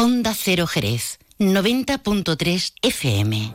Onda 0.00 0.32
Cero 0.32 0.68
Jerez, 0.68 1.18
90.3 1.40 2.72
FM. 2.82 3.52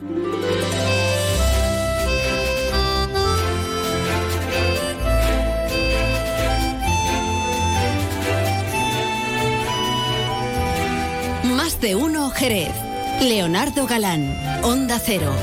Más 11.44 11.80
de 11.80 11.94
uno 11.94 12.28
Jerez. 12.28 12.68
Leonardo 13.22 13.86
Galán, 13.86 14.36
Onda 14.62 14.98
Cero. 15.02 15.34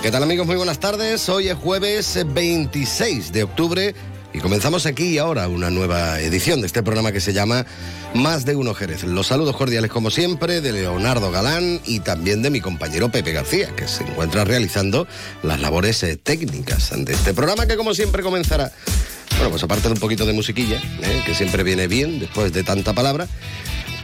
¿Qué 0.00 0.10
tal 0.10 0.22
amigos? 0.22 0.46
Muy 0.46 0.56
buenas 0.56 0.80
tardes. 0.80 1.28
Hoy 1.28 1.48
es 1.48 1.56
jueves 1.58 2.18
26 2.32 3.30
de 3.30 3.42
octubre 3.42 3.94
y 4.36 4.40
comenzamos 4.40 4.84
aquí 4.84 5.14
y 5.14 5.18
ahora 5.18 5.48
una 5.48 5.70
nueva 5.70 6.20
edición 6.20 6.60
de 6.60 6.66
este 6.66 6.82
programa 6.82 7.10
que 7.10 7.22
se 7.22 7.32
llama 7.32 7.64
Más 8.12 8.44
de 8.44 8.54
Uno 8.54 8.74
Jerez. 8.74 9.02
Los 9.04 9.28
saludos 9.28 9.56
cordiales 9.56 9.90
como 9.90 10.10
siempre 10.10 10.60
de 10.60 10.72
Leonardo 10.72 11.30
Galán 11.30 11.80
y 11.86 12.00
también 12.00 12.42
de 12.42 12.50
mi 12.50 12.60
compañero 12.60 13.10
Pepe 13.10 13.32
García, 13.32 13.74
que 13.74 13.88
se 13.88 14.04
encuentra 14.04 14.44
realizando 14.44 15.06
las 15.42 15.60
labores 15.60 16.02
eh, 16.02 16.18
técnicas 16.18 16.92
de 16.94 17.14
este 17.14 17.32
programa 17.32 17.66
que 17.66 17.78
como 17.78 17.94
siempre 17.94 18.22
comenzará 18.22 18.72
bueno, 19.36 19.50
pues 19.50 19.62
aparte 19.62 19.88
de 19.88 19.94
un 19.94 20.00
poquito 20.00 20.24
de 20.24 20.32
musiquilla, 20.32 20.80
¿eh? 21.02 21.22
que 21.24 21.34
siempre 21.34 21.62
viene 21.62 21.88
bien 21.88 22.18
después 22.18 22.52
de 22.52 22.62
tanta 22.62 22.94
palabra, 22.94 23.28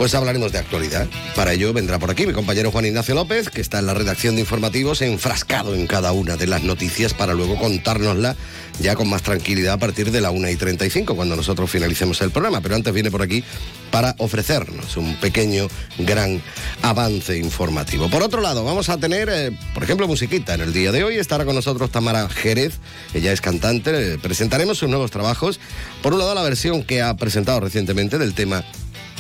pues 0.03 0.17
hablaremos 0.17 0.51
de 0.51 0.59
actualidad. 0.59 1.07
Para 1.37 1.53
ello 1.53 1.73
vendrá 1.73 2.01
por 2.01 2.11
aquí 2.11 2.27
mi 2.27 2.33
compañero 2.33 2.73
Juan 2.73 2.87
Ignacio 2.87 3.15
López, 3.15 3.51
que 3.51 3.61
está 3.61 3.79
en 3.79 3.87
la 3.87 3.95
redacción 3.95 4.35
de 4.35 4.41
informativos, 4.41 5.01
enfrascado 5.01 5.77
en 5.77 5.87
cada 5.87 6.11
una 6.11 6.37
de 6.37 6.49
las 6.49 6.65
noticias 6.65 7.15
para 7.15 7.35
luego 7.35 7.57
contárnosla 7.57 8.35
ya 8.81 8.97
con 8.97 9.09
más 9.09 9.23
tranquilidad 9.23 9.75
a 9.75 9.79
partir 9.79 10.11
de 10.11 10.21
la 10.21 10.33
1 10.33 10.49
y 10.51 10.57
35, 10.57 11.15
cuando 11.15 11.37
nosotros 11.37 11.71
finalicemos 11.71 12.21
el 12.21 12.33
programa. 12.33 12.61
Pero 12.61 12.75
antes 12.75 12.93
viene 12.93 13.13
por 13.13 13.23
aquí 13.23 13.45
para 13.93 14.17
ofrecernos 14.19 14.97
un 14.97 15.15
pequeño, 15.21 15.69
gran 15.99 16.43
avance 16.83 17.39
informativo. 17.39 18.11
Por 18.11 18.25
otro 18.25 18.41
lado, 18.41 18.65
vamos 18.65 18.89
a 18.89 18.99
tener, 18.99 19.29
eh, 19.31 19.57
por 19.73 19.85
ejemplo, 19.85 20.09
musiquita. 20.09 20.55
En 20.55 20.63
el 20.63 20.73
día 20.73 20.91
de 20.91 21.05
hoy 21.05 21.19
estará 21.19 21.45
con 21.45 21.55
nosotros 21.55 21.93
Tamara 21.93 22.29
Jerez, 22.29 22.81
ella 23.15 23.31
es 23.31 23.41
cantante. 23.41 24.19
presentaremos 24.19 24.79
sus 24.79 24.89
nuevos 24.89 25.13
trabajos. 25.13 25.61
Por 26.03 26.13
un 26.13 26.19
lado, 26.19 26.35
la 26.35 26.43
versión 26.43 26.83
que 26.83 27.03
ha 27.03 27.15
presentado 27.15 27.61
recientemente 27.61 28.19
del 28.19 28.35
tema 28.35 28.65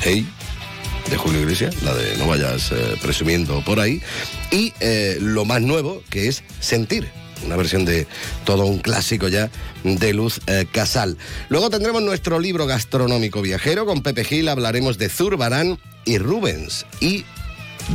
Hey 0.02 0.26
de 1.10 1.16
Julio 1.16 1.40
Iglesias, 1.40 1.82
la 1.82 1.94
de 1.94 2.16
No 2.16 2.26
vayas 2.26 2.70
eh, 2.72 2.96
presumiendo 3.00 3.62
por 3.64 3.80
ahí, 3.80 4.00
y 4.50 4.72
eh, 4.80 5.18
lo 5.20 5.44
más 5.44 5.62
nuevo 5.62 6.02
que 6.10 6.28
es 6.28 6.42
Sentir, 6.60 7.08
una 7.44 7.56
versión 7.56 7.84
de 7.84 8.06
todo 8.44 8.64
un 8.66 8.78
clásico 8.78 9.28
ya 9.28 9.50
de 9.84 10.12
Luz 10.12 10.40
eh, 10.46 10.66
Casal. 10.70 11.18
Luego 11.48 11.70
tendremos 11.70 12.02
nuestro 12.02 12.38
libro 12.38 12.66
gastronómico 12.66 13.42
viajero, 13.42 13.86
con 13.86 14.02
Pepe 14.02 14.24
Gil 14.24 14.48
hablaremos 14.48 14.98
de 14.98 15.08
Zurbarán 15.08 15.78
y 16.04 16.18
Rubens 16.18 16.86
y 17.00 17.24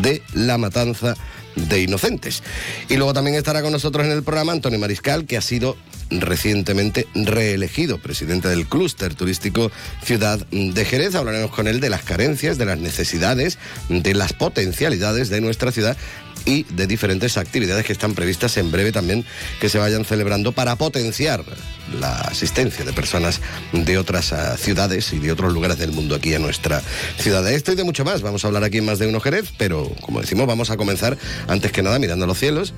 de 0.01 0.21
La 0.33 0.57
Matanza 0.57 1.15
de 1.55 1.81
Inocentes. 1.81 2.43
Y 2.89 2.97
luego 2.97 3.13
también 3.13 3.35
estará 3.35 3.61
con 3.61 3.71
nosotros 3.71 4.05
en 4.05 4.11
el 4.11 4.23
programa 4.23 4.51
Antonio 4.51 4.79
Mariscal, 4.79 5.25
que 5.25 5.37
ha 5.37 5.41
sido 5.41 5.75
recientemente 6.09 7.07
reelegido 7.15 7.97
presidente 7.97 8.47
del 8.47 8.67
clúster 8.67 9.15
turístico 9.15 9.71
Ciudad 10.03 10.39
de 10.51 10.85
Jerez. 10.85 11.15
Hablaremos 11.15 11.51
con 11.51 11.67
él 11.67 11.79
de 11.79 11.89
las 11.89 12.03
carencias, 12.03 12.57
de 12.57 12.65
las 12.65 12.79
necesidades, 12.79 13.57
de 13.89 14.13
las 14.13 14.33
potencialidades 14.33 15.29
de 15.29 15.41
nuestra 15.41 15.71
ciudad 15.71 15.97
y 16.45 16.63
de 16.63 16.87
diferentes 16.87 17.37
actividades 17.37 17.85
que 17.85 17.91
están 17.91 18.13
previstas 18.13 18.55
en 18.57 18.71
breve 18.71 18.91
también 18.91 19.25
que 19.59 19.67
se 19.69 19.79
vayan 19.79 20.05
celebrando 20.05 20.53
para 20.53 20.77
potenciar 20.77 21.43
la 21.99 22.21
asistencia 22.21 22.85
de 22.85 22.93
personas 22.93 23.41
de 23.73 23.97
otras 23.97 24.31
ah, 24.31 24.55
ciudades 24.57 25.11
y 25.11 25.19
de 25.19 25.31
otros 25.31 25.53
lugares 25.53 25.77
del 25.77 25.91
mundo 25.91 26.15
aquí 26.15 26.33
en 26.33 26.41
nuestra 26.41 26.81
ciudad. 27.17 27.43
De 27.43 27.55
esto 27.55 27.73
y 27.73 27.75
de 27.75 27.83
mucho 27.83 28.05
más. 28.05 28.21
Vamos 28.21 28.43
a 28.43 28.47
hablar 28.47 28.63
aquí 28.63 28.77
en 28.77 28.85
más 28.85 28.99
de 28.99 29.07
uno 29.07 29.19
Jerez, 29.19 29.51
pero 29.57 29.91
como 30.01 30.21
decimos, 30.21 30.47
vamos 30.47 30.69
a 30.69 30.77
comenzar 30.77 31.17
antes 31.47 31.71
que 31.71 31.83
nada 31.83 31.99
mirando 31.99 32.25
los 32.25 32.39
cielos 32.39 32.73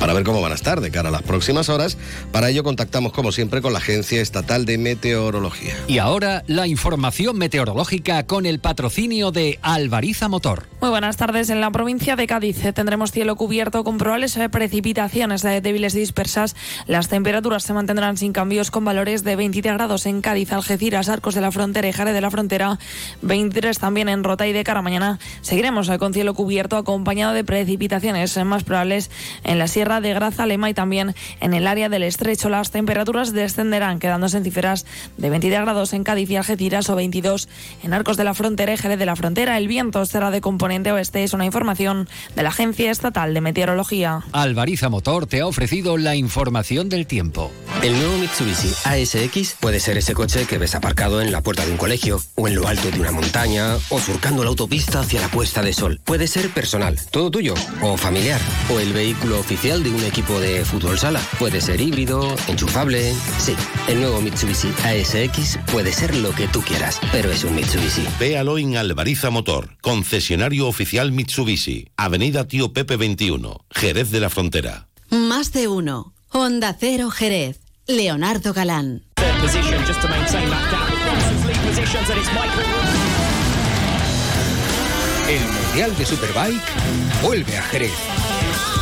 para 0.00 0.14
ver 0.14 0.24
cómo 0.24 0.40
van 0.40 0.52
a 0.52 0.54
estar 0.54 0.80
de 0.80 0.90
cara 0.90 1.10
a 1.10 1.12
las 1.12 1.22
próximas 1.22 1.68
horas. 1.68 1.98
Para 2.32 2.48
ello 2.48 2.64
contactamos 2.64 3.12
como 3.12 3.32
siempre 3.32 3.60
con 3.60 3.74
la 3.74 3.80
Agencia 3.80 4.22
Estatal 4.22 4.64
de 4.64 4.78
Meteorología. 4.78 5.74
Y 5.88 5.98
ahora 5.98 6.42
la 6.46 6.66
información 6.66 7.36
meteorológica 7.36 8.26
con 8.26 8.46
el 8.46 8.60
patrocinio 8.60 9.30
de 9.30 9.58
Alvariza 9.60 10.28
Motor. 10.28 10.68
Muy 10.80 10.88
buenas 10.88 11.18
tardes. 11.18 11.50
En 11.50 11.60
la 11.60 11.70
provincia 11.70 12.16
de 12.16 12.26
Cádiz 12.26 12.64
eh, 12.64 12.72
tendremos 12.72 13.12
cielo 13.12 13.36
cubierto 13.36 13.84
con 13.84 13.98
probables 13.98 14.34
eh, 14.38 14.48
precipitaciones 14.48 15.42
de 15.42 15.60
débiles 15.60 15.92
dispersas. 15.92 16.56
Las 16.86 17.08
temperaturas 17.08 17.64
se 17.64 17.74
mantendrán 17.74 18.16
sin 18.16 18.32
cambios 18.32 18.70
con 18.70 18.86
valores 18.86 19.22
de 19.22 19.36
23 19.36 19.74
grados 19.74 20.06
en 20.06 20.22
Cádiz, 20.22 20.50
Algeciras, 20.52 21.10
Arcos 21.10 21.34
de 21.34 21.42
la 21.42 21.52
Frontera 21.52 21.86
y 21.86 21.92
Jare 21.92 22.14
de 22.14 22.20
la 22.22 22.30
Frontera, 22.30 22.78
23 23.20 23.78
también 23.78 24.08
en 24.08 24.24
Rota 24.24 24.46
y 24.46 24.54
de 24.54 24.64
cara 24.64 24.80
mañana. 24.80 25.18
Seguiremos 25.42 25.90
eh, 25.90 25.98
con 25.98 26.14
cielo 26.14 26.32
cubierto 26.32 26.78
acompañado 26.78 27.34
de 27.34 27.44
precipitaciones 27.44 28.42
más 28.46 28.64
probables 28.64 29.10
en 29.44 29.58
la 29.58 29.68
Sierra 29.68 29.89
de 30.00 30.14
Grazalema 30.14 30.70
y 30.70 30.74
también 30.74 31.16
en 31.40 31.54
el 31.54 31.66
área 31.66 31.88
del 31.88 32.04
estrecho. 32.04 32.48
Las 32.48 32.70
temperaturas 32.70 33.32
descenderán, 33.32 33.98
quedándose 33.98 34.36
en 34.36 34.44
cifras 34.44 34.86
de 35.16 35.30
22 35.30 35.62
grados 35.62 35.92
en 35.92 36.04
Cádiz 36.04 36.30
y 36.30 36.36
Algeciras 36.36 36.88
o 36.88 36.94
22 36.94 37.48
en 37.82 37.92
Arcos 37.92 38.16
de 38.16 38.24
la 38.24 38.34
Frontera 38.34 38.72
y 38.72 38.76
Jerez 38.76 38.98
de 38.98 39.06
la 39.06 39.16
Frontera. 39.16 39.58
El 39.58 39.66
viento 39.66 40.06
será 40.06 40.30
de 40.30 40.40
componente 40.40 40.92
oeste. 40.92 41.24
Es 41.24 41.32
una 41.32 41.44
información 41.44 42.08
de 42.36 42.42
la 42.44 42.50
Agencia 42.50 42.92
Estatal 42.92 43.34
de 43.34 43.40
Meteorología. 43.40 44.20
Alvariza 44.30 44.88
Motor 44.88 45.26
te 45.26 45.40
ha 45.40 45.46
ofrecido 45.46 45.96
la 45.96 46.14
información 46.14 46.88
del 46.88 47.06
tiempo. 47.06 47.50
El 47.82 47.94
nuevo 47.94 48.18
Mitsubishi 48.18 48.72
ASX 48.84 49.56
puede 49.58 49.80
ser 49.80 49.96
ese 49.96 50.12
coche 50.12 50.44
que 50.46 50.58
ves 50.58 50.74
aparcado 50.74 51.22
en 51.22 51.32
la 51.32 51.40
puerta 51.40 51.64
de 51.64 51.72
un 51.72 51.78
colegio 51.78 52.20
o 52.34 52.46
en 52.46 52.54
lo 52.54 52.68
alto 52.68 52.90
de 52.90 53.00
una 53.00 53.10
montaña 53.10 53.76
o 53.88 53.98
surcando 53.98 54.42
la 54.42 54.50
autopista 54.50 55.00
hacia 55.00 55.20
la 55.20 55.28
puesta 55.28 55.62
de 55.62 55.72
sol. 55.72 56.00
Puede 56.04 56.26
ser 56.26 56.50
personal, 56.50 56.98
todo 57.10 57.30
tuyo, 57.30 57.54
o 57.80 57.96
familiar, 57.96 58.40
o 58.70 58.80
el 58.80 58.92
vehículo 58.92 59.38
oficial 59.38 59.79
de 59.82 59.90
un 59.90 60.04
equipo 60.04 60.38
de 60.40 60.64
fútbol 60.64 60.98
sala. 60.98 61.20
Puede 61.38 61.60
ser 61.60 61.80
híbrido, 61.80 62.34
enchufable. 62.48 63.12
Sí, 63.38 63.54
el 63.88 64.00
nuevo 64.00 64.20
Mitsubishi 64.20 64.68
ASX 64.84 65.58
puede 65.72 65.92
ser 65.92 66.14
lo 66.16 66.32
que 66.32 66.48
tú 66.48 66.60
quieras, 66.60 67.00
pero 67.12 67.30
es 67.30 67.44
un 67.44 67.54
Mitsubishi. 67.54 68.06
Véalo 68.18 68.58
en 68.58 68.76
Alvariza 68.76 69.30
Motor, 69.30 69.76
concesionario 69.80 70.66
oficial 70.66 71.12
Mitsubishi, 71.12 71.88
Avenida 71.96 72.46
Tío 72.46 72.72
Pepe 72.72 72.96
21, 72.96 73.64
Jerez 73.70 74.10
de 74.10 74.20
la 74.20 74.30
Frontera. 74.30 74.88
Más 75.08 75.52
de 75.52 75.68
uno. 75.68 76.12
Honda 76.30 76.76
Cero 76.78 77.10
Jerez. 77.10 77.60
Leonardo 77.86 78.52
Galán. 78.52 79.02
El 85.28 85.40
Mundial 85.40 85.96
de 85.96 86.06
Superbike 86.06 87.22
vuelve 87.22 87.56
a 87.56 87.62
Jerez. 87.62 88.19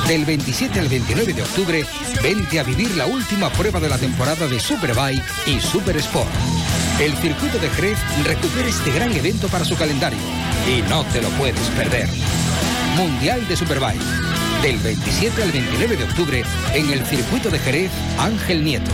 Del 0.09 0.25
27 0.25 0.81
al 0.81 0.89
29 0.89 1.35
de 1.35 1.43
octubre, 1.43 1.85
vente 2.23 2.59
a 2.59 2.63
vivir 2.63 2.97
la 2.97 3.05
última 3.05 3.51
prueba 3.51 3.79
de 3.79 3.91
la 3.91 3.99
temporada 3.99 4.49
de 4.49 4.59
Superbike 4.59 5.23
y 5.47 5.61
Super 5.61 5.99
Sport. 5.99 6.31
El 6.99 7.15
circuito 7.19 7.59
de 7.59 7.69
Jerez 7.69 7.99
recupera 8.25 8.69
este 8.69 8.91
gran 8.91 9.13
evento 9.13 9.49
para 9.49 9.67
su 9.67 9.77
calendario 9.77 10.19
y 10.67 10.81
no 10.89 11.05
te 11.13 11.21
lo 11.21 11.29
puedes 11.31 11.69
perder. 11.77 12.09
Mundial 12.97 13.47
de 13.49 13.57
Superbike. 13.57 14.01
Del 14.63 14.79
27 14.79 15.43
al 15.43 15.53
29 15.53 15.97
de 15.99 16.05
octubre 16.05 16.45
en 16.73 16.91
el 16.91 17.05
circuito 17.05 17.51
de 17.51 17.59
Jerez 17.59 17.91
Ángel 18.19 18.65
Nieto. 18.65 18.91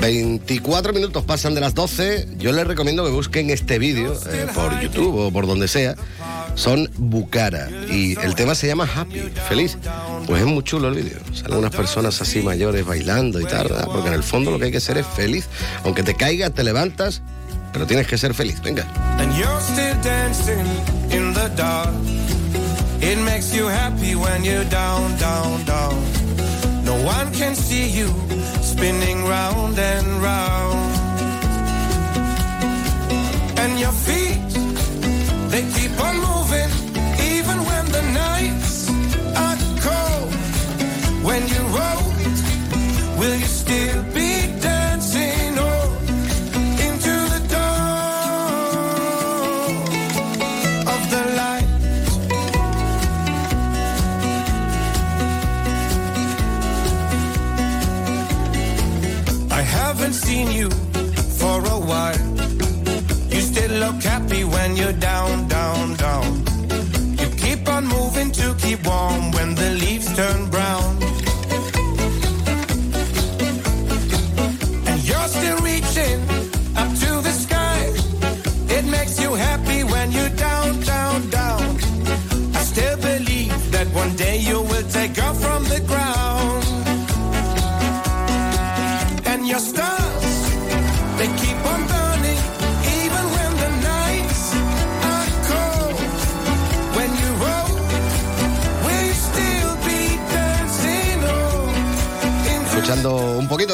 24 0.00 0.92
minutos 0.94 1.24
pasan 1.24 1.54
de 1.54 1.60
las 1.60 1.74
12. 1.74 2.28
Yo 2.38 2.52
les 2.52 2.66
recomiendo 2.66 3.04
que 3.04 3.10
busquen 3.10 3.50
este 3.50 3.78
vídeo 3.78 4.14
eh, 4.30 4.46
por 4.54 4.80
YouTube 4.80 5.14
o 5.14 5.30
por 5.30 5.46
donde 5.46 5.68
sea. 5.68 5.94
Son 6.54 6.90
Bucara 6.96 7.68
y 7.90 8.18
el 8.20 8.34
tema 8.34 8.54
se 8.54 8.66
llama 8.66 8.88
Happy, 8.92 9.20
feliz. 9.48 9.76
Pues 10.26 10.40
es 10.40 10.46
muy 10.46 10.64
chulo 10.64 10.88
el 10.88 10.94
vídeo. 10.94 11.18
Salen 11.34 11.58
unas 11.58 11.74
personas 11.74 12.20
así 12.20 12.40
mayores 12.40 12.84
bailando 12.84 13.40
y 13.40 13.44
tal, 13.44 13.68
¿verdad? 13.68 13.86
porque 13.86 14.08
en 14.08 14.14
el 14.14 14.22
fondo 14.22 14.50
lo 14.50 14.58
que 14.58 14.66
hay 14.66 14.72
que 14.72 14.80
ser 14.80 14.96
es 14.96 15.06
feliz. 15.06 15.46
Aunque 15.84 16.02
te 16.02 16.14
caigas, 16.14 16.52
te 16.52 16.64
levantas, 16.64 17.22
pero 17.72 17.86
tienes 17.86 18.06
que 18.06 18.16
ser 18.16 18.34
feliz. 18.34 18.60
Venga. 18.62 18.86
Makes 23.40 23.54
you 23.56 23.66
happy 23.66 24.14
when 24.14 24.44
you're 24.44 24.64
down, 24.64 25.16
down, 25.18 25.64
down. 25.64 25.94
No 26.84 26.94
one 27.04 27.32
can 27.32 27.54
see 27.54 27.88
you 27.88 28.08
spinning 28.80 29.26
round 29.26 29.78
and 29.78 30.06
round. 30.22 30.80
And 33.62 33.78
your 33.78 33.92
feet, 33.92 34.40
they 35.50 35.62
keep 35.74 35.89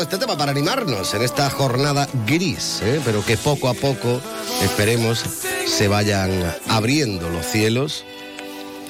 Este 0.01 0.19
tema 0.19 0.37
para 0.37 0.51
animarnos 0.51 1.15
en 1.15 1.23
esta 1.23 1.49
jornada 1.49 2.07
gris, 2.27 2.81
¿eh? 2.83 3.01
pero 3.03 3.25
que 3.25 3.39
poco 3.39 3.69
a 3.69 3.75
poco, 3.75 4.21
esperemos, 4.63 5.25
se 5.67 5.89
vayan 5.89 6.31
abriendo 6.69 7.31
los 7.31 7.47
cielos, 7.47 8.05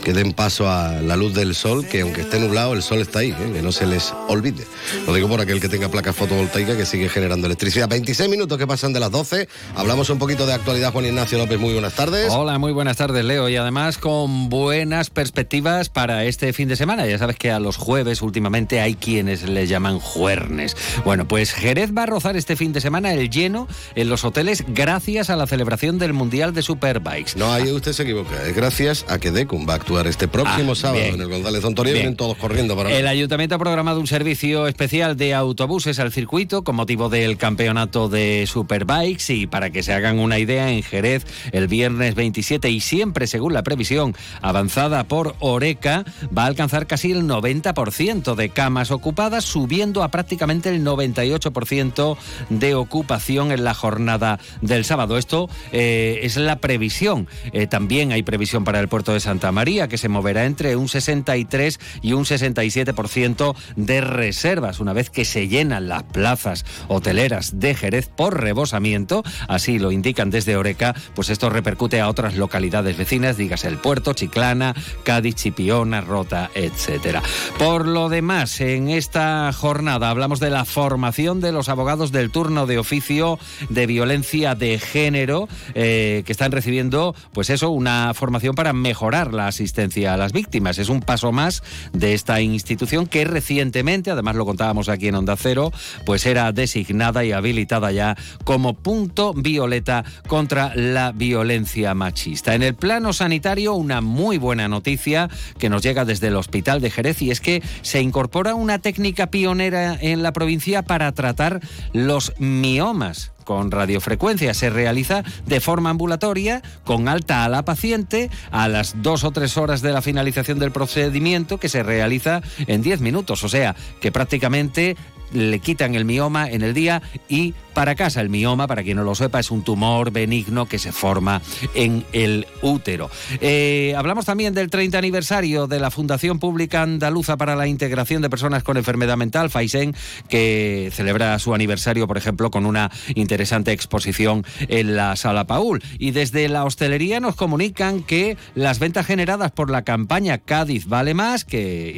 que 0.07 0.13
den 0.13 0.35
paso 0.35 0.71
a 0.71 1.03
la 1.03 1.17
luz 1.17 1.35
del 1.35 1.57
sol, 1.57 1.85
que 1.85 2.03
aunque 2.03 2.21
esté 2.21 2.39
nublado, 2.39 2.75
el 2.75 2.83
sol 2.85 3.01
está 3.01 3.19
ahí, 3.19 3.31
¿eh? 3.31 3.51
que 3.53 3.61
no 3.61 3.73
se 3.73 3.87
les 3.87 4.15
olvide. 4.29 4.65
Lo 5.05 5.13
digo 5.13 5.29
por 5.29 5.41
aquel 5.41 5.61
que 5.61 5.69
tenga 5.69 5.89
placas 5.89 6.15
fotovoltaicas 6.15 6.77
que 6.77 6.87
sigue 6.87 7.09
generando 7.09 7.49
electricidad. 7.49 7.89
26 7.89 8.31
minutos 8.31 8.57
que 8.57 8.69
pasan 8.69 8.93
de 8.93 9.01
las 9.01 9.11
12. 9.11 9.49
Hablamos 9.75 10.09
un 10.09 10.21
poquito 10.21 10.47
de 10.47 10.55
actualidad. 10.55 10.93
Juan 10.93 11.07
Ignacio 11.07 11.39
López, 11.39 11.59
muy 11.59 11.73
buenas 11.73 11.95
tardes. 11.95 12.31
Hola, 12.31 12.57
muy 12.61 12.71
buenas 12.71 12.99
tardes, 12.99 13.25
Leo. 13.25 13.49
Y 13.49 13.57
además 13.57 13.99
con 13.99 14.49
buenas 14.49 15.11
perspectivas 15.11 15.89
para 15.89 16.25
este 16.25 16.53
fin 16.53 16.69
de 16.69 16.77
semana. 16.77 17.05
Ya 17.09 17.19
sabes 17.19 17.35
que 17.35 17.51
a 17.51 17.59
los 17.59 17.77
jueves 17.77 18.23
últimamente 18.23 18.81
hay 18.81 18.95
quienes 18.95 19.43
le 19.43 19.67
llaman 19.67 19.99
juernes. 19.99 20.77
Bueno, 21.05 21.27
pues 21.27 21.51
Jerez 21.51 21.91
va 21.93 22.05
a 22.05 22.07
rozar 22.07 22.37
este 22.37 22.55
fin 22.55 22.73
de 22.73 22.81
semana 22.81 23.13
el 23.13 23.29
lleno 23.29 23.67
en 23.97 24.09
los 24.09 24.25
hoteles 24.25 24.63
gracias 24.69 25.31
a 25.31 25.37
la 25.37 25.49
celebración 25.49 25.99
del 25.99 26.13
Mundial 26.13 26.55
de 26.55 26.63
Superbikes. 26.63 27.33
No, 27.35 27.53
ahí 27.53 27.73
usted 27.73 27.93
se 27.93 28.05
equivoca. 28.05 28.41
Es 28.45 28.55
gracias 28.55 29.05
a 29.09 29.19
que 29.19 29.33
Decum 29.33 29.69
va 29.69 29.73
a 29.73 29.77
actuar 29.77 29.96
este 30.07 30.29
próximo 30.29 30.73
Ah, 30.73 30.77
sábado 30.77 31.01
bien. 31.03 31.15
en 31.15 31.21
el 31.23 31.29
González 31.29 31.65
Antonio. 31.65 31.93
Bien. 31.93 32.03
Vienen 32.05 32.17
todos 32.17 32.37
corriendo 32.37 32.77
para 32.77 32.91
El 32.91 33.07
ayuntamiento 33.07 33.55
ha 33.55 33.59
programado 33.59 33.99
un 34.01 34.07
servicio 34.07 34.67
especial 34.67 35.17
de 35.17 35.33
autobuses 35.35 35.99
al 35.99 36.13
circuito 36.13 36.63
con 36.65 36.77
motivo 36.77 37.09
del 37.09 37.39
campeonato 37.39 38.09
de 38.09 38.47
Superbikes 38.47 39.33
y 39.33 39.47
para 39.47 39.71
que 39.71 39.83
se 39.83 39.93
hagan 39.95 40.19
una 40.19 40.39
idea, 40.39 40.71
en 40.71 40.83
Jerez 40.83 41.25
el 41.53 41.69
viernes 41.69 42.15
27 42.15 42.69
y 42.69 42.81
siempre 42.81 43.27
según 43.27 43.55
la 43.55 43.63
previsión 43.63 44.15
avanzada 44.43 45.05
por 45.05 45.35
Oreca 45.39 46.05
va 46.37 46.43
a 46.45 46.47
alcanzar 46.47 46.87
casi 46.87 47.13
el 47.13 47.23
90% 47.25 48.35
de 48.35 48.49
camas 48.51 48.91
ocupadas, 48.91 49.45
subiendo 49.45 50.03
a 50.03 50.11
prácticamente 50.11 50.69
el 50.69 50.85
98% 50.85 52.17
de 52.51 52.75
ocupación 52.75 53.53
en 53.53 53.65
la 53.65 53.75
jornada 53.75 54.39
del 54.61 54.85
sábado. 54.85 55.19
Esto 55.19 55.49
eh, 55.73 56.21
es 56.23 56.37
la 56.37 56.57
previsión. 56.57 57.29
Eh, 57.53 57.67
también 57.67 58.13
hay 58.13 58.23
previsión 58.23 58.65
para 58.65 58.81
el 58.81 58.89
puerto 58.89 59.13
de 59.13 59.21
Santa 59.21 59.53
María, 59.53 59.86
que 59.89 59.99
se 59.99 60.09
moverá 60.09 60.45
entre 60.45 60.77
un 60.77 60.89
63 60.89 61.79
y 62.03 62.13
un 62.13 62.25
67% 62.25 63.55
de 63.77 64.01
reservas, 64.01 64.81
una 64.81 64.93
vez 64.93 65.11
que 65.11 65.25
se 65.25 65.49
llenan 65.49 65.89
las 65.89 66.03
plazas 66.05 66.65
hoteleras 66.89 67.61
de 67.61 67.75
Jerez 67.75 68.09
por 68.09 68.41
rebosamiento, 68.41 69.23
así 69.49 69.79
lo 69.79 69.93
indican 69.93 70.31
desde 70.31 70.57
Oreca, 70.57 70.95
pues 71.15 71.31
esto 71.31 71.51
repercute 71.51 72.01
a 72.01 72.09
otras 72.09 72.37
localidades 72.37 72.97
vecinas, 72.97 73.37
dígase 73.37 73.69
el 73.69 73.79
puerto, 73.79 74.13
Chiclana, 74.13 74.75
Cádiz, 75.05 75.37
Chipiona, 75.37 76.01
Rota, 76.01 76.51
etcétera. 76.55 77.23
Por 77.59 77.87
lo 77.87 78.09
demás, 78.09 78.61
en 78.61 78.89
esta 78.89 79.53
jornada 79.53 80.11
hablamos 80.11 80.41
de 80.41 80.51
la 80.51 80.65
formación 80.65 81.41
de 81.41 81.53
los 81.53 81.69
abogados 81.69 82.13
del 82.13 82.31
turno 82.31 82.67
de 82.67 82.79
oficio 82.79 83.39
de 83.69 83.87
violencia 83.87 84.55
de 84.55 84.79
género 84.79 85.49
eh, 85.75 86.23
que 86.27 86.33
están 86.33 86.53
recibiendo, 86.53 87.15
pues 87.33 87.51
eso, 87.51 87.71
una 87.71 88.13
formación 88.15 88.55
para 88.55 88.73
mejorar 88.73 89.33
la 89.33 89.47
asistencia 89.47 89.76
a 89.77 90.17
las 90.17 90.33
víctimas. 90.33 90.79
Es 90.79 90.89
un 90.89 91.01
paso 91.01 91.33
más 91.33 91.63
de 91.93 92.15
esta 92.15 92.41
institución 92.41 93.07
que 93.07 93.25
recientemente, 93.25 94.11
además 94.11 94.35
lo 94.37 94.47
contábamos 94.47 94.89
aquí 94.89 95.09
en 95.09 95.17
Onda 95.17 95.37
Cero, 95.37 95.71
pues 96.07 96.25
era 96.25 96.51
designada 96.53 97.25
y 97.25 97.33
habilitada 97.33 97.93
ya 97.93 98.17
como 98.45 98.75
punto 98.75 99.35
violeta 99.35 100.05
contra 100.27 100.75
la 100.75 101.13
violencia 101.13 101.95
machista. 101.95 102.55
En 102.55 102.63
el 102.63 102.75
plano 102.75 103.13
sanitario, 103.13 103.75
una 103.75 104.01
muy 104.01 104.39
buena 104.39 104.67
noticia 104.67 105.29
que 105.59 105.69
nos 105.69 105.83
llega 105.83 106.07
desde 106.07 106.29
el 106.29 106.37
Hospital 106.37 106.81
de 106.81 106.91
Jerez 106.91 107.21
y 107.21 107.31
es 107.31 107.41
que 107.41 107.63
se 107.83 108.01
incorpora 108.01 108.55
una 108.55 108.79
técnica 108.79 109.27
pionera 109.29 109.99
en 110.01 110.23
la 110.23 110.33
provincia 110.33 110.83
para 110.83 111.13
tratar 111.13 111.61
los 111.93 112.33
miomas 112.39 113.36
con 113.47 113.71
radiofrecuencia. 113.71 114.53
Se 114.53 114.69
realiza 114.69 115.23
de 115.47 115.61
forma 115.61 115.89
ambulatoria, 115.89 116.61
con 116.85 117.09
alta 117.09 117.45
a 117.45 117.49
la 117.49 117.65
paciente, 117.65 118.29
a 118.51 118.69
las 118.69 119.01
dos 119.01 119.25
o 119.25 119.31
tres 119.31 119.57
horas 119.57 119.81
de 119.81 119.93
la 119.93 120.03
finalización 120.03 120.59
del 120.59 120.73
procedimiento, 120.73 121.57
que 121.57 121.71
se 121.71 121.83
realiza 121.83 122.43
en 122.67 122.83
10 122.83 123.01
minutos. 123.01 123.45
O 123.45 123.49
sea, 123.49 123.75
que 124.01 124.13
prácticamente 124.13 124.97
le 125.33 125.59
quitan 125.59 125.95
el 125.95 126.05
mioma 126.05 126.49
en 126.51 126.63
el 126.63 126.75
día 126.75 127.03
y 127.29 127.55
para 127.77 127.95
casa. 127.95 128.23
El 128.23 128.31
mioma, 128.31 128.67
para 128.67 128.83
quien 128.83 128.97
no 128.97 129.05
lo 129.05 129.15
sepa, 129.15 129.39
es 129.39 129.51
un 129.51 129.63
tumor 129.63 130.11
benigno 130.11 130.65
que 130.65 130.79
se 130.79 130.93
forma 130.93 131.43
en 131.75 132.07
el 132.15 132.47
útero. 132.63 133.11
Eh, 133.43 133.95
hablamos 133.99 134.25
también 134.25 134.55
del 134.55 134.71
30 134.71 134.97
aniversario 134.97 135.67
de 135.67 135.79
la 135.79 135.91
Fundación 135.91 136.39
Pública 136.39 136.81
Andaluza 136.81 137.37
para 137.37 137.55
la 137.55 137.67
Integración 137.67 138.23
de 138.23 138.31
Personas 138.31 138.63
con 138.63 138.79
Enfermedad 138.79 139.19
Mental, 139.19 139.51
FAISEN, 139.51 139.95
que 140.31 140.91
celebra 140.91 141.39
su 141.39 141.55
aniversario, 141.55 142.07
por 142.07 142.17
ejemplo, 142.17 142.51
con 142.51 142.65
una 142.65 142.91
interesante 143.15 143.73
exposición 143.73 144.47
en 144.69 144.97
la 144.97 145.15
Sala 145.17 145.47
Paul. 145.47 145.83
Y 145.99 146.13
desde 146.13 146.49
la 146.49 146.65
hostelería 146.65 147.21
nos 147.21 147.37
comunican 147.37 148.03
que 148.03 148.39
las 148.55 148.79
ventas 148.79 149.05
generadas 149.05 149.53
por 149.53 149.71
la 149.71 149.83
campaña 149.83 150.39
Cádiz 150.39 150.87
Vale 150.87 151.13
Más, 151.13 151.45
que 151.45 151.93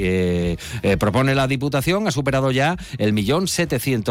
eh, 0.52 0.56
eh, 0.82 0.96
propone 0.96 1.36
la 1.36 1.46
Diputación, 1.46 2.08
ha 2.08 2.10
superado 2.10 2.50
ya 2.50 2.76
el 2.98 3.12
millón 3.18 3.46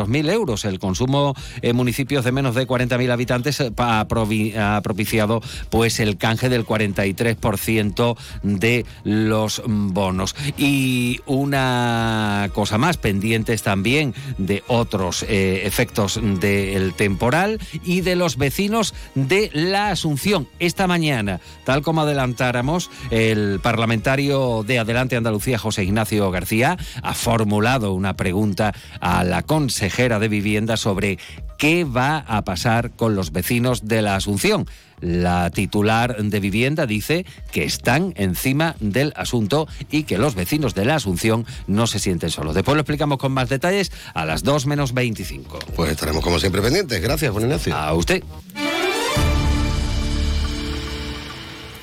mil 0.08 0.30
euros. 0.30 0.66
El 0.66 0.80
consumo 0.80 1.34
en 1.62 1.76
municipios 1.76 2.26
de 2.26 2.34
menos 2.34 2.56
de 2.56 2.68
40.000 2.68 3.10
habitantes 3.10 3.62
eh, 3.62 3.72
ha 3.78 4.82
propiciado 4.84 5.42
pues 5.70 6.02
el 6.02 6.18
canje 6.18 6.50
del 6.50 6.66
43% 6.66 8.18
de 8.44 8.86
los 9.06 9.62
bonos. 9.66 10.36
Y 10.58 11.22
una 11.26 12.50
cosa 12.54 12.78
más, 12.78 12.98
pendientes 12.98 13.64
también 13.64 14.14
de 14.38 14.64
otros 14.68 15.24
eh, 15.24 15.62
efectos 15.64 16.20
del 16.22 16.94
temporal 16.94 17.60
y 17.86 18.02
de 18.02 18.18
los 18.18 18.38
vecinos 18.38 18.94
de 19.16 19.50
la 19.54 19.90
Asunción. 19.90 20.50
Esta 20.60 20.86
mañana, 20.86 21.40
tal 21.64 21.82
como 21.82 22.02
adelantáramos, 22.02 22.90
el 23.10 23.62
parlamentario 23.62 24.64
de 24.68 24.80
Adelante 24.80 25.16
Andalucía, 25.16 25.58
José 25.58 25.86
Ignacio 25.86 26.30
García, 26.30 26.78
ha 27.02 27.14
formulado 27.14 27.94
una 27.94 28.16
pregunta 28.16 28.74
a 29.01 29.24
la 29.24 29.44
consejera 29.44 30.20
de 30.20 30.27
Vivienda 30.27 30.77
sobre 30.77 31.20
qué 31.58 31.84
va 31.84 32.20
a 32.20 32.44
pasar 32.44 32.92
con 32.92 33.16
los 33.16 33.32
vecinos 33.32 33.88
de 33.88 34.01
la 34.01 34.16
Asunción. 34.16 34.68
La 35.00 35.51
titular 35.51 36.24
de 36.24 36.39
vivienda 36.39 36.88
dice 36.88 37.25
que 37.51 37.63
están 37.63 38.13
encima 38.16 38.75
del 38.80 39.13
asunto 39.16 39.68
y 39.92 40.04
que 40.04 40.18
los 40.18 40.34
vecinos 40.34 40.74
de 40.74 40.86
la 40.86 40.96
Asunción 40.96 41.46
no 41.68 41.86
se 41.86 42.00
sienten 42.00 42.32
solos. 42.32 42.56
Después 42.56 42.75
lo 42.75 42.82
explicamos 42.82 43.20
con 43.20 43.32
más 43.32 43.50
detalles 43.50 43.92
a 44.13 44.25
las 44.25 44.44
2 44.44 44.66
menos 44.66 44.94
25. 44.94 45.60
Pues 45.75 45.92
estaremos 45.92 46.24
como 46.24 46.39
siempre 46.39 46.62
pendientes. 46.62 47.00
Gracias, 47.01 47.32
Juan 47.32 47.44
Ignacio. 47.44 47.75
A 47.75 47.94
usted. 47.94 48.24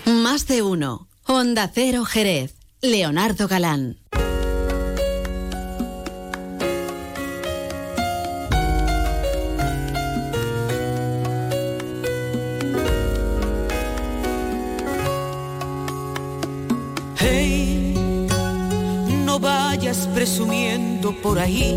Más 0.06 0.46
de 0.46 0.62
uno. 0.62 1.08
Onda 1.26 1.70
Cero 1.72 2.04
Jerez. 2.04 2.56
Leonardo 2.82 3.48
Galán. 3.48 3.96
Por 21.22 21.38
ahí, 21.38 21.74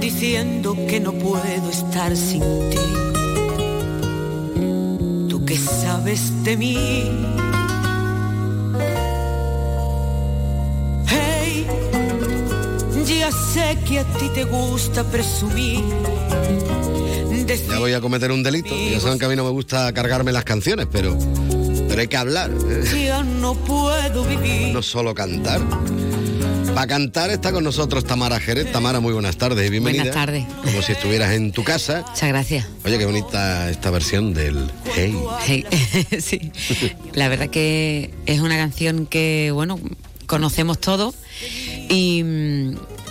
diciendo 0.00 0.76
que 0.88 1.00
no 1.00 1.12
puedo 1.12 1.70
estar 1.70 2.16
sin 2.16 2.42
ti. 2.70 2.78
Tú 5.28 5.44
que 5.44 5.56
sabes 5.56 6.44
de 6.44 6.56
mí. 6.56 6.76
Hey, 11.06 11.66
ya 13.06 13.30
sé 13.32 13.78
que 13.86 14.00
a 14.00 14.04
ti 14.04 14.28
te 14.34 14.44
gusta 14.44 15.04
presumir. 15.04 15.84
Ya 17.68 17.78
voy 17.78 17.94
a 17.94 18.00
cometer 18.00 18.30
un 18.30 18.42
delito. 18.42 18.74
Ya 18.74 19.00
saben 19.00 19.18
que 19.18 19.24
a 19.24 19.28
mí 19.28 19.36
no 19.36 19.44
me 19.44 19.50
gusta 19.50 19.92
cargarme 19.92 20.32
las 20.32 20.44
canciones, 20.44 20.86
pero, 20.90 21.16
pero 21.88 22.00
hay 22.00 22.08
que 22.08 22.16
hablar. 22.16 22.50
¿eh? 22.50 23.06
ya 23.06 23.22
no 23.22 23.54
puedo 23.54 24.24
vivir. 24.24 24.74
No 24.74 24.82
solo 24.82 25.14
cantar. 25.14 25.60
Para 26.78 26.86
cantar 26.86 27.30
está 27.30 27.50
con 27.50 27.64
nosotros 27.64 28.04
Tamara 28.04 28.38
Jerez. 28.38 28.70
Tamara, 28.70 29.00
muy 29.00 29.12
buenas 29.12 29.36
tardes 29.36 29.66
y 29.66 29.68
bienvenida. 29.68 30.04
Buenas 30.04 30.14
tardes. 30.14 30.44
Como 30.62 30.80
si 30.80 30.92
estuvieras 30.92 31.32
en 31.32 31.50
tu 31.50 31.64
casa. 31.64 32.04
Muchas 32.08 32.28
gracias. 32.28 32.68
Oye, 32.84 32.98
qué 32.98 33.04
bonita 33.04 33.68
esta 33.68 33.90
versión 33.90 34.32
del 34.32 34.70
Hey. 34.94 35.12
Hey, 35.44 35.66
sí, 36.20 36.52
la 37.14 37.28
verdad 37.28 37.50
que 37.50 38.14
es 38.26 38.38
una 38.38 38.56
canción 38.56 39.06
que, 39.06 39.50
bueno, 39.52 39.80
conocemos 40.26 40.78
todos 40.78 41.16
y, 41.88 42.22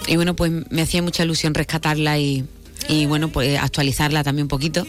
y 0.07 0.15
bueno, 0.15 0.33
pues 0.33 0.49
me 0.69 0.81
hacía 0.81 1.01
mucha 1.01 1.25
ilusión 1.25 1.53
rescatarla 1.53 2.17
y, 2.19 2.45
y 2.87 3.05
bueno, 3.05 3.27
pues 3.27 3.59
actualizarla 3.59 4.23
también 4.23 4.45
un 4.45 4.49
poquito 4.49 4.87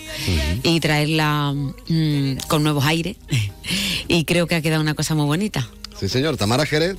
y 0.62 0.78
traerla 0.78 1.52
mm, 1.52 2.47
con 2.47 2.62
nuevos 2.62 2.85
aires 2.85 3.16
y 4.06 4.25
creo 4.25 4.47
que 4.47 4.54
ha 4.54 4.62
quedado 4.62 4.80
una 4.80 4.94
cosa 4.94 5.16
muy 5.16 5.26
bonita. 5.26 5.68
Sí, 5.99 6.08
señor. 6.08 6.37
Tamara 6.37 6.64
Jerez, 6.64 6.97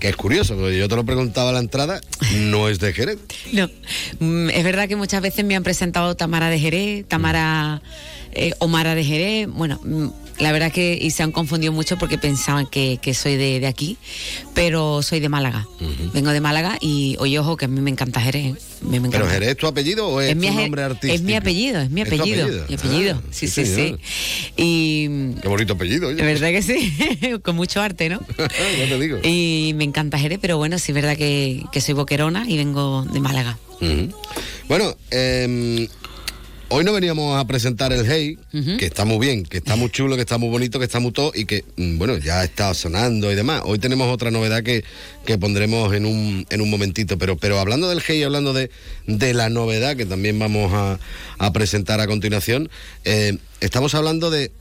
que 0.00 0.08
es 0.08 0.16
curioso, 0.16 0.56
porque 0.56 0.78
yo 0.78 0.88
te 0.88 0.96
lo 0.96 1.04
preguntaba 1.04 1.50
a 1.50 1.52
la 1.52 1.60
entrada, 1.60 2.00
no 2.34 2.68
es 2.68 2.80
de 2.80 2.92
Jerez. 2.92 3.18
No, 3.52 3.68
mm, 4.20 4.50
es 4.50 4.64
verdad 4.64 4.88
que 4.88 4.96
muchas 4.96 5.20
veces 5.22 5.44
me 5.44 5.56
han 5.56 5.62
presentado 5.62 6.14
Tamara 6.16 6.48
de 6.48 6.58
Jerez, 6.58 7.04
Tamara 7.06 7.82
eh, 8.32 8.52
Omara 8.58 8.94
de 8.94 9.04
Jerez, 9.04 9.48
bueno, 9.48 9.80
mm, 9.82 10.08
la 10.40 10.52
verdad 10.52 10.72
que 10.72 10.98
y 11.00 11.10
se 11.10 11.22
han 11.22 11.32
confundido 11.32 11.72
mucho 11.72 11.98
porque 11.98 12.16
pensaban 12.18 12.66
que, 12.66 12.98
que 13.02 13.14
soy 13.14 13.36
de, 13.36 13.60
de 13.60 13.66
aquí, 13.66 13.96
pero 14.54 15.02
soy 15.02 15.20
de 15.20 15.28
Málaga. 15.28 15.66
Vengo 16.14 16.30
de 16.30 16.40
Málaga 16.40 16.78
y 16.80 17.16
oye, 17.18 17.38
ojo, 17.38 17.56
que 17.56 17.66
a 17.66 17.68
mí 17.68 17.80
me 17.80 17.90
encanta 17.90 18.20
Jerez. 18.20 18.56
¿eh? 18.56 18.60
Me, 18.82 19.00
¿Pero. 19.10 19.28
Jerez 19.28 19.50
es 19.50 19.56
tu 19.58 19.66
apellido 19.66 20.08
o 20.08 20.20
es, 20.20 20.30
Es 20.30 20.36
mi, 20.36 20.46
tu 20.46 20.52
aje- 20.54 20.62
nombre 20.62 20.82
artístico? 20.82 21.14
es 21.14 21.22
mi 21.22 21.34
apellido, 21.34 21.80
es 21.80 21.90
mi 21.90 22.00
¿Es 22.00 22.08
tu 22.08 22.14
apellido. 22.14 22.44
apellido? 22.44 22.66
Mi 22.68 22.74
apellido, 22.74 23.22
Ah, 23.22 23.28
sí, 23.30 23.48
sí, 23.48 23.66
sí. 23.66 23.94
Y 24.56 25.06
Qué 25.42 25.48
bonito 25.48 25.74
apellido, 25.74 26.08
oye. 26.08 26.16
de 26.16 26.22
verdad 26.22 26.48
que 26.48 26.62
sí, 26.62 26.92
con 27.42 27.56
mucho 27.56 27.80
arte, 27.82 28.08
¿no? 28.08 28.20
ya 28.38 28.88
te 28.88 28.98
digo. 28.98 29.18
Y 29.22 29.72
me 29.76 29.84
encanta 29.84 30.18
Jerez, 30.18 30.38
pero 30.40 30.56
bueno, 30.56 30.78
sí 30.78 30.92
es 30.92 30.94
verdad 30.94 31.16
que, 31.16 31.62
que 31.72 31.80
soy 31.82 31.94
boquerona 31.94 32.44
y 32.48 32.56
vengo 32.56 33.04
de 33.12 33.20
Málaga. 33.20 33.58
Bueno, 34.68 34.94
em, 35.10 35.86
hoy 36.70 36.84
no 36.84 36.92
veníamos 36.92 37.36
a 37.36 37.44
presentar 37.46 37.92
el 37.92 38.06
Hey, 38.10 38.38
que 38.78 38.86
está 38.86 39.04
muy 39.04 39.18
bien, 39.18 39.44
que 39.44 39.58
está 39.58 39.76
muy 39.76 39.90
chulo, 39.90 40.14
que 40.16 40.22
está 40.22 40.38
muy 40.38 40.48
bonito, 40.48 40.78
que 40.78 40.84
está 40.84 41.00
muy 41.00 41.12
todo 41.12 41.32
y 41.34 41.44
que, 41.44 41.64
mm, 41.76 41.98
bueno, 41.98 42.16
ya 42.16 42.42
está 42.44 42.72
sonando 42.74 43.30
y 43.30 43.34
demás. 43.34 43.62
Hoy 43.64 43.78
tenemos 43.78 44.08
otra 44.12 44.30
novedad 44.30 44.62
que, 44.62 44.84
que 45.26 45.36
pondremos 45.36 45.92
en 45.94 46.06
un, 46.06 46.46
en 46.48 46.60
un 46.60 46.70
momentito, 46.70 47.18
pero, 47.18 47.36
pero 47.36 47.58
hablando 47.58 47.88
del 47.88 48.02
Hey, 48.06 48.22
hablando 48.22 48.52
de, 48.52 48.70
de 49.06 49.34
la 49.34 49.50
novedad 49.50 49.96
que 49.96 50.06
también 50.06 50.38
vamos 50.38 50.72
a, 50.72 50.98
a 51.38 51.52
presentar 51.52 52.00
a 52.00 52.06
continuación, 52.06 52.70
eh, 53.04 53.36
estamos 53.60 53.94
hablando 53.94 54.30
de 54.30 54.52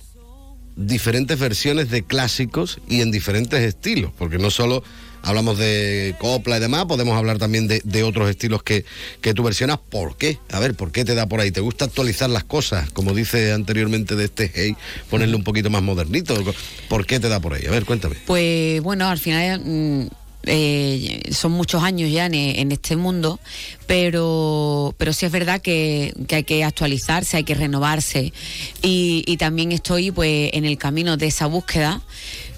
diferentes 0.80 1.38
versiones 1.38 1.90
de 1.90 2.04
clásicos 2.04 2.80
y 2.88 3.02
en 3.02 3.12
diferentes 3.12 3.60
estilos, 3.62 4.12
porque 4.18 4.38
no 4.38 4.50
solo 4.50 4.84
hablamos 5.22 5.58
de 5.58 6.16
copla 6.20 6.58
y 6.58 6.60
demás, 6.62 6.86
podemos 6.86 7.18
hablar 7.18 7.38
también 7.38 7.68
de, 7.68 8.04
otros 8.04 8.30
estilos 8.30 8.64
que, 8.64 8.86
que 9.22 9.34
tú 9.34 9.44
versionas. 9.44 9.78
¿Por 9.78 10.16
qué? 10.16 10.40
A 10.52 10.60
ver, 10.60 10.76
¿por 10.76 10.92
qué 10.92 11.04
te 11.04 11.16
da 11.16 11.28
por 11.28 11.42
ahí? 11.42 11.52
¿Te 11.52 11.60
gusta 11.60 11.86
actualizar 11.86 12.30
las 12.30 12.46
cosas? 12.46 12.90
Como 12.92 13.14
dice 13.14 13.52
anteriormente 13.52 14.16
de 14.16 14.26
este 14.26 14.52
hey, 14.54 14.76
ponerle 15.10 15.36
un 15.36 15.44
poquito 15.44 15.70
más 15.70 15.82
modernito. 15.82 16.42
¿Por 16.88 17.06
qué 17.06 17.20
te 17.20 17.28
da 17.28 17.42
por 17.42 17.54
ahí? 17.54 17.66
A 17.66 17.72
ver, 17.72 17.86
cuéntame. 17.86 18.16
Pues 18.26 18.82
bueno, 18.82 19.10
al 19.10 19.20
final 19.20 19.62
mm, 19.64 20.08
eh, 20.44 21.22
son 21.32 21.52
muchos 21.52 21.84
años 21.84 22.12
ya 22.12 22.26
en, 22.26 22.34
en 22.34 22.72
este 22.72 22.96
mundo, 22.96 23.40
pero, 23.88 24.96
pero 24.98 25.14
sí 25.14 25.26
es 25.26 25.32
verdad 25.32 25.62
que, 25.62 26.14
que 26.28 26.36
hay 26.38 26.44
que 26.44 26.64
actualizarse, 26.64 27.38
hay 27.38 27.44
que 27.44 27.56
renovarse. 27.56 28.34
Y, 28.82 29.24
y 29.26 29.38
también 29.38 29.72
estoy 29.72 30.12
pues 30.12 30.52
en 30.54 30.66
el 30.66 30.78
camino 30.78 31.18
de 31.18 31.28
esa 31.28 31.48
búsqueda, 31.48 32.02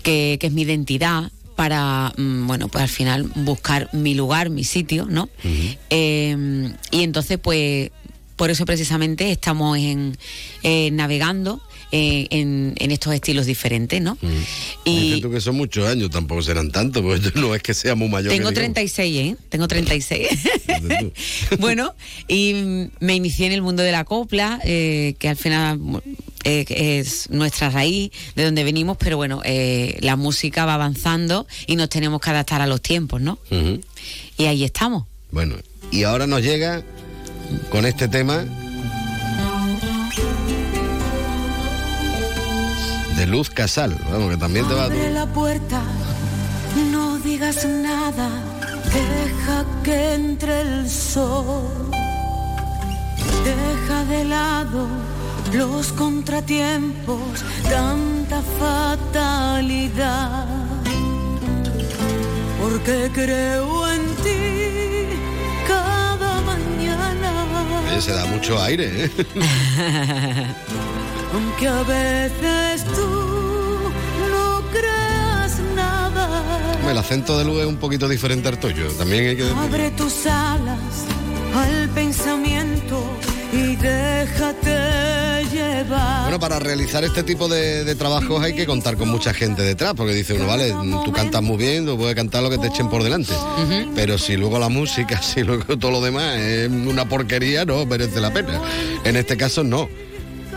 que, 0.03 0.37
que 0.39 0.47
es 0.47 0.53
mi 0.53 0.63
identidad 0.63 1.31
para, 1.55 2.13
mm, 2.17 2.47
bueno, 2.47 2.67
pues 2.69 2.83
al 2.83 2.89
final 2.89 3.23
buscar 3.35 3.89
mi 3.93 4.15
lugar, 4.15 4.49
mi 4.49 4.63
sitio, 4.63 5.05
¿no? 5.05 5.29
Eh, 5.89 6.71
y 6.91 7.03
entonces, 7.03 7.37
pues, 7.37 7.91
por 8.35 8.49
eso 8.49 8.65
precisamente 8.65 9.31
estamos 9.31 9.77
en, 9.77 10.17
eh, 10.63 10.89
navegando 10.91 11.61
eh, 11.91 12.27
en, 12.29 12.73
en 12.77 12.91
estos 12.91 13.13
estilos 13.13 13.45
diferentes, 13.45 14.01
¿no? 14.01 14.17
Y 14.85 15.15
Y 15.15 15.21
que 15.21 15.41
son 15.41 15.55
muchos 15.55 15.87
años, 15.87 16.09
tampoco 16.09 16.41
serán 16.41 16.71
tantos, 16.71 17.01
porque 17.01 17.31
no 17.39 17.53
es 17.55 17.61
que 17.61 17.73
sea 17.73 17.95
muy 17.95 18.09
mayor. 18.09 18.31
tengo 18.31 18.49
que 18.49 18.55
digamos. 18.55 18.83
36, 18.83 19.17
¿eh? 19.17 19.37
Tengo 19.49 19.67
36. 19.67 20.27
bueno, 21.59 21.93
y 22.27 22.53
mm, 22.53 22.89
me 22.99 23.15
inicié 23.15 23.47
en 23.47 23.51
el 23.53 23.61
mundo 23.61 23.83
de 23.83 23.91
la 23.91 24.03
copla, 24.05 24.59
eh, 24.63 25.15
que 25.19 25.29
al 25.29 25.35
final 25.37 25.79
eh, 26.43 26.65
es 26.69 27.29
nuestra 27.29 27.69
raíz, 27.69 28.11
de 28.35 28.45
donde 28.45 28.63
venimos, 28.63 28.97
pero 28.97 29.17
bueno, 29.17 29.41
eh, 29.43 29.97
la 30.01 30.15
música 30.15 30.65
va 30.65 30.75
avanzando 30.75 31.47
y 31.67 31.75
nos 31.75 31.89
tenemos 31.89 32.21
que 32.21 32.29
adaptar 32.29 32.61
a 32.61 32.67
los 32.67 32.81
tiempos, 32.81 33.21
¿no? 33.21 33.37
Y 34.37 34.45
ahí 34.45 34.63
estamos. 34.63 35.05
Bueno, 35.31 35.55
y 35.91 36.03
ahora 36.03 36.25
nos 36.27 36.41
llega 36.41 36.83
con 37.69 37.85
este 37.85 38.07
tema 38.07 38.45
de 43.21 43.27
Luz 43.27 43.51
Casal, 43.51 43.95
vamos, 44.11 44.31
que 44.31 44.37
también 44.37 44.67
te 44.67 44.73
va 44.73 44.81
a... 44.81 44.85
Abre 44.85 45.11
la 45.11 45.27
puerta, 45.27 45.79
no 46.91 47.19
digas 47.19 47.67
nada, 47.67 48.27
deja 48.85 49.63
que 49.83 50.15
entre 50.15 50.61
el 50.61 50.89
sol. 50.89 51.91
Deja 53.45 54.05
de 54.05 54.25
lado 54.25 54.87
los 55.53 55.91
contratiempos, 55.91 57.45
tanta 57.69 58.41
fatalidad. 58.59 60.47
Porque 62.59 63.11
creo 63.13 63.87
en 63.87 64.01
ti 64.23 65.09
cada 65.67 66.41
mañana. 66.41 68.01
Se 68.01 68.13
da 68.13 68.25
mucho 68.25 68.59
aire, 68.59 69.05
¿eh? 69.05 69.11
Aunque 71.33 71.67
a 71.67 71.83
veces 71.83 72.83
tú 72.93 73.07
no 74.31 74.61
creas 74.71 75.59
nada, 75.75 76.43
El 76.89 76.97
acento 76.97 77.37
de 77.37 77.45
Luz 77.45 77.61
es 77.61 77.67
un 77.67 77.77
poquito 77.77 78.07
diferente 78.09 78.49
al 78.49 78.59
tuyo, 78.59 78.87
también 78.97 79.27
hay 79.27 79.37
que 79.37 79.49
abre 79.49 79.91
tus 79.91 80.25
alas 80.25 80.79
al 81.55 81.89
pensamiento 81.89 83.03
y 83.53 83.75
déjate 83.75 85.45
llevar. 85.51 86.23
Bueno, 86.23 86.39
para 86.39 86.59
realizar 86.59 87.03
este 87.03 87.23
tipo 87.23 87.47
de, 87.47 87.83
de 87.83 87.95
trabajos 87.95 88.41
hay 88.43 88.53
que 88.55 88.65
contar 88.65 88.95
con 88.97 89.09
mucha 89.09 89.33
gente 89.33 89.61
detrás, 89.61 89.93
porque 89.95 90.13
dice 90.13 90.33
uno, 90.33 90.47
vale, 90.47 90.73
tú 91.05 91.11
cantas 91.11 91.41
muy 91.41 91.57
bien, 91.57 91.85
tú 91.85 91.97
puedes 91.97 92.15
cantar 92.15 92.43
lo 92.43 92.49
que 92.49 92.57
te 92.57 92.67
echen 92.67 92.89
por 92.89 93.03
delante. 93.03 93.33
Pero 93.95 94.17
si 94.17 94.37
luego 94.37 94.59
la 94.59 94.69
música, 94.69 95.21
si 95.21 95.43
luego 95.43 95.77
todo 95.77 95.91
lo 95.91 96.01
demás 96.01 96.37
es 96.37 96.69
una 96.69 97.07
porquería, 97.07 97.65
no 97.65 97.85
merece 97.85 98.19
la 98.21 98.31
pena. 98.31 98.61
En 99.03 99.15
este 99.17 99.35
caso, 99.37 99.63
no. 99.63 99.89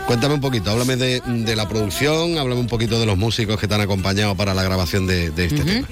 Cuéntame 0.07 0.35
un 0.35 0.41
poquito, 0.41 0.69
háblame 0.69 0.97
de, 0.97 1.21
de 1.25 1.55
la 1.55 1.67
producción, 1.67 2.37
háblame 2.37 2.61
un 2.61 2.67
poquito 2.67 2.99
de 2.99 3.07
los 3.07 3.17
músicos 3.17 3.59
que 3.59 3.67
te 3.67 3.73
han 3.73 3.81
acompañado 3.81 4.35
para 4.35 4.53
la 4.53 4.63
grabación 4.63 5.07
de, 5.07 5.31
de 5.31 5.45
este 5.45 5.63
tema. 5.63 5.87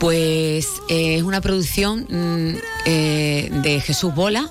Pues 0.00 0.66
eh, 0.88 1.16
es 1.16 1.22
una 1.22 1.40
producción 1.40 2.06
mm, 2.08 2.56
eh, 2.86 3.50
de 3.62 3.80
Jesús 3.80 4.12
Bola, 4.12 4.50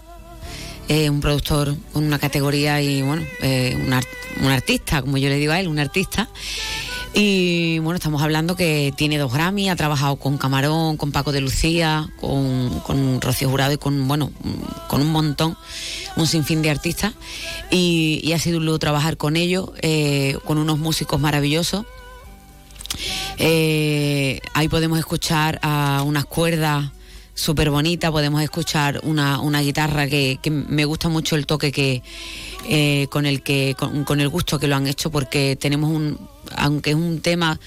eh, 0.88 1.10
un 1.10 1.20
productor 1.20 1.76
con 1.92 2.06
una 2.06 2.18
categoría 2.18 2.82
y 2.82 3.02
bueno, 3.02 3.24
un 4.42 4.50
artista, 4.50 5.02
como 5.02 5.18
yo 5.18 5.28
le 5.28 5.36
digo 5.36 5.52
a 5.52 5.60
él, 5.60 5.68
un 5.68 5.80
artista. 5.80 6.30
Y 7.20 7.80
bueno, 7.80 7.96
estamos 7.96 8.22
hablando 8.22 8.56
que 8.56 8.94
tiene 8.96 9.18
dos 9.18 9.34
Grammy, 9.34 9.70
ha 9.70 9.76
trabajado 9.76 10.18
con 10.18 10.38
Camarón, 10.38 10.98
con 10.98 11.12
Paco 11.12 11.32
de 11.32 11.42
Lucía, 11.42 12.08
con, 12.22 12.80
con 12.82 13.20
Rocío 13.20 13.50
Jurado 13.50 13.74
y 13.74 13.78
con, 13.80 14.08
bueno, 14.08 14.30
con 14.88 15.02
un 15.02 15.12
montón, 15.12 15.58
un 16.16 16.28
sinfín 16.28 16.62
de 16.62 16.70
artistas. 16.70 17.16
Y, 17.72 18.32
ha 18.34 18.40
sido 18.40 18.60
un 18.60 18.68
lujo 18.68 18.78
trabajar 18.78 19.18
con 19.18 19.36
ellos, 19.36 19.72
eh, 19.82 20.38
con 20.46 20.60
unos 20.60 20.78
músicos 20.78 21.20
maravillosos. 21.20 21.88
Eh, 23.40 24.40
ahí 24.54 24.68
podemos 24.68 25.00
escuchar 25.00 25.58
a 25.64 26.04
unas 26.06 26.26
cuerdas 26.26 26.92
súper 27.34 27.72
bonitas, 27.72 28.12
podemos 28.12 28.44
escuchar 28.44 29.00
una, 29.02 29.40
una 29.40 29.62
guitarra 29.62 30.08
que, 30.08 30.38
me 30.52 30.86
gusta 30.86 31.10
mucho 31.10 31.36
el 31.36 31.48
toque 31.48 31.72
que 31.72 32.04
eh, 32.70 33.08
con 33.10 33.26
el 33.26 33.42
que 33.42 33.76
con 33.78 34.20
el 34.20 34.30
gusto 34.30 34.60
que 34.60 34.68
lo 34.68 34.76
han 34.76 34.88
hecho 34.88 35.10
porque 35.10 35.56
tenemos 35.56 35.90
un 35.90 36.20
aunque 36.56 36.92
es 36.92 36.96
un 36.96 37.22
tema 37.22 37.60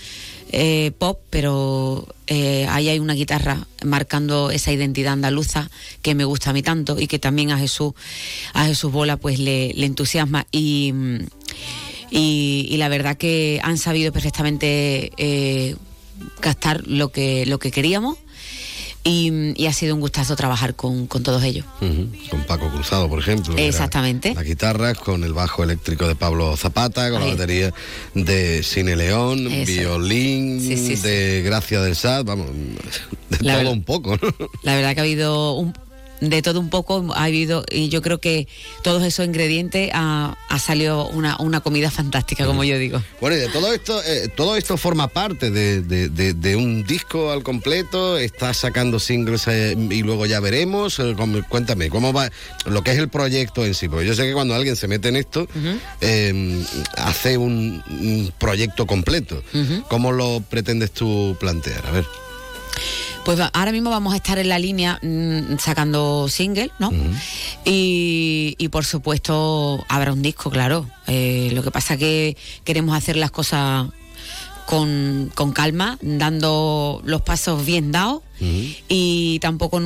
eh, 0.53 0.91
pop 0.99 1.21
pero 1.31 2.09
eh, 2.27 2.67
ahí 2.69 2.89
hay 2.89 2.99
una 2.99 3.15
guitarra 3.15 3.67
marcando 3.85 4.51
esa 4.51 4.73
identidad 4.73 5.13
andaluza 5.13 5.71
que 6.03 6.15
me 6.15 6.25
gusta 6.25 6.51
a 6.51 6.53
mí 6.53 6.63
tanto 6.63 6.99
y 6.99 7.07
que 7.07 7.19
también 7.19 7.53
a 7.53 7.59
Jesús 7.59 7.93
a 8.53 8.67
Jesús 8.67 8.91
Bola 8.91 9.17
pues 9.17 9.39
le, 9.39 9.71
entusiasma 9.85 10.47
y 10.51 10.93
y, 12.11 12.77
la 12.77 12.89
verdad 12.89 13.17
que 13.17 13.61
han 13.63 13.79
sabido 13.79 14.13
perfectamente 14.13 15.13
eh, 15.17 15.77
captar 16.41 16.87
lo 16.87 17.11
que, 17.11 17.47
lo 17.47 17.59
que 17.59 17.71
queríamos. 17.71 18.19
Y, 19.05 19.55
y 19.61 19.67
ha 19.67 19.73
sido 19.73 19.95
un 19.95 20.01
gustazo 20.01 20.37
trabajar 20.37 20.75
con, 20.75 21.07
con 21.07 21.23
todos 21.23 21.43
ellos. 21.43 21.65
Con 22.31 22.43
Paco 22.47 22.69
Cruzado, 22.71 23.09
por 23.09 23.19
ejemplo. 23.19 23.57
Exactamente. 23.57 24.35
La 24.35 24.43
guitarra, 24.43 24.95
con 24.95 25.25
el 25.25 25.33
bajo 25.33 25.65
eléctrico 25.65 26.07
de 26.07 26.15
Pablo 26.15 26.57
Zapata, 26.57 27.11
con 27.11 27.21
la 27.21 27.27
batería 27.29 27.73
de 28.15 28.63
Cine 28.63 28.97
León, 28.97 29.47
Eso. 29.51 29.73
violín 29.73 30.61
Sí, 30.61 30.77
sí, 30.77 30.97
sí. 30.97 31.03
de 31.03 31.43
Gracia 31.43 31.81
del 31.81 31.97
Sad, 31.97 32.25
vamos, 32.25 32.49
de 33.31 33.39
La 33.41 33.61
todo 33.63 33.73
un 33.73 33.83
poco, 33.85 34.17
¿no? 34.17 34.35
La 34.63 34.75
verdad 34.75 34.95
que 34.95 35.01
ha 35.01 35.05
habido 35.05 35.53
un, 35.55 35.73
de 36.21 36.43
todo 36.43 36.61
un 36.61 36.69
poco, 36.71 37.07
ha 37.15 37.25
habido, 37.25 37.65
y 37.71 37.89
yo 37.89 38.03
creo 38.03 38.19
que 38.19 38.47
todos 38.83 39.03
esos 39.05 39.25
ingredientes 39.27 39.91
ha, 39.95 40.37
ha 40.49 40.59
salido 40.59 41.09
una, 41.09 41.37
una 41.41 41.61
comida 41.61 41.91
fantástica, 41.91 42.47
como 42.47 42.63
yo 42.65 42.79
digo. 42.79 43.03
Bueno, 43.21 43.37
y 43.37 43.41
de 43.41 43.49
todo 43.49 43.73
esto, 43.73 44.03
eh, 44.05 44.29
todo 44.37 44.57
esto 44.57 44.77
forma 44.77 45.09
parte 45.09 45.51
de, 45.51 45.83
de- 45.83 46.09
de- 46.09 46.35
de 46.35 46.57
un 46.57 46.85
disco 46.85 47.31
al 47.31 47.43
completo, 47.43 48.19
estás 48.19 48.59
sacando 48.59 48.99
singles 49.01 49.47
eh, 49.49 49.75
y 49.91 50.03
luego 50.03 50.27
ya 50.27 50.41
veremos. 50.41 50.99
eh, 50.99 51.15
cuéntame, 51.49 51.89
¿cómo 51.91 52.13
va 52.13 52.31
lo 52.67 52.83
que 52.83 52.93
es 52.93 52.99
el 52.99 53.09
proyecto 53.09 53.65
en 53.65 53.75
sí? 53.75 53.89
Porque 53.89 54.07
yo 54.07 54.15
sé 54.15 54.25
que 54.25 54.33
cuando 54.35 54.55
alguien 54.55 54.77
se 54.77 54.89
mete 54.89 55.09
en 55.09 55.17
esto, 55.17 55.49
eh, 56.01 56.65
hace 56.97 57.39
un, 57.39 57.83
un 57.91 58.33
proyecto 58.39 58.87
completo. 58.87 59.43
¿Cómo 59.89 60.13
lo 60.13 60.41
pretendes 60.49 60.93
tú 60.93 61.37
plantear? 61.41 61.87
A 61.87 61.91
ver. 61.93 62.05
Pues 63.25 63.39
ahora 63.53 63.71
mismo 63.71 63.91
vamos 63.91 64.15
a 64.15 64.17
estar 64.17 64.39
en 64.39 64.49
la 64.49 64.59
línea 64.59 64.99
mm, 65.03 65.59
sacando 65.59 66.29
single, 66.29 66.71
¿no? 66.79 66.91
y, 67.65 68.55
y, 68.59 68.69
por 68.69 68.85
supuesto 68.85 69.85
habrá 69.89 70.13
un 70.13 70.23
disco, 70.23 70.51
claro. 70.51 70.87
Eh, 71.07 71.51
lo 71.53 71.63
que 71.63 71.71
pasa 71.71 71.97
que 71.97 72.37
queremos 72.65 72.97
hacer 72.97 73.17
las 73.17 73.31
cosas 73.31 73.89
con, 74.67 75.31
con 75.35 75.53
calma, 75.53 75.99
dando 76.01 77.03
los 77.05 77.23
pasos 77.23 77.67
bien 77.67 77.93
dados 77.93 78.23
y 78.89 79.39
tampoco, 79.41 79.83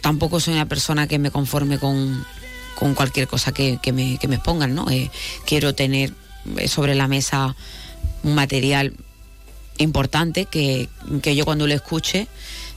tampoco 0.00 0.40
soy 0.40 0.54
una 0.54 0.66
persona 0.66 1.06
que 1.06 1.18
me 1.18 1.30
conforme 1.30 1.78
con, 1.78 2.24
con 2.74 2.94
cualquier 2.94 3.28
cosa 3.28 3.52
que, 3.52 3.78
que 3.82 3.92
me, 3.92 4.16
que 4.18 4.28
me 4.28 4.36
expongan, 4.36 4.74
¿no? 4.74 4.88
Eh, 4.90 5.10
quiero 5.44 5.74
tener 5.74 6.14
sobre 6.68 6.94
la 6.94 7.08
mesa 7.08 7.54
un 8.22 8.34
material 8.34 8.94
importante 9.78 10.44
que, 10.46 10.88
que 11.22 11.34
yo 11.36 11.44
cuando 11.44 11.66
lo 11.66 11.74
escuche 11.74 12.26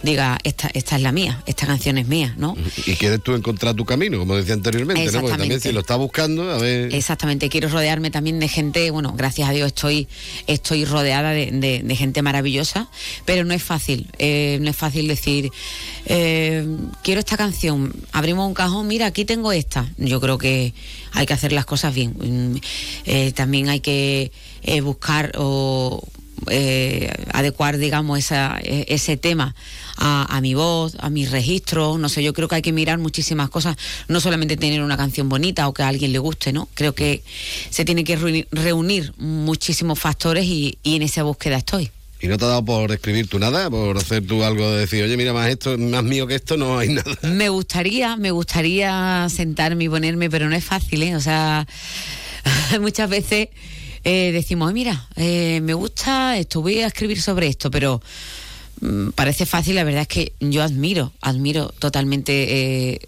diga, 0.03 0.39
esta, 0.43 0.67
esta 0.74 0.96
es 0.96 1.03
la 1.03 1.12
mía, 1.12 1.43
esta 1.46 1.67
canción 1.67 2.00
es 2.00 2.08
mía, 2.08 2.34
¿no? 2.36 2.55
Y 2.88 2.93
quieres 2.96 3.22
tú 3.22 3.36
encontrar 3.36 3.75
tu 3.75 3.86
camino, 3.86 4.17
como 4.17 4.36
decía 4.36 4.55
anteriormente, 4.55 5.05
¿no? 5.12 5.22
Porque 5.22 5.38
también 5.38 5.62
si 5.62 5.72
lo 5.72 5.81
estás 5.81 6.00
buscando, 6.00 6.50
a 6.50 6.58
ver. 6.58 6.91
Exactamente, 6.96 7.50
quiero 7.50 7.70
rodearme 7.70 8.10
también 8.10 8.39
de 8.39 8.48
gente, 8.48 8.89
bueno, 8.89 9.13
gracias 9.15 9.48
a 9.48 9.51
Dios 9.51 9.67
estoy, 9.67 10.08
estoy 10.48 10.86
rodeada 10.86 11.29
de, 11.34 11.51
de- 11.51 11.84
de 11.84 11.96
gente 11.96 12.24
maravillosa, 12.24 12.89
pero 13.25 13.43
no 13.46 13.53
es 13.53 13.62
fácil, 13.62 14.08
eh, 14.17 14.58
no 14.62 14.72
es 14.72 14.75
fácil 14.75 15.08
decir, 15.08 15.51
eh, 16.08 16.65
quiero 17.03 17.20
esta 17.20 17.38
canción, 17.38 17.93
abrimos 18.12 18.48
un 18.48 18.55
cajón, 18.55 18.88
mira, 18.88 19.05
aquí 19.05 19.24
tengo 19.24 19.51
esta. 19.51 19.88
Yo 19.98 20.20
creo 20.20 20.39
que 20.39 20.74
hay 21.12 21.27
que 21.27 21.34
hacer 21.34 21.51
las 21.51 21.65
cosas 21.67 21.93
bien. 21.93 22.15
Mm, 22.17 22.58
eh, 23.05 23.31
también 23.34 23.70
hay 23.70 23.81
que 23.81 24.31
buscar 24.81 25.34
o 25.38 26.01
eh, 26.50 27.12
adecuar, 27.33 27.77
digamos, 27.77 28.19
esa, 28.19 28.57
e- 28.62 28.86
ese 28.89 29.17
tema 29.17 29.55
a, 29.98 30.36
a 30.36 30.41
mi 30.41 30.53
voz, 30.53 30.95
a 31.00 31.10
mis 31.10 31.31
registros, 31.31 32.00
no 32.00 32.10
sé, 32.10 32.24
yo 32.24 32.33
creo 32.33 32.48
que 32.48 32.55
hay 32.55 32.62
que 32.62 32.71
mirar 32.71 32.98
muchísimas 32.98 33.50
cosas, 33.50 33.77
no 34.07 34.19
solamente 34.19 34.57
tener 34.57 34.81
una 34.81 34.98
canción 34.98 35.29
bonita 35.29 35.67
o 35.67 35.74
que 35.74 35.83
a 35.83 35.88
alguien 35.88 36.12
le 36.13 36.19
guste, 36.19 36.53
¿no? 36.53 36.67
Creo 36.74 36.95
que 36.95 37.24
se 37.69 37.86
tiene 37.86 38.03
que 38.03 38.15
reunir, 38.15 38.48
reunir 38.51 39.13
muchísimos 39.17 40.00
factores 40.00 40.45
y, 40.45 40.77
y 40.83 40.95
en 40.95 41.01
esa 41.03 41.24
búsqueda 41.24 41.57
estoy. 41.57 41.91
¿Y 42.24 42.27
no 42.27 42.38
te 42.38 42.45
ha 42.45 42.50
dado 42.50 42.63
por 42.63 42.91
escribir 42.91 43.27
tú 43.27 43.39
nada? 43.39 43.67
¿Por 43.71 43.98
hacer 43.98 44.25
tú 44.27 44.43
algo 44.43 44.69
de 44.71 44.81
decir, 44.81 45.03
oye, 45.03 45.17
mira, 45.17 45.33
más 45.33 45.50
esto, 45.50 45.75
más 45.79 46.03
mío 46.03 46.27
que 46.27 46.36
esto, 46.36 46.55
no 46.55 46.77
hay 46.77 46.89
nada? 46.93 47.17
Me 47.24 47.50
gustaría, 47.50 48.15
me 48.15 48.29
gustaría 48.29 49.27
sentarme 49.29 49.85
y 49.85 49.89
ponerme, 49.89 50.29
pero 50.29 50.48
no 50.48 50.55
es 50.55 50.63
fácil, 50.63 51.01
¿eh? 51.01 51.15
O 51.15 51.20
sea, 51.20 51.65
muchas 52.79 53.09
veces 53.09 53.50
eh, 54.03 54.31
decimos, 54.31 54.68
"Ay, 54.70 54.74
mira, 54.74 55.07
eh, 55.16 55.59
me 55.61 55.74
gusta 55.74 56.37
esto, 56.37 56.61
voy 56.61 56.79
a 56.79 56.87
escribir 56.87 57.22
sobre 57.22 57.48
esto, 57.48 57.70
pero 57.72 58.01
mm, 58.81 59.09
parece 59.09 59.46
fácil, 59.46 59.75
la 59.75 59.83
verdad 59.83 60.01
es 60.03 60.07
que 60.07 60.33
yo 60.40 60.64
admiro, 60.64 61.11
admiro 61.22 61.70
totalmente 61.79 62.94
eh, 62.94 63.01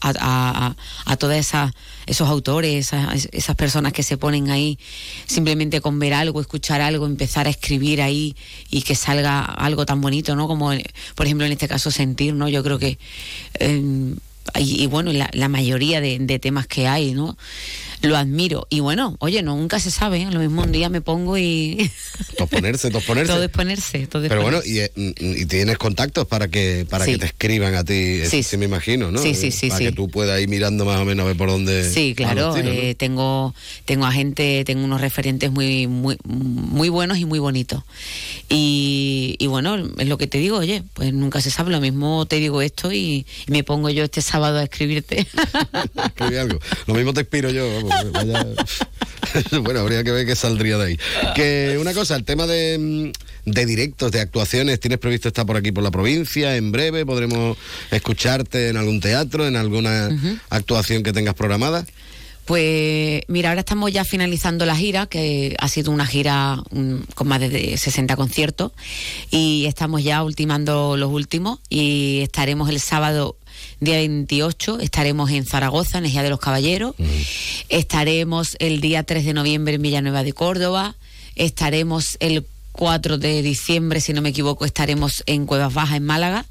a, 0.00 0.10
a, 0.18 0.76
a- 1.12 1.36
esas 1.36 1.72
esos 2.06 2.28
autores, 2.28 2.74
esas, 2.86 3.28
esas 3.32 3.54
personas 3.56 3.92
que 3.92 4.02
se 4.02 4.16
ponen 4.16 4.48
ahí 4.50 4.78
simplemente 5.26 5.82
con 5.82 5.98
ver 5.98 6.14
algo, 6.14 6.40
escuchar 6.40 6.80
algo, 6.80 7.04
empezar 7.04 7.46
a 7.46 7.50
escribir 7.50 8.00
ahí 8.00 8.34
y 8.70 8.80
que 8.82 8.94
salga 8.94 9.40
algo 9.44 9.84
tan 9.84 10.00
bonito, 10.00 10.34
¿no? 10.34 10.46
Como, 10.48 10.70
por 11.14 11.26
ejemplo, 11.26 11.44
en 11.44 11.52
este 11.52 11.68
caso, 11.68 11.90
sentir, 11.90 12.32
¿no? 12.32 12.48
Yo 12.48 12.62
creo 12.62 12.78
que... 12.78 12.98
y, 14.58 14.82
y 14.82 14.86
bueno, 14.86 15.12
la, 15.12 15.28
la 15.32 15.48
mayoría 15.48 16.00
de, 16.00 16.18
de 16.20 16.38
temas 16.38 16.66
que 16.66 16.86
hay, 16.86 17.12
¿no? 17.12 17.36
Lo 18.00 18.16
admiro. 18.16 18.68
Y 18.70 18.78
bueno, 18.78 19.16
oye, 19.18 19.42
no, 19.42 19.56
nunca 19.56 19.80
se 19.80 19.90
sabe, 19.90 20.22
¿eh? 20.22 20.28
Lo 20.30 20.38
mismo 20.38 20.62
un 20.62 20.70
día 20.70 20.88
me 20.88 21.00
pongo 21.00 21.36
y... 21.36 21.90
Dos 22.38 22.48
ponerse, 22.48 22.90
dos 22.90 23.02
ponerse. 23.02 23.32
todo 23.32 23.42
es 23.42 23.50
ponerse, 23.50 24.06
todo 24.06 24.22
es 24.22 24.28
Pero 24.28 24.42
bueno, 24.42 24.60
y, 24.64 24.78
eh, 24.78 24.92
mm, 24.94 25.10
y 25.18 25.46
tienes 25.46 25.76
contactos 25.78 26.24
para 26.28 26.46
que 26.46 26.86
para 26.88 27.04
Sí. 27.04 27.12
que 27.12 27.18
te 27.18 27.26
escriban 27.26 27.74
a 27.74 27.82
ti, 27.82 28.20
Sí. 28.26 28.44
sí, 28.44 28.56
me 28.56 28.66
imagino, 28.66 29.10
¿no? 29.10 29.20
Sí, 29.20 29.34
sí, 29.34 29.50
sí, 29.50 29.68
Para 29.68 29.78
sí. 29.78 29.84
que 29.86 29.92
tú 29.92 30.08
puedas 30.08 30.40
ir 30.40 30.48
mirando 30.48 30.84
más 30.84 31.00
o 31.00 31.04
menos 31.04 31.24
a 31.24 31.26
ver 31.26 31.36
por 31.36 31.48
dónde. 31.48 31.90
Sí, 31.92 32.14
claro. 32.16 32.54
eh, 32.56 32.94
tengo, 32.96 33.52
tengo 33.84 34.06
a 34.06 34.12
gente, 34.12 34.62
tengo 34.64 34.84
unos 34.84 35.00
referentes 35.00 35.50
muy, 35.50 35.88
muy, 35.88 36.16
muy 36.24 36.88
buenos 36.90 37.18
y 37.18 37.24
muy 37.24 37.40
bonitos. 37.40 37.82
Y, 38.48 39.34
y 39.40 39.46
bueno, 39.48 39.76
es 39.98 40.06
lo 40.08 40.18
que 40.18 40.28
te 40.28 40.38
digo, 40.38 40.58
oye, 40.58 40.84
pues 40.94 41.12
nunca 41.12 41.40
se 41.40 41.50
sabe. 41.50 41.72
Lo 41.72 41.80
mismo 41.80 42.26
te 42.26 42.36
digo 42.36 42.62
esto 42.62 42.92
y, 42.92 43.26
y 43.46 43.50
me 43.50 43.64
pongo 43.64 43.90
yo 43.90 44.04
este 44.04 44.22
sábado 44.22 44.37
a 44.46 44.62
escribirte. 44.62 45.26
Escribí 46.06 46.36
algo. 46.36 46.58
Lo 46.86 46.94
mismo 46.94 47.12
te 47.12 47.20
inspiro 47.20 47.50
yo. 47.50 47.66
vamos, 47.82 48.12
vaya- 48.12 48.46
bueno, 49.62 49.80
habría 49.80 50.02
que 50.04 50.10
ver 50.12 50.26
qué 50.26 50.36
saldría 50.36 50.78
de 50.78 50.86
ahí. 50.86 50.98
Que 51.34 51.76
una 51.80 51.92
cosa, 51.94 52.16
el 52.16 52.24
tema 52.24 52.46
de, 52.46 52.78
mm, 52.78 53.50
de 53.50 53.66
directos, 53.66 54.12
de 54.12 54.20
actuaciones, 54.20 54.80
¿tienes 54.80 54.98
previsto 54.98 55.28
estar 55.28 55.44
por 55.46 55.56
aquí 55.56 55.72
por 55.72 55.82
la 55.84 55.90
provincia? 55.90 56.56
En 56.56 56.72
breve 56.72 57.04
podremos 57.04 57.56
escucharte 57.90 58.68
en 58.68 58.76
algún 58.76 59.00
teatro, 59.00 59.46
en 59.46 59.56
alguna 59.56 60.08
actuación 60.50 61.02
que 61.02 61.12
tengas 61.12 61.34
programada. 61.34 61.84
Pues 62.44 63.20
mira, 63.28 63.50
ahora 63.50 63.60
estamos 63.60 63.92
ya 63.92 64.06
finalizando 64.06 64.64
la 64.64 64.74
gira, 64.74 65.04
que 65.04 65.54
ha 65.58 65.68
sido 65.68 65.90
una 65.92 66.06
gira 66.06 66.56
mm, 66.70 66.94
con 67.14 67.28
más 67.28 67.40
de 67.40 67.76
60 67.76 68.16
conciertos, 68.16 68.72
y 69.30 69.66
estamos 69.66 70.02
ya 70.02 70.22
ultimando 70.24 70.96
los 70.96 71.12
últimos, 71.12 71.58
y 71.68 72.20
estaremos 72.22 72.70
el 72.70 72.80
sábado 72.80 73.36
día 73.80 73.96
28, 73.96 74.80
estaremos 74.80 75.30
en 75.30 75.44
Zaragoza, 75.44 75.98
en 75.98 76.06
Ejea 76.06 76.22
de 76.22 76.30
los 76.30 76.40
Caballeros, 76.40 76.94
estaremos 77.68 78.56
el 78.58 78.80
día 78.80 79.02
3 79.02 79.24
de 79.24 79.34
noviembre 79.34 79.74
en 79.74 79.82
Villanueva 79.82 80.22
de 80.22 80.32
Córdoba, 80.32 80.96
estaremos 81.36 82.16
el 82.20 82.44
4 82.72 83.18
de 83.18 83.42
diciembre, 83.42 84.00
si 84.00 84.12
no 84.12 84.22
me 84.22 84.28
equivoco, 84.28 84.64
estaremos 84.64 85.24
en 85.26 85.46
Cuevas 85.46 85.74
Bajas, 85.74 85.96
en 85.96 86.04
Málaga, 86.04 86.46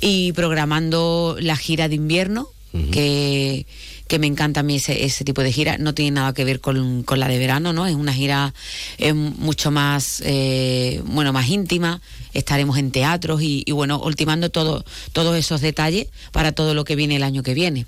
y 0.00 0.32
programando 0.32 1.36
la 1.38 1.56
gira 1.56 1.88
de 1.88 1.96
invierno, 1.96 2.48
que, 2.92 3.66
que 4.08 4.18
me 4.18 4.26
encanta 4.26 4.60
a 4.60 4.62
mí 4.62 4.76
ese, 4.76 5.04
ese 5.04 5.24
tipo 5.24 5.42
de 5.42 5.52
gira. 5.52 5.78
No 5.78 5.94
tiene 5.94 6.12
nada 6.12 6.32
que 6.32 6.44
ver 6.44 6.60
con, 6.60 7.02
con 7.02 7.18
la 7.20 7.28
de 7.28 7.38
verano, 7.38 7.72
¿no? 7.72 7.86
Es 7.86 7.94
una 7.94 8.12
gira 8.12 8.54
eh, 8.98 9.12
mucho 9.12 9.70
más, 9.70 10.22
eh, 10.24 11.02
bueno, 11.06 11.32
más 11.32 11.48
íntima. 11.48 12.00
Estaremos 12.32 12.78
en 12.78 12.90
teatros 12.90 13.42
y, 13.42 13.62
y, 13.66 13.72
bueno, 13.72 13.98
ultimando 14.00 14.50
todo, 14.50 14.84
todos 15.12 15.36
esos 15.36 15.60
detalles 15.60 16.08
para 16.32 16.52
todo 16.52 16.74
lo 16.74 16.84
que 16.84 16.94
viene 16.94 17.16
el 17.16 17.22
año 17.22 17.42
que 17.42 17.54
viene. 17.54 17.86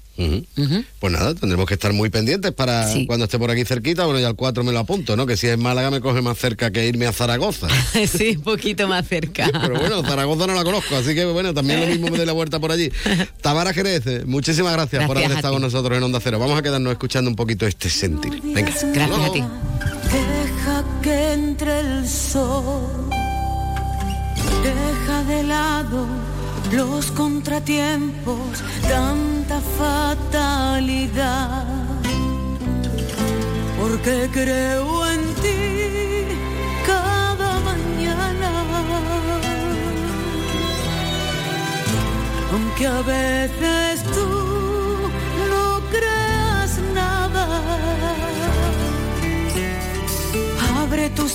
Pues 0.98 1.12
nada, 1.12 1.34
tendremos 1.34 1.66
que 1.66 1.74
estar 1.74 1.92
muy 1.92 2.10
pendientes 2.10 2.50
para 2.52 2.92
Sí. 2.92 3.06
cuando 3.06 3.26
esté 3.26 3.38
por 3.38 3.50
aquí 3.50 3.64
cerquita. 3.64 4.04
Bueno, 4.04 4.18
ya 4.18 4.28
el 4.28 4.34
4 4.34 4.64
me 4.64 4.72
lo 4.72 4.80
apunto, 4.80 5.16
¿no? 5.16 5.26
Que 5.26 5.36
si 5.36 5.46
es 5.46 5.56
Málaga 5.58 5.90
me 5.92 6.00
coge 6.00 6.22
más 6.22 6.38
cerca 6.38 6.72
que 6.72 6.86
irme 6.88 7.06
a 7.06 7.12
Zaragoza. 7.12 7.68
sí, 8.10 8.34
un 8.36 8.42
poquito 8.42 8.88
más 8.88 9.06
cerca. 9.06 9.48
Pero 9.52 9.78
bueno, 9.78 10.02
Zaragoza 10.02 10.46
no 10.48 10.54
la 10.54 10.64
conozco, 10.64 10.96
así 10.96 11.14
que 11.14 11.24
bueno, 11.26 11.54
también 11.54 11.80
lo 11.80 11.86
mismo 11.86 12.08
me 12.08 12.16
doy 12.16 12.26
la 12.26 12.32
vuelta 12.32 12.58
por 12.58 12.72
allí. 12.72 12.90
Tamara 13.42 13.72
Jerez, 13.72 14.26
muchísimas 14.26 14.72
gracias, 14.72 15.06
por 15.06 15.16
haber 15.18 15.30
estado 15.32 15.54
con 15.54 15.62
nosotros 15.62 15.96
en 15.96 16.02
Onda 16.08 16.20
Cero. 16.22 16.38
Vamos 16.38 16.58
a 16.58 16.62
quedarnos 16.62 16.90
escuchando 16.92 17.28
un 17.28 17.36
poquito 17.36 17.66
este 17.66 17.90
sentir. 17.90 18.40
Venga. 18.42 18.72
Gracias 18.94 19.20
a 19.28 19.30
ti. 19.30 19.44
Deja 20.10 20.84
que 21.02 21.32
entre 21.34 21.80
el 21.80 22.08
sol. 22.08 23.10
Deja 24.62 25.22
de 25.24 25.42
lado 25.42 26.06
los 26.72 27.10
contratiempos, 27.10 28.38
tanta 28.88 29.60
fatalidad. 29.76 31.66
Porque 33.78 34.30
creo 34.32 35.06
en 35.08 35.20
ti 35.42 36.24
cada 36.86 37.60
mañana. 37.60 38.50
Aunque 42.50 42.86
a 42.86 43.02
veces 43.02 44.02
tú 44.14 44.37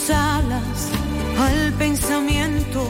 tus 0.05 0.09
alas 0.09 0.89
al 1.37 1.73
pensamiento 1.73 2.85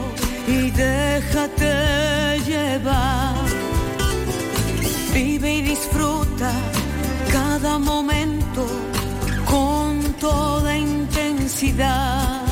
y 0.46 0.70
déjate 0.70 2.40
llevar. 2.46 3.34
disfruta 5.62 6.52
cada 7.32 7.78
momento 7.78 8.66
con 9.44 10.00
toda 10.20 10.76
intensidad. 10.76 12.42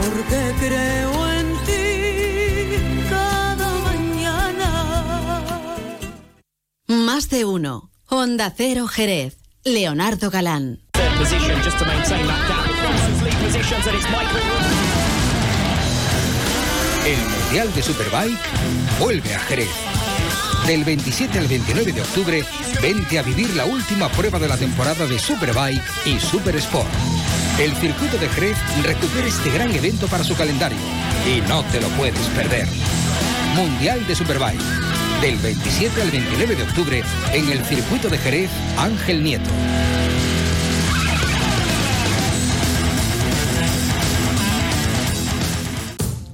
Porque 0.00 0.54
creo 0.60 1.28
en 1.38 1.46
ti 1.66 3.08
cada 3.08 3.68
mañana. 3.88 4.70
Más 6.86 7.28
de 7.28 7.44
uno. 7.44 7.90
Onda 8.08 8.52
Cero 8.56 8.86
Jerez. 8.86 9.38
Leonardo 9.64 10.30
Galán. 10.30 10.80
El 17.04 17.18
Mundial 17.18 17.74
de 17.74 17.82
Superbike 17.82 18.38
vuelve 18.98 19.34
a 19.34 19.40
Jerez. 19.40 19.68
Del 20.66 20.84
27 20.84 21.38
al 21.38 21.48
29 21.48 21.92
de 21.92 22.00
octubre, 22.00 22.44
vente 22.80 23.18
a 23.18 23.22
vivir 23.22 23.54
la 23.56 23.66
última 23.66 24.08
prueba 24.08 24.38
de 24.38 24.48
la 24.48 24.56
temporada 24.56 25.06
de 25.06 25.18
Superbike 25.18 25.82
y 26.06 26.18
Super 26.18 26.56
Sport. 26.56 26.88
El 27.58 27.76
circuito 27.76 28.16
de 28.16 28.30
Jerez 28.30 28.56
recupera 28.82 29.26
este 29.26 29.50
gran 29.50 29.70
evento 29.74 30.06
para 30.06 30.24
su 30.24 30.34
calendario 30.34 30.78
y 31.26 31.42
no 31.42 31.62
te 31.64 31.82
lo 31.82 31.88
puedes 31.88 32.26
perder. 32.28 32.66
Mundial 33.54 34.06
de 34.06 34.14
Superbike. 34.14 34.62
Del 35.20 35.36
27 35.36 36.00
al 36.00 36.10
29 36.10 36.56
de 36.56 36.62
octubre 36.62 37.02
en 37.34 37.50
el 37.50 37.62
circuito 37.66 38.08
de 38.08 38.16
Jerez 38.16 38.50
Ángel 38.78 39.22
Nieto. 39.22 39.50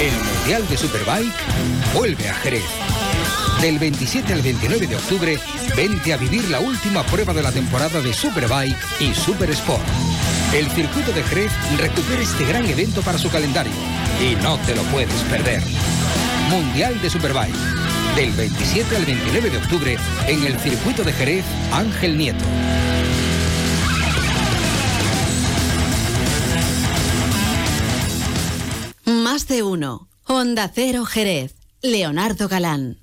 El 0.00 0.12
Mundial 0.12 0.66
de 0.66 0.78
Superbike 0.78 1.92
vuelve 1.92 2.26
a 2.26 2.34
Jerez. 2.36 2.64
Del 3.60 3.78
27 3.78 4.32
al 4.32 4.40
29 4.40 4.86
de 4.86 4.96
octubre, 4.96 5.38
vente 5.76 6.14
a 6.14 6.16
vivir 6.16 6.48
la 6.48 6.58
última 6.58 7.02
prueba 7.02 7.34
de 7.34 7.42
la 7.42 7.52
temporada 7.52 8.00
de 8.00 8.14
Superbike 8.14 8.78
y 8.98 9.12
Super 9.12 9.50
Sport. 9.50 9.84
El 10.54 10.70
circuito 10.70 11.12
de 11.12 11.22
Jerez 11.24 11.52
recupera 11.76 12.22
este 12.22 12.46
gran 12.46 12.64
evento 12.64 13.02
para 13.02 13.18
su 13.18 13.28
calendario 13.28 13.74
y 14.22 14.36
no 14.36 14.56
te 14.60 14.74
lo 14.74 14.82
puedes 14.84 15.20
perder. 15.24 15.60
Mundial 16.48 16.98
de 17.02 17.10
Superbike. 17.10 17.54
Del 18.16 18.30
27 18.32 18.96
al 18.96 19.04
29 19.04 19.50
de 19.50 19.58
octubre 19.58 19.98
en 20.26 20.46
el 20.46 20.58
circuito 20.60 21.04
de 21.04 21.12
Jerez 21.12 21.44
Ángel 21.72 22.16
Nieto. 22.16 22.44
Más 29.40 29.48
de 29.48 29.62
uno. 29.62 30.06
Onda 30.26 30.70
Cero 30.74 31.06
Jerez. 31.06 31.54
Leonardo 31.80 32.46
Galán. 32.46 32.98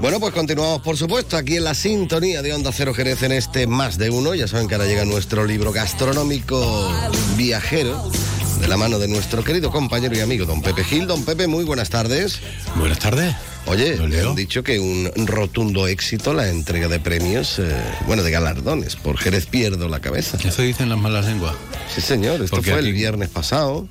Bueno, 0.00 0.18
pues 0.18 0.34
continuamos, 0.34 0.82
por 0.82 0.96
supuesto, 0.96 1.36
aquí 1.36 1.56
en 1.56 1.64
la 1.64 1.74
sintonía 1.74 2.42
de 2.42 2.52
Onda 2.52 2.72
Cero 2.72 2.92
Jerez 2.92 3.22
en 3.22 3.30
este 3.30 3.68
Más 3.68 3.96
de 3.96 4.10
Uno. 4.10 4.34
Ya 4.34 4.48
saben 4.48 4.66
que 4.66 4.74
ahora 4.74 4.88
llega 4.88 5.04
nuestro 5.04 5.44
libro 5.44 5.70
gastronómico 5.70 6.90
viajero 7.36 8.10
de 8.60 8.66
la 8.66 8.76
mano 8.76 8.98
de 8.98 9.06
nuestro 9.06 9.44
querido 9.44 9.70
compañero 9.70 10.16
y 10.16 10.20
amigo 10.20 10.46
don 10.46 10.62
Pepe 10.62 10.82
Gil. 10.82 11.06
Don 11.06 11.24
Pepe, 11.24 11.46
muy 11.46 11.62
buenas 11.64 11.90
tardes. 11.90 12.40
Buenas 12.74 12.98
tardes. 12.98 13.36
Oye, 13.68 13.96
le 14.08 14.20
han 14.22 14.34
dicho 14.34 14.62
que 14.62 14.78
un 14.80 15.10
rotundo 15.26 15.86
éxito 15.86 16.32
la 16.32 16.48
entrega 16.48 16.88
de 16.88 16.98
premios, 17.00 17.58
eh, 17.58 17.76
bueno, 18.06 18.22
de 18.22 18.30
galardones. 18.30 18.96
Por 18.96 19.18
Jerez 19.18 19.46
pierdo 19.46 19.88
la 19.88 20.00
cabeza. 20.00 20.38
Eso 20.42 20.62
dicen 20.62 20.88
las 20.88 20.98
malas 20.98 21.26
lenguas. 21.26 21.54
Sí, 21.94 22.00
señor. 22.00 22.40
Esto 22.42 22.56
Porque 22.56 22.70
fue 22.70 22.80
aquí- 22.80 22.88
el 22.88 22.94
viernes 22.94 23.28
pasado. 23.28 23.86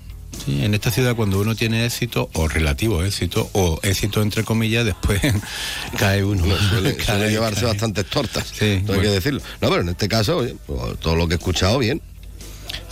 Sí, 0.45 0.63
en 0.63 0.73
esta 0.73 0.91
ciudad 0.91 1.15
cuando 1.15 1.39
uno 1.39 1.55
tiene 1.55 1.85
éxito 1.85 2.29
o 2.33 2.47
relativo 2.47 3.03
éxito 3.03 3.49
o 3.53 3.79
éxito 3.81 4.21
entre 4.21 4.43
comillas, 4.43 4.85
después 4.85 5.19
cae 5.97 6.23
uno. 6.23 6.43
Suele, 6.69 6.95
Cae, 6.97 7.05
suele 7.05 7.29
llevarse 7.29 7.61
cae. 7.61 7.69
bastantes 7.69 8.05
tortas. 8.05 8.45
Sí, 8.57 8.81
no 8.85 8.93
hay 8.93 9.01
que 9.01 9.09
decirlo. 9.09 9.41
No, 9.61 9.69
pero 9.69 9.81
en 9.81 9.89
este 9.89 10.07
caso, 10.07 10.37
oye, 10.37 10.55
todo 11.01 11.15
lo 11.15 11.27
que 11.27 11.35
he 11.35 11.37
escuchado, 11.37 11.77
bien. 11.79 12.01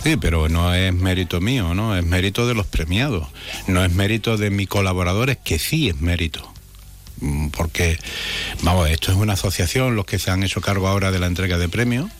Sí, 0.02 0.16
pero 0.16 0.48
no 0.48 0.72
es 0.74 0.92
mérito 0.94 1.40
mío, 1.40 1.74
¿no? 1.74 1.96
Es 1.96 2.04
mérito 2.04 2.46
de 2.46 2.54
los 2.54 2.66
premiados. 2.66 3.26
No 3.66 3.84
es 3.84 3.92
mérito 3.92 4.36
de 4.36 4.50
mis 4.50 4.68
colaboradores, 4.68 5.36
que 5.42 5.58
sí 5.58 5.88
es 5.88 6.00
mérito. 6.00 6.52
Mm, 7.20 7.48
Porque, 7.48 7.98
vamos, 8.62 8.88
esto 8.90 9.10
es 9.12 9.16
una 9.18 9.34
asociación, 9.34 9.96
los 9.96 10.04
que 10.06 10.18
se 10.18 10.30
han 10.30 10.42
hecho 10.42 10.60
cargo 10.60 10.88
ahora 10.88 11.10
de 11.10 11.18
la 11.18 11.26
entrega 11.26 11.58
de 11.58 11.68
premios. 11.68 12.10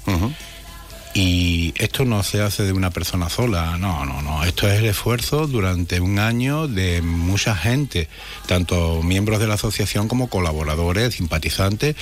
Y 1.15 1.73
esto 1.79 2.05
no 2.05 2.23
se 2.23 2.43
hace 2.43 2.65
de 2.65 2.73
una 2.75 2.91
persona 2.91 3.31
sola, 3.31 3.79
no, 3.79 4.05
no, 4.05 4.21
no. 4.21 4.45
Esto 4.45 4.69
es 4.69 4.81
el 4.81 4.85
esfuerzo 4.85 5.47
durante 5.47 5.99
un 6.01 6.19
año 6.19 6.69
de 6.69 7.01
mucha 7.01 7.57
gente, 7.57 8.09
tanto 8.47 9.03
miembros 9.03 9.41
de 9.41 9.47
la 9.47 9.55
asociación 9.55 10.09
como 10.09 10.29
colaboradores, 10.29 11.15
simpatizantes 11.15 11.97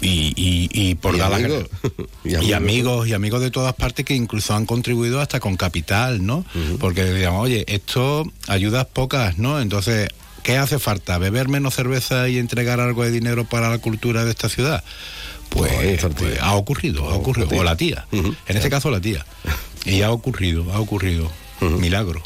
y, 0.00 0.32
y- 0.34 0.70
y 0.72 0.94
por 0.94 1.14
Y 1.14 1.18
dar 1.18 1.32
amigos. 1.34 1.66
y, 2.24 2.30
Y 2.30 2.34
amigos. 2.36 2.56
amigos 2.56 3.08
y 3.08 3.12
amigos 3.12 3.40
de 3.42 3.50
todas 3.50 3.74
partes 3.74 4.06
que 4.06 4.14
incluso 4.14 4.54
han 4.54 4.64
contribuido 4.64 5.20
hasta 5.20 5.38
con 5.38 5.56
capital, 5.58 6.24
¿no? 6.24 6.46
Porque 6.80 7.04
digamos, 7.12 7.42
oye, 7.44 7.66
esto 7.68 8.24
ayudas 8.48 8.86
pocas, 8.86 9.36
¿no? 9.36 9.60
Entonces, 9.60 10.08
¿qué 10.42 10.56
hace 10.56 10.78
falta? 10.78 11.18
¿Beber 11.18 11.48
menos 11.48 11.74
cerveza 11.74 12.28
y 12.28 12.38
entregar 12.38 12.80
algo 12.80 13.04
de 13.04 13.10
dinero 13.10 13.44
para 13.44 13.70
la 13.70 13.78
cultura 13.78 14.24
de 14.24 14.30
esta 14.30 14.48
ciudad? 14.48 14.82
Pues, 15.50 16.00
pues 16.16 16.40
ha 16.40 16.54
ocurrido, 16.54 17.10
ha 17.10 17.14
ocurrido. 17.14 17.48
O 17.58 17.62
la 17.64 17.76
tía. 17.76 18.06
En 18.12 18.34
este 18.48 18.70
caso 18.70 18.90
la 18.90 19.00
tía. 19.00 19.24
Y 19.84 20.02
ha 20.02 20.10
ocurrido, 20.10 20.72
ha 20.72 20.80
ocurrido. 20.80 21.30
Milagro. 21.60 22.22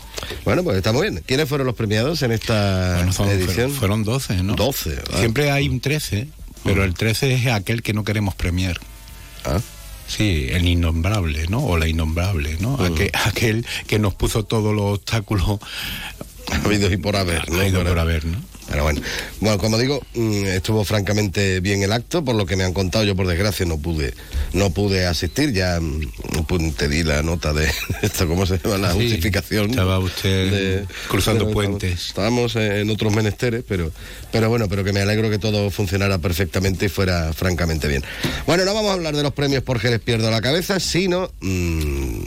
Bueno, 0.47 0.65
pues 0.65 0.79
está 0.79 0.93
muy 0.93 1.11
bien. 1.11 1.23
¿Quiénes 1.27 1.47
fueron 1.49 1.67
los 1.67 1.77
premiados 1.77 2.23
en 2.23 2.33
esta 2.33 3.13
Son- 3.13 3.29
edición? 3.29 3.71
Fueron 3.71 4.03
12, 4.03 4.43
¿no? 4.43 4.55
12. 4.55 4.91
¿verdad? 4.91 5.19
Siempre 5.19 5.51
hay 5.51 5.69
un 5.69 5.81
13, 5.81 6.29
pero 6.65 6.85
el 6.85 6.95
13 6.95 7.35
es 7.35 7.47
aquel 7.49 7.83
que 7.83 7.93
no 7.93 8.03
queremos 8.03 8.35
premiar. 8.35 8.81
Ah. 9.45 9.61
Sí, 10.09 10.47
el 10.51 10.67
innombrable, 10.67 11.47
¿no? 11.49 11.59
O 11.65 11.77
la 11.77 11.87
innombrable, 11.89 12.57
¿no? 12.61 12.77
Aquel, 12.83 13.11
aquel 13.27 13.67
que 13.87 13.99
nos 13.99 14.15
puso 14.15 14.45
todos 14.45 14.75
los 14.75 14.99
obstáculos. 15.01 15.59
Habidos 16.65 16.93
y 16.93 16.97
por 16.97 17.17
haber, 17.17 17.49
¿no? 17.51 17.61
Habidos 17.61 17.79
Para- 17.79 17.91
por 17.91 17.99
haber, 17.99 18.25
¿no? 18.25 18.39
Pero 18.69 18.83
bueno, 18.83 19.01
bueno, 19.41 19.59
como 19.59 19.79
digo, 19.79 20.01
mm, 20.15 20.45
estuvo 20.47 20.85
francamente 20.85 21.61
bien 21.61 21.83
el 21.83 21.93
acto, 21.93 22.25
por 22.25 22.35
lo 22.35 22.47
que 22.47 22.57
me 22.57 22.65
han 22.65 22.73
contado, 22.73 23.05
yo 23.05 23.15
por 23.15 23.27
desgracia 23.27 23.65
no 23.67 23.79
pude, 23.79 24.13
no 24.53 24.71
pude 24.71 25.07
asistir, 25.07 25.53
ya 25.53 25.79
mm, 25.81 26.73
te 26.77 26.89
di 26.89 27.03
la 27.05 27.23
nota 27.23 27.53
de 27.53 27.69
esto, 28.03 28.27
¿cómo 28.27 28.45
se 28.47 28.59
llama? 28.59 28.79
La 28.79 28.93
Sí, 28.93 29.03
justificación. 29.03 29.71
estaba 29.71 29.99
usted 29.99 30.85
cruzando 31.09 31.45
pero 31.45 31.55
puentes. 31.55 32.07
Estábamos 32.09 32.57
en 32.57 32.91
otros 32.91 33.15
menesteres, 33.15 33.63
pero, 33.69 33.93
pero 34.33 34.49
bueno, 34.49 34.69
pero 34.69 34.83
que 34.85 34.93
me 34.93 35.01
alegro 35.01 35.31
que 35.31 35.39
todo 35.39 35.71
funcionara 35.71 36.19
perfectamente 36.19 36.87
y 36.87 36.89
fuera 36.89 37.33
francamente 37.33 37.87
bien. 37.89 38.03
Bueno, 38.47 38.65
no 38.65 38.75
vamos 38.75 38.91
a 38.91 38.95
hablar 38.95 39.15
de 39.15 39.23
los 39.23 39.33
premios 39.33 39.63
porque 39.63 39.91
les 39.91 40.01
pierdo 40.01 40.31
la 40.31 40.41
cabeza, 40.41 40.81
sino 40.81 41.31
mm, 41.41 42.21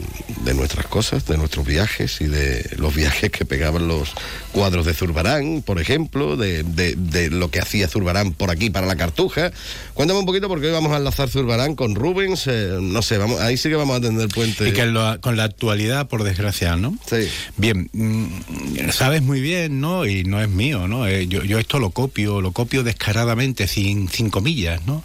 de 0.44 0.54
nuestras 0.54 0.86
cosas, 0.86 1.26
de 1.26 1.36
nuestros 1.36 1.66
viajes 1.66 2.20
y 2.20 2.26
de 2.26 2.64
los 2.76 2.94
viajes 2.94 3.30
que 3.30 3.44
pegaban 3.44 3.88
los 3.88 4.12
cuadros 4.52 4.86
de 4.86 4.94
Zurbarán, 4.94 5.62
por 5.62 5.80
ejemplo, 5.80 6.29
de, 6.36 6.62
de- 6.62 6.94
de 6.96 7.30
lo 7.30 7.50
que 7.50 7.60
hacía 7.60 7.88
Zurbarán 7.88 8.32
por 8.32 8.50
aquí 8.50 8.70
para 8.70 8.86
la 8.86 8.96
Cartuja. 8.96 9.52
Cuéntame 9.94 10.20
un 10.20 10.26
poquito 10.26 10.48
porque 10.48 10.66
hoy 10.66 10.72
vamos 10.72 10.92
a 10.92 10.96
enlazar 10.98 11.28
Zurbarán 11.28 11.74
con 11.76 11.94
Rubens, 11.94 12.46
eh, 12.46 12.78
no 12.80 13.02
sé, 13.02 13.18
vamos, 13.18 13.40
ahí 13.40 13.56
sí 13.56 13.68
que 13.68 13.74
vamos 13.76 13.94
a 13.94 13.98
atender 13.98 14.28
puente. 14.28 14.68
Y 14.68 14.72
que 14.72 14.86
lo- 14.86 15.20
con 15.20 15.36
la 15.36 15.44
actualidad, 15.44 16.08
por 16.08 16.24
desgracia, 16.24 16.76
¿no? 16.76 16.96
Sí. 17.08 17.28
Bien, 17.56 17.88
mm, 17.92 18.90
sabes 18.92 19.22
muy 19.22 19.40
bien, 19.40 19.80
¿no? 19.80 20.06
Y 20.06 20.24
no 20.24 20.40
es 20.40 20.48
mío, 20.48 20.88
¿no? 20.88 21.06
Eh, 21.06 21.26
yo, 21.28 21.42
yo 21.44 21.58
esto 21.58 21.78
lo 21.78 21.90
copio, 21.90 22.40
lo 22.40 22.52
copio 22.52 22.82
descaradamente, 22.82 23.66
sin, 23.66 24.08
sin 24.08 24.30
comillas, 24.30 24.86
¿no? 24.86 25.02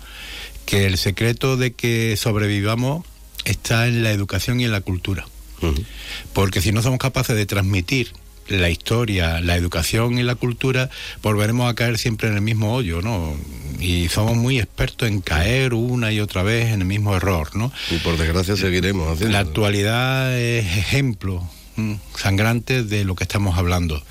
Que 0.65 0.85
el 0.87 0.97
secreto 0.97 1.57
de 1.57 1.73
que 1.73 2.17
sobrevivamos 2.17 3.05
está 3.43 3.87
en 3.87 4.01
la 4.03 4.11
educación 4.11 4.59
y 4.59 4.65
en 4.65 4.71
la 4.71 4.81
cultura. 4.81 5.25
Porque 6.33 6.61
si 6.61 6.71
no 6.71 6.81
somos 6.81 6.99
capaces 6.99 7.35
de 7.35 7.45
transmitir 7.45 8.11
la 8.47 8.69
historia, 8.69 9.41
la 9.41 9.55
educación 9.55 10.17
y 10.19 10.23
la 10.23 10.35
cultura, 10.35 10.89
volveremos 11.21 11.69
a 11.69 11.75
caer 11.75 11.97
siempre 11.97 12.29
en 12.29 12.35
el 12.35 12.41
mismo 12.41 12.73
hoyo, 12.73 13.01
¿no? 13.01 13.35
Y 13.79 14.07
somos 14.09 14.35
muy 14.35 14.59
expertos 14.59 15.07
en 15.07 15.21
caer 15.21 15.73
una 15.73 16.11
y 16.11 16.19
otra 16.19 16.43
vez 16.43 16.71
en 16.71 16.81
el 16.81 16.87
mismo 16.87 17.15
error, 17.15 17.55
¿no? 17.55 17.71
Y 17.91 17.97
por 17.97 18.17
desgracia 18.17 18.55
seguiremos 18.55 19.11
haciendo. 19.11 19.33
La 19.33 19.39
actualidad 19.39 20.37
es 20.37 20.65
ejemplo 20.77 21.47
sangrante 22.15 22.83
de 22.83 23.03
lo 23.03 23.15
que 23.15 23.23
estamos 23.23 23.57
hablando. 23.57 24.01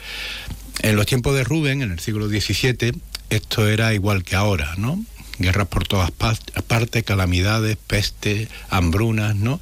En 0.80 0.96
los 0.96 1.06
tiempos 1.06 1.34
de 1.34 1.44
Rubén, 1.44 1.82
en 1.82 1.92
el 1.92 2.00
siglo 2.00 2.28
XVII, 2.28 2.92
esto 3.30 3.68
era 3.68 3.94
igual 3.94 4.22
que 4.22 4.36
ahora, 4.36 4.74
¿no? 4.76 5.02
Guerras 5.38 5.68
por 5.68 5.88
todas 5.88 6.10
partes, 6.10 7.02
calamidades, 7.04 7.76
peste, 7.86 8.48
hambrunas, 8.68 9.34
¿no? 9.34 9.60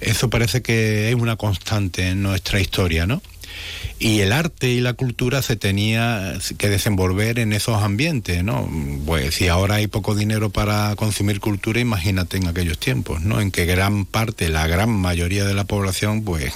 Eso 0.00 0.30
parece 0.30 0.62
que 0.62 1.08
es 1.10 1.14
una 1.14 1.36
constante 1.36 2.08
en 2.08 2.22
nuestra 2.22 2.60
historia, 2.60 3.06
¿no? 3.06 3.22
Y 3.98 4.20
el 4.20 4.32
arte 4.32 4.68
y 4.68 4.80
la 4.80 4.92
cultura 4.94 5.40
se 5.40 5.56
tenía 5.56 6.34
que 6.58 6.68
desenvolver 6.68 7.38
en 7.38 7.52
esos 7.52 7.82
ambientes, 7.82 8.42
¿no? 8.42 8.68
Pues 9.06 9.36
si 9.36 9.48
ahora 9.48 9.76
hay 9.76 9.86
poco 9.86 10.14
dinero 10.14 10.50
para 10.50 10.94
consumir 10.96 11.40
cultura, 11.40 11.80
imagínate 11.80 12.36
en 12.36 12.48
aquellos 12.48 12.78
tiempos, 12.78 13.22
¿no? 13.22 13.40
En 13.40 13.50
que 13.50 13.66
gran 13.66 14.04
parte, 14.04 14.48
la 14.48 14.66
gran 14.66 14.90
mayoría 14.90 15.44
de 15.44 15.54
la 15.54 15.64
población, 15.64 16.24
pues 16.24 16.52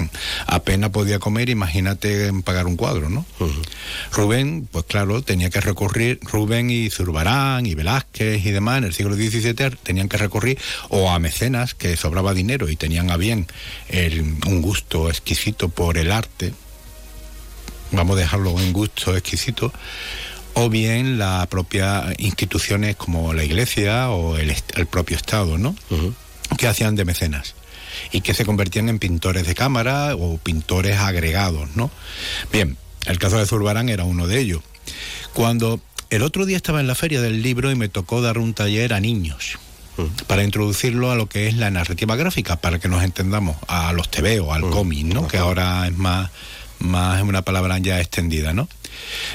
apenas 0.46 0.90
podía 0.90 1.18
comer, 1.20 1.48
imagínate 1.48 2.26
en 2.26 2.42
pagar 2.42 2.66
un 2.66 2.76
cuadro, 2.76 3.08
¿no? 3.08 3.24
Rubén, 4.12 4.68
pues 4.70 4.84
claro, 4.86 5.22
tenía 5.22 5.50
que 5.50 5.60
recurrir, 5.60 6.18
Rubén 6.22 6.70
y 6.70 6.90
Zurbarán 6.90 7.66
y 7.66 7.74
Velázquez 7.74 8.44
y 8.44 8.50
demás 8.50 8.78
en 8.78 8.84
el 8.84 8.94
siglo 8.94 9.14
XVII 9.14 9.76
tenían 9.82 10.08
que 10.08 10.16
recurrir 10.16 10.58
o 10.88 11.10
a 11.10 11.18
mecenas 11.18 11.74
que 11.74 11.96
sobraba 11.96 12.34
dinero 12.34 12.68
y 12.68 12.76
tenían 12.76 13.10
a 13.10 13.16
bien 13.16 13.46
el- 13.88 14.34
un 14.46 14.60
gusto 14.62 15.08
exquisito 15.08 15.68
por 15.68 15.98
el 15.98 16.10
arte, 16.12 16.52
vamos 17.92 18.16
a 18.16 18.20
dejarlo 18.20 18.58
en 18.58 18.72
gusto 18.72 19.16
exquisito, 19.16 19.72
o 20.54 20.68
bien 20.68 21.18
las 21.18 21.46
propias 21.46 22.14
instituciones 22.18 22.96
como 22.96 23.32
la 23.32 23.44
iglesia 23.44 24.10
o 24.10 24.36
el, 24.36 24.54
el 24.74 24.86
propio 24.86 25.16
Estado, 25.16 25.58
¿no? 25.58 25.74
Que 26.56 26.66
hacían 26.66 26.96
de 26.96 27.04
mecenas 27.04 27.54
y 28.12 28.20
que 28.20 28.34
se 28.34 28.44
convertían 28.44 28.88
en 28.88 28.98
pintores 28.98 29.46
de 29.46 29.54
cámara 29.54 30.14
o 30.16 30.38
pintores 30.38 30.98
agregados, 30.98 31.68
¿no? 31.76 31.90
Bien, 32.52 32.76
el 33.06 33.18
caso 33.18 33.38
de 33.38 33.46
Zurbarán 33.46 33.88
era 33.88 34.04
uno 34.04 34.26
de 34.26 34.38
ellos. 34.38 34.62
Cuando 35.32 35.80
el 36.10 36.22
otro 36.22 36.46
día 36.46 36.56
estaba 36.56 36.80
en 36.80 36.86
la 36.86 36.94
feria 36.94 37.20
del 37.20 37.42
libro 37.42 37.70
y 37.70 37.74
me 37.74 37.88
tocó 37.88 38.22
dar 38.22 38.38
un 38.38 38.54
taller 38.54 38.94
a 38.94 39.00
niños 39.00 39.58
para 40.28 40.44
introducirlo 40.44 41.10
a 41.10 41.16
lo 41.16 41.28
que 41.28 41.48
es 41.48 41.56
la 41.56 41.70
narrativa 41.70 42.14
gráfica, 42.14 42.56
para 42.56 42.78
que 42.78 42.88
nos 42.88 43.02
entendamos, 43.02 43.56
a 43.66 43.92
los 43.92 44.08
tebeos, 44.08 44.54
al 44.54 44.70
cómic, 44.70 45.06
¿no? 45.06 45.26
Que 45.26 45.38
ahora 45.38 45.86
es 45.88 45.96
más, 45.96 46.30
más 46.78 47.22
una 47.22 47.42
palabra 47.42 47.78
ya 47.78 48.00
extendida, 48.00 48.52
¿no? 48.52 48.68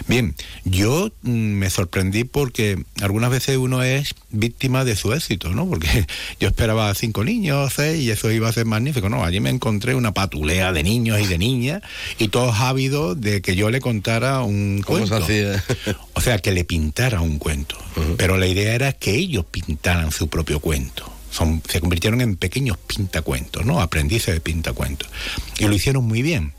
Bien, 0.08 0.36
yo 0.65 1.12
mm, 1.21 1.29
me 1.29 1.69
sorprendí 1.69 2.23
porque 2.23 2.84
algunas 3.01 3.29
veces 3.29 3.58
uno 3.58 3.84
es 3.84 4.13
víctima 4.29 4.84
de 4.84 4.95
su 4.95 5.13
éxito, 5.13 5.49
¿no? 5.49 5.67
Porque 5.67 6.06
yo 6.39 6.47
esperaba 6.47 6.93
cinco 6.95 7.23
niños, 7.23 7.73
seis, 7.75 8.01
y 8.01 8.12
eso 8.12 8.32
iba 8.32 8.49
a 8.49 8.53
ser 8.53 8.65
magnífico. 8.65 9.10
No, 9.10 9.23
allí 9.23 9.39
me 9.39 9.49
encontré 9.49 9.95
una 9.95 10.13
patulea 10.13 10.71
de 10.73 10.84
niños 10.84 11.19
y 11.19 11.27
de 11.27 11.38
niñas, 11.38 11.82
y 12.17 12.27
todos 12.27 12.60
ávidos 12.60 13.19
de 13.19 13.41
que 13.41 13.56
yo 13.56 13.69
le 13.69 13.82
contara 13.82 14.41
un 14.41 14.82
¿Cómo 14.86 14.99
se 14.99 15.10
cuento. 15.10 15.25
hacía? 15.25 15.63
O 16.15 16.21
sea, 16.21 16.38
que 16.38 16.51
le 16.51 16.63
pintara 16.63 17.21
un 17.21 17.38
cuento. 17.38 17.75
Pero 18.17 18.38
la 18.38 18.47
idea 18.47 18.75
era 18.75 18.93
que 18.93 19.15
ellos 19.15 19.45
pintaran 19.49 20.12
su 20.12 20.29
propio 20.29 20.60
cuento. 20.60 21.12
Son, 21.32 21.62
se 21.67 21.79
convirtieron 21.79 22.21
en 22.21 22.38
pequeños 22.38 22.77
pintacuentos, 22.77 23.65
¿no? 23.65 23.82
Aprendices 23.82 24.34
de 24.34 24.39
pintacuentos. 24.39 25.10
Y 25.58 25.65
lo 25.65 25.73
hicieron 25.73 26.06
muy 26.06 26.21
bien. 26.21 26.53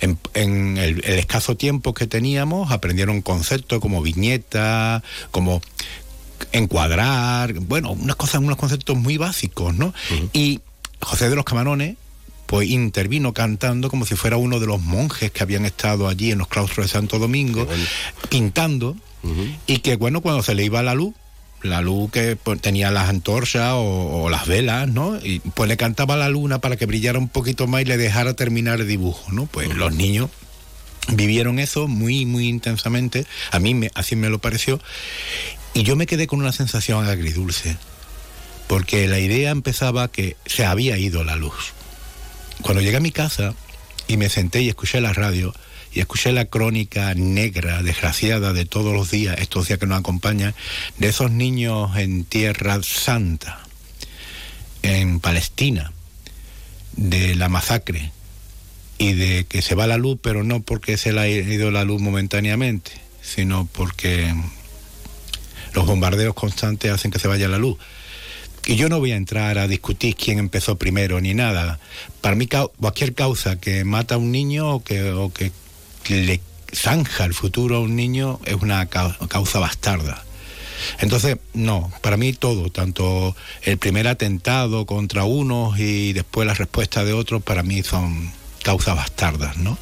En, 0.00 0.18
en 0.34 0.76
el, 0.78 1.04
el 1.04 1.18
escaso 1.18 1.56
tiempo 1.56 1.94
que 1.94 2.06
teníamos, 2.06 2.70
aprendieron 2.70 3.22
conceptos 3.22 3.80
como 3.80 4.02
viñeta, 4.02 5.02
como 5.30 5.60
encuadrar, 6.52 7.54
bueno, 7.54 7.92
unas 7.92 8.16
cosas, 8.16 8.40
unos 8.40 8.56
conceptos 8.56 8.96
muy 8.96 9.16
básicos, 9.16 9.74
¿no? 9.74 9.92
Y 10.32 10.60
José 11.00 11.30
de 11.30 11.36
los 11.36 11.44
Camarones, 11.44 11.96
pues 12.46 12.70
intervino 12.70 13.34
cantando 13.34 13.90
como 13.90 14.06
si 14.06 14.14
fuera 14.14 14.36
uno 14.36 14.58
de 14.58 14.66
los 14.66 14.80
monjes 14.80 15.30
que 15.30 15.42
habían 15.42 15.64
estado 15.66 16.08
allí 16.08 16.30
en 16.30 16.38
los 16.38 16.48
claustros 16.48 16.86
de 16.86 16.92
Santo 16.92 17.18
Domingo, 17.18 17.66
pintando, 18.30 18.96
y 19.66 19.78
que 19.78 19.96
bueno, 19.96 20.20
cuando 20.20 20.42
se 20.42 20.54
le 20.54 20.64
iba 20.64 20.82
la 20.82 20.94
luz, 20.94 21.14
la 21.62 21.80
luz 21.80 22.10
que 22.10 22.36
pues, 22.36 22.60
tenía 22.60 22.90
las 22.90 23.08
antorchas 23.08 23.72
o, 23.72 24.22
o 24.22 24.30
las 24.30 24.46
velas, 24.46 24.88
¿no? 24.88 25.18
Y 25.22 25.40
pues 25.40 25.68
le 25.68 25.76
cantaba 25.76 26.14
a 26.14 26.16
la 26.18 26.28
luna 26.28 26.60
para 26.60 26.76
que 26.76 26.86
brillara 26.86 27.18
un 27.18 27.28
poquito 27.28 27.66
más 27.66 27.82
y 27.82 27.84
le 27.84 27.96
dejara 27.96 28.34
terminar 28.34 28.80
el 28.80 28.88
dibujo, 28.88 29.32
¿no? 29.32 29.46
Pues 29.46 29.74
los 29.74 29.94
niños 29.94 30.30
vivieron 31.08 31.58
eso 31.58 31.88
muy, 31.88 32.26
muy 32.26 32.48
intensamente, 32.48 33.26
a 33.50 33.58
mí 33.58 33.74
me, 33.74 33.90
así 33.94 34.16
me 34.16 34.28
lo 34.28 34.38
pareció, 34.38 34.80
y 35.74 35.82
yo 35.82 35.96
me 35.96 36.06
quedé 36.06 36.26
con 36.26 36.40
una 36.40 36.52
sensación 36.52 37.06
agridulce, 37.06 37.76
porque 38.66 39.08
la 39.08 39.18
idea 39.18 39.50
empezaba 39.50 40.08
que 40.08 40.36
se 40.46 40.64
había 40.64 40.98
ido 40.98 41.24
la 41.24 41.36
luz. 41.36 41.72
Cuando 42.62 42.82
llegué 42.82 42.96
a 42.96 43.00
mi 43.00 43.12
casa 43.12 43.54
y 44.06 44.16
me 44.16 44.28
senté 44.28 44.62
y 44.62 44.68
escuché 44.68 45.00
la 45.00 45.12
radio 45.12 45.54
y 45.98 46.00
escuché 46.00 46.30
la 46.30 46.44
crónica 46.44 47.12
negra, 47.14 47.82
desgraciada 47.82 48.52
de 48.52 48.64
todos 48.64 48.94
los 48.94 49.10
días, 49.10 49.36
estos 49.40 49.66
días 49.66 49.80
que 49.80 49.86
nos 49.88 49.98
acompañan, 49.98 50.54
de 50.96 51.08
esos 51.08 51.32
niños 51.32 51.96
en 51.96 52.24
Tierra 52.24 52.78
Santa, 52.84 53.58
en 54.82 55.18
Palestina, 55.18 55.90
de 56.92 57.34
la 57.34 57.48
masacre 57.48 58.12
y 58.96 59.14
de 59.14 59.46
que 59.46 59.60
se 59.60 59.74
va 59.74 59.88
la 59.88 59.96
luz, 59.96 60.20
pero 60.22 60.44
no 60.44 60.62
porque 60.62 60.96
se 60.96 61.12
le 61.12 61.20
ha 61.20 61.28
ido 61.28 61.72
la 61.72 61.82
luz 61.82 62.00
momentáneamente, 62.00 62.92
sino 63.20 63.66
porque 63.66 64.32
los 65.74 65.84
bombardeos 65.84 66.34
constantes 66.34 66.92
hacen 66.92 67.10
que 67.10 67.18
se 67.18 67.26
vaya 67.26 67.48
la 67.48 67.58
luz. 67.58 67.76
Y 68.66 68.76
yo 68.76 68.88
no 68.88 69.00
voy 69.00 69.10
a 69.10 69.16
entrar 69.16 69.58
a 69.58 69.66
discutir 69.66 70.14
quién 70.14 70.38
empezó 70.38 70.78
primero 70.78 71.20
ni 71.20 71.34
nada. 71.34 71.80
Para 72.20 72.36
mí 72.36 72.46
cualquier 72.46 73.14
causa 73.14 73.58
que 73.58 73.82
mata 73.82 74.14
a 74.14 74.18
un 74.18 74.30
niño 74.30 74.76
o 74.76 74.84
que, 74.84 75.10
o 75.10 75.32
que 75.32 75.50
le 76.08 76.40
zanja 76.72 77.24
el 77.24 77.34
futuro 77.34 77.76
a 77.76 77.80
un 77.80 77.96
niño 77.96 78.40
es 78.44 78.54
una 78.56 78.88
cau- 78.90 79.28
causa 79.28 79.58
bastarda. 79.58 80.24
Entonces, 81.00 81.38
no, 81.54 81.90
para 82.02 82.16
mí 82.16 82.32
todo, 82.32 82.70
tanto 82.70 83.34
el 83.62 83.78
primer 83.78 84.06
atentado 84.06 84.86
contra 84.86 85.24
unos 85.24 85.78
y 85.78 86.12
después 86.12 86.46
la 86.46 86.54
respuesta 86.54 87.04
de 87.04 87.12
otros, 87.12 87.42
para 87.42 87.62
mí 87.62 87.82
son 87.82 88.30
causas 88.62 88.94
bastardas, 88.96 89.56
¿no? 89.56 89.76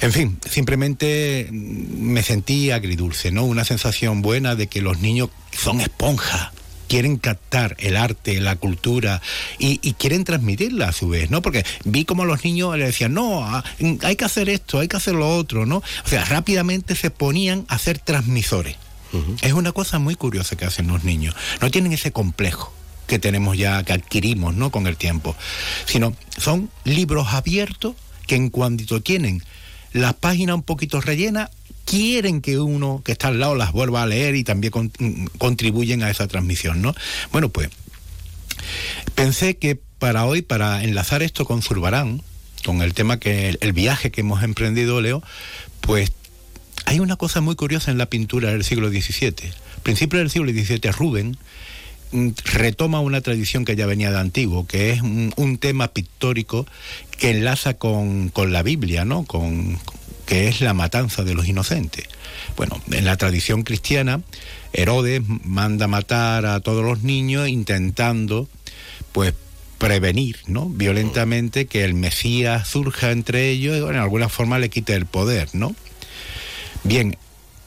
En 0.00 0.12
fin, 0.12 0.38
simplemente 0.48 1.48
me 1.50 2.22
sentí 2.22 2.70
agridulce, 2.70 3.30
¿no? 3.30 3.44
Una 3.44 3.64
sensación 3.64 4.22
buena 4.22 4.54
de 4.54 4.66
que 4.68 4.80
los 4.80 5.00
niños 5.00 5.28
son 5.52 5.80
esponjas, 5.82 6.48
quieren 6.90 7.18
captar 7.18 7.76
el 7.78 7.96
arte, 7.96 8.40
la 8.40 8.56
cultura 8.56 9.22
y, 9.60 9.78
y 9.80 9.92
quieren 9.92 10.24
transmitirla 10.24 10.88
a 10.88 10.92
su 10.92 11.08
vez, 11.08 11.30
¿no? 11.30 11.40
Porque 11.40 11.64
vi 11.84 12.04
como 12.04 12.24
los 12.24 12.42
niños 12.44 12.76
le 12.76 12.84
decían, 12.84 13.14
no, 13.14 13.44
ah, 13.44 13.62
hay 14.02 14.16
que 14.16 14.24
hacer 14.24 14.48
esto, 14.48 14.80
hay 14.80 14.88
que 14.88 14.96
hacer 14.96 15.14
lo 15.14 15.36
otro, 15.36 15.66
¿no? 15.66 15.76
O 15.76 16.08
sea, 16.08 16.24
rápidamente 16.24 16.96
se 16.96 17.10
ponían 17.10 17.64
a 17.68 17.78
ser 17.78 18.00
transmisores. 18.00 18.76
Es 19.40 19.52
una 19.52 19.72
cosa 19.72 19.98
muy 20.00 20.16
curiosa 20.16 20.56
que 20.56 20.64
hacen 20.64 20.88
los 20.88 21.04
niños. 21.04 21.34
No 21.60 21.70
tienen 21.70 21.92
ese 21.92 22.10
complejo 22.12 22.72
que 23.06 23.20
tenemos 23.20 23.56
ya, 23.56 23.82
que 23.84 23.92
adquirimos, 23.92 24.54
¿no? 24.54 24.70
Con 24.70 24.88
el 24.88 24.96
tiempo. 24.96 25.36
Sino 25.84 26.14
son 26.38 26.70
libros 26.84 27.28
abiertos 27.32 27.94
que 28.26 28.34
en 28.34 28.50
cuanto 28.50 29.00
tienen 29.00 29.42
las 29.92 30.14
páginas 30.14 30.56
un 30.56 30.62
poquito 30.62 31.00
rellenas, 31.00 31.50
quieren 31.90 32.40
que 32.40 32.58
uno 32.60 33.02
que 33.04 33.10
está 33.12 33.28
al 33.28 33.40
lado 33.40 33.56
las 33.56 33.72
vuelva 33.72 34.02
a 34.02 34.06
leer 34.06 34.36
y 34.36 34.44
también 34.44 34.70
con- 34.70 34.92
contribuyen 35.38 36.02
a 36.04 36.10
esa 36.10 36.28
transmisión, 36.28 36.80
¿no? 36.80 36.94
Bueno, 37.32 37.48
pues 37.48 37.68
pensé 39.14 39.56
que 39.56 39.78
para 39.98 40.24
hoy, 40.24 40.42
para 40.42 40.84
enlazar 40.84 41.22
esto 41.22 41.44
con 41.44 41.62
Zurbarán, 41.62 42.22
con 42.64 42.82
el 42.82 42.94
tema 42.94 43.18
que 43.18 43.56
el 43.60 43.72
viaje 43.72 44.10
que 44.10 44.20
hemos 44.20 44.42
emprendido, 44.42 45.00
Leo, 45.00 45.22
pues 45.80 46.12
hay 46.86 47.00
una 47.00 47.16
cosa 47.16 47.40
muy 47.40 47.56
curiosa 47.56 47.90
en 47.90 47.98
la 47.98 48.06
pintura 48.06 48.50
del 48.50 48.64
siglo 48.64 48.88
XVII. 48.88 49.50
Principio 49.82 50.18
del 50.18 50.30
siglo 50.30 50.50
XVII, 50.52 50.92
Rubén 50.92 51.36
mm, 52.12 52.28
retoma 52.44 53.00
una 53.00 53.20
tradición 53.20 53.64
que 53.64 53.76
ya 53.76 53.86
venía 53.86 54.10
de 54.10 54.18
antiguo, 54.18 54.66
que 54.66 54.90
es 54.92 55.02
un, 55.02 55.32
un 55.36 55.58
tema 55.58 55.88
pictórico 55.88 56.66
que 57.18 57.30
enlaza 57.30 57.74
con, 57.74 58.28
con 58.30 58.52
la 58.52 58.62
Biblia, 58.62 59.04
¿no? 59.04 59.24
Con, 59.24 59.78
que 60.30 60.46
es 60.46 60.60
la 60.60 60.74
matanza 60.74 61.24
de 61.24 61.34
los 61.34 61.48
inocentes. 61.48 62.06
Bueno, 62.56 62.80
en 62.92 63.04
la 63.04 63.16
tradición 63.16 63.64
cristiana, 63.64 64.22
Herodes 64.72 65.22
manda 65.26 65.88
matar 65.88 66.46
a 66.46 66.60
todos 66.60 66.84
los 66.84 67.02
niños 67.02 67.48
intentando, 67.48 68.48
pues, 69.10 69.34
prevenir, 69.78 70.36
¿no? 70.46 70.68
Violentamente 70.68 71.66
que 71.66 71.82
el 71.82 71.94
Mesías 71.94 72.68
surja 72.68 73.10
entre 73.10 73.48
ellos 73.48 73.76
y, 73.76 73.80
en 73.80 73.96
alguna 73.96 74.28
forma 74.28 74.60
le 74.60 74.70
quite 74.70 74.94
el 74.94 75.04
poder, 75.04 75.48
¿no? 75.52 75.74
Bien, 76.84 77.16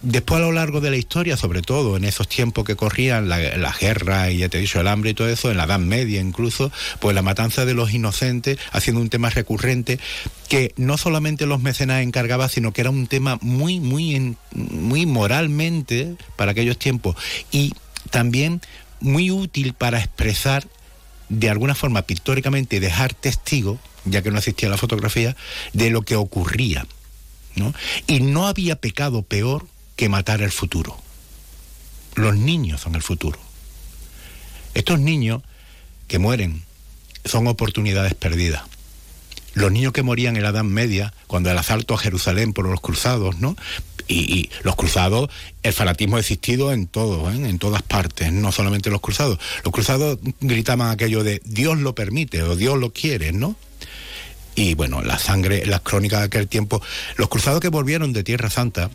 después 0.03 0.39
a 0.39 0.45
lo 0.45 0.51
largo 0.51 0.81
de 0.81 0.91
la 0.91 0.97
historia, 0.97 1.37
sobre 1.37 1.61
todo 1.61 1.97
en 1.97 2.03
esos 2.03 2.27
tiempos 2.27 2.65
que 2.65 2.75
corrían 2.75 3.29
la, 3.29 3.39
la 3.57 3.71
guerra 3.71 4.29
y 4.29 4.39
ya 4.39 4.49
te 4.49 4.57
he 4.57 4.61
dicho 4.61 4.79
el 4.79 4.87
hambre 4.87 5.11
y 5.11 5.13
todo 5.13 5.29
eso, 5.29 5.49
en 5.49 5.57
la 5.57 5.63
Edad 5.63 5.79
Media 5.79 6.21
incluso, 6.21 6.71
pues 6.99 7.15
la 7.15 7.21
matanza 7.21 7.65
de 7.65 7.73
los 7.73 7.93
inocentes 7.93 8.59
haciendo 8.71 9.01
un 9.01 9.09
tema 9.09 9.29
recurrente 9.29 9.99
que 10.49 10.73
no 10.77 10.97
solamente 10.97 11.45
los 11.45 11.61
mecenas 11.61 12.03
encargaban, 12.03 12.49
sino 12.49 12.73
que 12.73 12.81
era 12.81 12.89
un 12.89 13.07
tema 13.07 13.39
muy, 13.41 13.79
muy, 13.79 14.35
muy 14.51 15.05
moralmente 15.05 16.15
para 16.35 16.51
aquellos 16.51 16.77
tiempos 16.77 17.15
y 17.51 17.73
también 18.11 18.61
muy 18.99 19.31
útil 19.31 19.73
para 19.73 19.99
expresar 19.99 20.67
de 21.29 21.49
alguna 21.49 21.75
forma 21.75 22.03
pictóricamente 22.03 22.79
dejar 22.79 23.13
testigo, 23.13 23.79
ya 24.05 24.21
que 24.21 24.31
no 24.31 24.37
existía 24.37 24.69
la 24.69 24.77
fotografía, 24.77 25.35
de 25.71 25.89
lo 25.89 26.03
que 26.03 26.15
ocurría. 26.15 26.85
¿no? 27.55 27.73
Y 28.07 28.19
no 28.19 28.47
había 28.47 28.75
pecado 28.75 29.21
peor 29.21 29.67
que 29.95 30.09
matar 30.09 30.41
el 30.41 30.51
futuro. 30.51 30.97
Los 32.15 32.35
niños 32.35 32.81
son 32.81 32.95
el 32.95 33.01
futuro. 33.01 33.39
Estos 34.73 34.99
niños 34.99 35.41
que 36.07 36.19
mueren 36.19 36.63
son 37.25 37.47
oportunidades 37.47 38.13
perdidas. 38.13 38.63
Los 39.53 39.71
niños 39.71 39.93
que 39.93 40.01
morían 40.01 40.35
en 40.35 40.43
la 40.43 40.49
Edad 40.49 40.63
Media, 40.63 41.13
cuando 41.27 41.51
el 41.51 41.57
asalto 41.57 41.93
a 41.93 41.99
Jerusalén 41.99 42.53
por 42.53 42.67
los 42.67 42.81
cruzados, 42.81 43.39
¿no? 43.39 43.55
Y, 44.07 44.49
los 44.63 44.75
cruzados, 44.75 45.29
el 45.61 45.71
fanatismo 45.71 46.17
ha 46.17 46.19
existido 46.19 46.73
en 46.73 46.87
todo, 46.87 47.31
¿eh? 47.31 47.35
en 47.35 47.57
todas 47.57 47.83
partes, 47.83 48.33
no 48.33 48.51
solamente 48.51 48.89
los 48.89 48.99
cruzados. 48.99 49.39
Los 49.63 49.71
cruzados 49.71 50.19
gritaban 50.41 50.89
aquello 50.89 51.23
de 51.23 51.41
Dios 51.45 51.77
lo 51.77 51.95
permite 51.95 52.43
o 52.43 52.55
Dios 52.55 52.77
lo 52.77 52.91
quiere, 52.91 53.31
¿no? 53.31 53.55
y 54.55 54.75
bueno, 54.75 55.01
la 55.01 55.17
sangre, 55.17 55.65
las 55.65 55.81
crónicas 55.81 56.19
de 56.19 56.25
aquel 56.25 56.47
tiempo, 56.47 56.81
los 57.17 57.29
cruzados 57.29 57.59
que 57.59 57.69
volvieron 57.69 58.13
de 58.13 58.23
Tierra 58.23 58.49
Santa, 58.49 58.89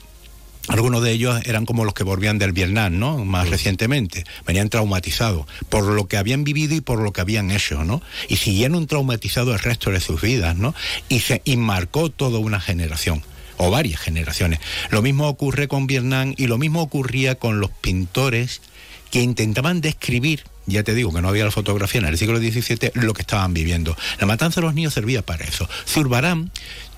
algunos 0.68 1.02
de 1.02 1.12
ellos 1.12 1.40
eran 1.44 1.64
como 1.64 1.84
los 1.84 1.94
que 1.94 2.04
volvían 2.04 2.38
del 2.38 2.52
Vietnam, 2.52 2.98
¿no? 2.98 3.24
Más 3.24 3.48
recientemente, 3.48 4.24
venían 4.46 4.68
traumatizados 4.68 5.46
por 5.68 5.84
lo 5.84 6.06
que 6.08 6.16
habían 6.16 6.44
vivido 6.44 6.74
y 6.74 6.80
por 6.80 7.00
lo 7.00 7.12
que 7.12 7.20
habían 7.20 7.50
hecho, 7.50 7.84
¿no? 7.84 8.02
Y 8.28 8.36
siguieron 8.36 8.86
traumatizados 8.86 9.54
el 9.54 9.60
resto 9.60 9.90
de 9.90 10.00
sus 10.00 10.20
vidas, 10.20 10.56
¿no? 10.56 10.74
Y 11.08 11.20
se 11.20 11.42
y 11.44 11.56
marcó 11.56 12.10
toda 12.10 12.38
una 12.38 12.60
generación 12.60 13.22
o 13.56 13.70
varias 13.70 14.00
generaciones. 14.00 14.60
Lo 14.90 15.02
mismo 15.02 15.28
ocurre 15.28 15.68
con 15.68 15.86
Vietnam 15.86 16.34
y 16.36 16.46
lo 16.46 16.58
mismo 16.58 16.82
ocurría 16.82 17.34
con 17.36 17.60
los 17.60 17.70
pintores 17.70 18.60
que 19.10 19.22
intentaban 19.22 19.80
describir, 19.80 20.44
ya 20.66 20.82
te 20.82 20.94
digo 20.94 21.12
que 21.12 21.22
no 21.22 21.28
había 21.28 21.44
la 21.44 21.50
fotografía 21.50 22.00
en 22.00 22.06
el 22.06 22.18
siglo 22.18 22.38
XVII, 22.38 22.92
lo 22.94 23.14
que 23.14 23.22
estaban 23.22 23.54
viviendo. 23.54 23.96
La 24.20 24.26
matanza 24.26 24.60
de 24.60 24.66
los 24.66 24.74
niños 24.74 24.94
servía 24.94 25.22
para 25.22 25.44
eso. 25.44 25.68
Zurbarán 25.86 26.50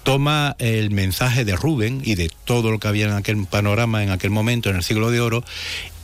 toma 0.02 0.56
el 0.58 0.90
mensaje 0.90 1.44
de 1.44 1.56
Rubén 1.56 2.02
y 2.04 2.14
de 2.14 2.30
todo 2.44 2.70
lo 2.70 2.78
que 2.78 2.88
había 2.88 3.06
en 3.06 3.12
aquel 3.12 3.44
panorama 3.46 4.02
en 4.02 4.10
aquel 4.10 4.30
momento, 4.30 4.70
en 4.70 4.76
el 4.76 4.82
siglo 4.82 5.10
de 5.10 5.20
oro, 5.20 5.44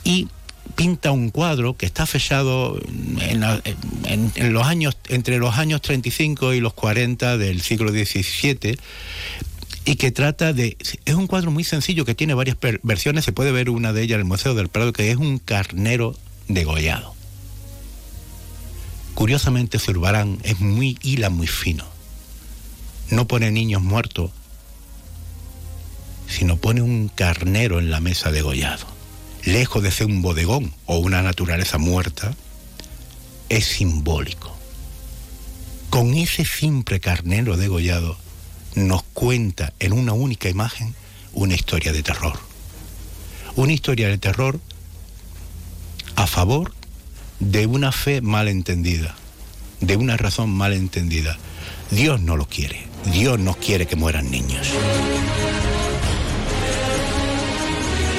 y 0.03 0.27
pinta 0.75 1.11
un 1.11 1.29
cuadro 1.29 1.75
que 1.75 1.85
está 1.85 2.05
fechado 2.05 2.79
en, 3.21 4.53
los 4.53 4.67
años, 4.67 4.97
entre 5.09 5.37
los 5.37 5.57
años 5.57 5.81
35 5.81 6.53
y 6.53 6.59
los 6.59 6.73
40 6.73 7.37
del 7.37 7.61
siglo 7.61 7.91
XVII, 7.91 8.77
y 9.85 9.95
que 9.95 10.11
trata 10.11 10.51
de... 10.53 10.77
Es 11.05 11.15
un 11.15 11.27
cuadro 11.27 11.49
muy 11.49 11.63
sencillo 11.63 12.03
que 12.03 12.13
tiene 12.13 12.33
varias 12.33 12.57
versiones, 12.83 13.23
se 13.23 13.31
puede 13.31 13.51
ver 13.51 13.69
una 13.69 13.93
de 13.93 14.03
ellas 14.03 14.15
en 14.15 14.21
el 14.21 14.25
Museo 14.25 14.53
del 14.53 14.67
Prado, 14.67 14.91
que 14.91 15.09
es 15.11 15.17
un 15.17 15.39
carnero 15.39 16.15
degollado. 16.47 17.15
Curiosamente, 19.13 19.79
Zurbarán 19.79 20.37
es 20.43 20.59
muy 20.59 20.97
hila, 21.01 21.29
muy 21.29 21.47
fino. 21.47 21.96
No 23.09 23.27
pone 23.27 23.51
niños 23.51 23.81
muertos, 23.81 24.31
sino 26.27 26.57
pone 26.57 26.81
un 26.81 27.07
carnero 27.07 27.79
en 27.79 27.89
la 27.89 27.99
mesa 27.99 28.31
degollado. 28.31 28.85
Lejos 29.43 29.81
de 29.81 29.91
ser 29.91 30.07
un 30.07 30.21
bodegón 30.21 30.73
o 30.85 30.97
una 30.97 31.21
naturaleza 31.21 31.77
muerta, 31.77 32.35
es 33.49 33.65
simbólico. 33.65 34.55
Con 35.89 36.13
ese 36.13 36.43
simple 36.43 36.99
carnero 36.99 37.55
degollado, 37.55 38.17
nos 38.75 39.03
cuenta 39.13 39.73
en 39.79 39.93
una 39.93 40.13
única 40.13 40.49
imagen 40.49 40.93
una 41.33 41.55
historia 41.55 41.93
de 41.93 42.03
terror. 42.03 42.37
Una 43.55 43.73
historia 43.73 44.09
de 44.09 44.17
terror 44.17 44.59
a 46.15 46.27
favor 46.27 46.73
de 47.39 47.67
una 47.67 47.91
fe 47.91 48.21
mal 48.21 48.47
entendida, 48.47 49.15
de 49.79 49.95
una 49.95 50.17
razón 50.17 50.49
mal 50.49 50.73
entendida. 50.73 51.37
Dios 51.91 52.19
no 52.21 52.35
lo 52.35 52.47
quiere. 52.47 52.86
Dios 53.05 53.39
no 53.39 53.55
quiere 53.55 53.85
que 53.85 53.95
mueran 53.95 54.29
niños. 54.29 54.67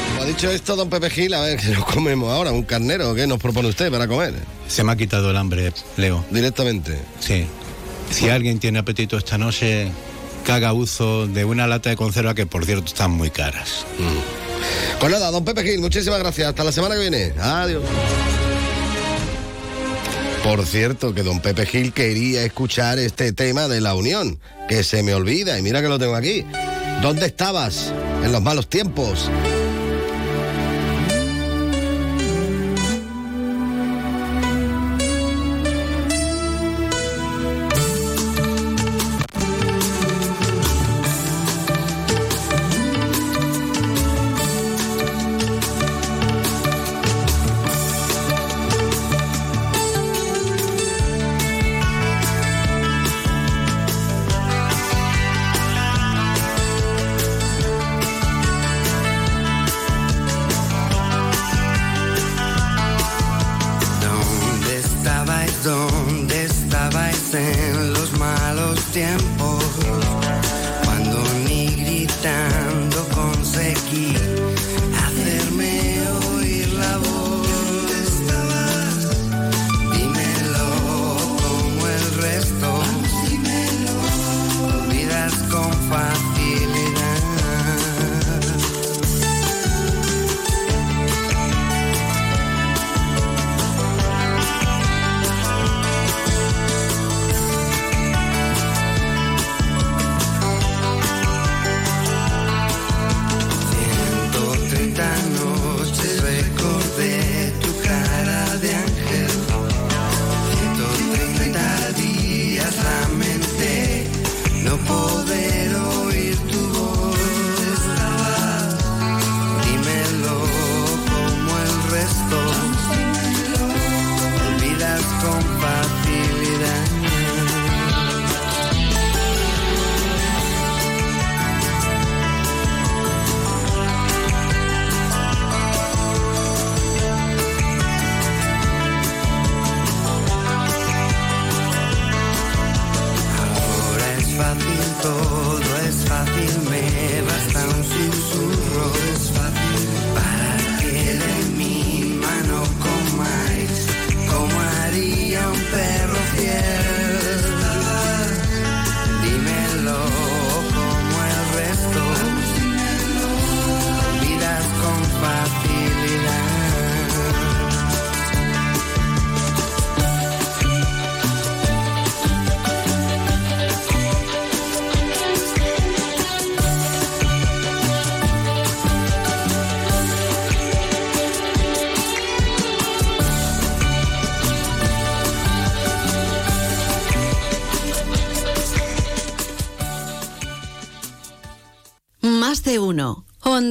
Como 0.09 0.23
ha 0.23 0.27
dicho 0.27 0.51
esto, 0.51 0.77
don 0.77 0.89
Pepe 0.89 1.11
Gil, 1.11 1.35
a 1.35 1.41
ver, 1.41 1.59
¿qué 1.59 1.69
nos 1.69 1.85
comemos 1.85 2.33
ahora? 2.33 2.53
¿Un 2.53 2.63
carnero? 2.63 3.15
¿Qué 3.15 3.27
nos 3.27 3.39
propone 3.39 3.69
usted 3.69 3.91
para 3.91 4.09
comer? 4.09 4.35
Se 4.67 4.85
me 4.85 4.93
ha 4.93 4.97
quitado 4.97 5.31
el 5.31 5.37
hambre, 5.37 5.73
Leo. 5.97 6.25
¿Directamente? 6.31 6.99
Sí. 7.21 7.47
Si 8.11 8.29
alguien 8.29 8.59
tiene 8.59 8.79
apetito 8.79 9.19
esta 9.19 9.37
noche, 9.37 9.91
que 10.45 10.53
haga 10.53 10.73
uso 10.73 11.27
de 11.27 11.45
una 11.45 11.67
lata 11.67 11.91
de 11.91 11.97
conserva 11.97 12.35
que, 12.35 12.47
por 12.47 12.65
cierto, 12.65 12.87
están 12.87 13.11
muy 13.11 13.31
caras. 13.31 13.85
Pues 14.99 15.13
nada, 15.13 15.31
don 15.31 15.45
Pepe 15.45 15.63
Gil, 15.63 15.81
muchísimas 15.81 16.19
gracias. 16.19 16.49
Hasta 16.49 16.65
la 16.65 16.73
semana 16.73 16.95
que 16.95 17.03
viene. 17.03 17.33
Adiós. 17.39 17.83
Por 20.45 20.65
cierto, 20.65 21.15
que 21.15 21.23
don 21.23 21.41
Pepe 21.41 21.67
Gil 21.67 21.93
quería 21.93 22.43
escuchar 22.45 22.99
este 22.99 23.33
tema 23.33 23.69
de 23.69 23.81
la 23.81 23.95
unión, 23.95 24.39
que 24.69 24.83
se 24.83 25.03
me 25.03 25.15
olvida, 25.15 25.59
y 25.59 25.63
mira 25.63 25.83
que 25.83 25.89
lo 25.89 25.99
tengo 25.99 26.15
aquí. 26.15 26.45
¿Dónde 27.03 27.27
estabas 27.27 27.93
en 28.25 28.33
los 28.33 28.43
malos 28.43 28.69
tiempos? 28.69 29.31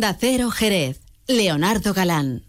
Honda 0.07 0.17
Cero 0.21 0.51
Jerez. 0.51 1.01
Leonardo 1.27 1.93
Galán. 1.93 2.41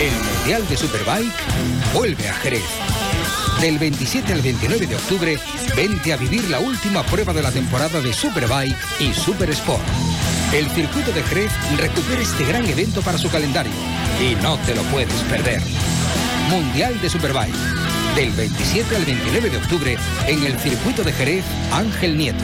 El 0.00 0.12
Mundial 0.24 0.68
de 0.68 0.76
Superbike 0.76 1.32
vuelve 1.94 2.28
a 2.28 2.34
Jerez. 2.34 2.64
Del 3.60 3.78
27 3.78 4.32
al 4.32 4.42
29 4.42 4.86
de 4.88 4.96
octubre, 4.96 5.38
vente 5.76 6.12
a 6.12 6.16
vivir 6.16 6.50
la 6.50 6.58
última 6.58 7.04
prueba 7.04 7.32
de 7.32 7.42
la 7.42 7.52
temporada 7.52 8.00
de 8.00 8.12
Superbike 8.12 8.76
y 8.98 9.14
Super 9.14 9.50
Sport. 9.50 9.86
El 10.52 10.68
circuito 10.70 11.12
de 11.12 11.22
Jerez 11.22 11.52
recupera 11.76 12.20
este 12.20 12.46
gran 12.46 12.66
evento 12.66 13.00
para 13.02 13.16
su 13.16 13.30
calendario 13.30 13.72
y 14.20 14.34
no 14.42 14.56
te 14.66 14.74
lo 14.74 14.82
puedes 14.84 15.22
perder. 15.30 15.62
Mundial 16.50 17.00
de 17.00 17.08
Superbike. 17.08 17.87
Del 18.18 18.32
27 18.32 18.96
al 18.96 19.04
29 19.04 19.48
de 19.48 19.56
octubre 19.58 19.96
en 20.26 20.42
el 20.42 20.58
circuito 20.58 21.04
de 21.04 21.12
Jerez 21.12 21.44
Ángel 21.70 22.18
Nieto. 22.18 22.42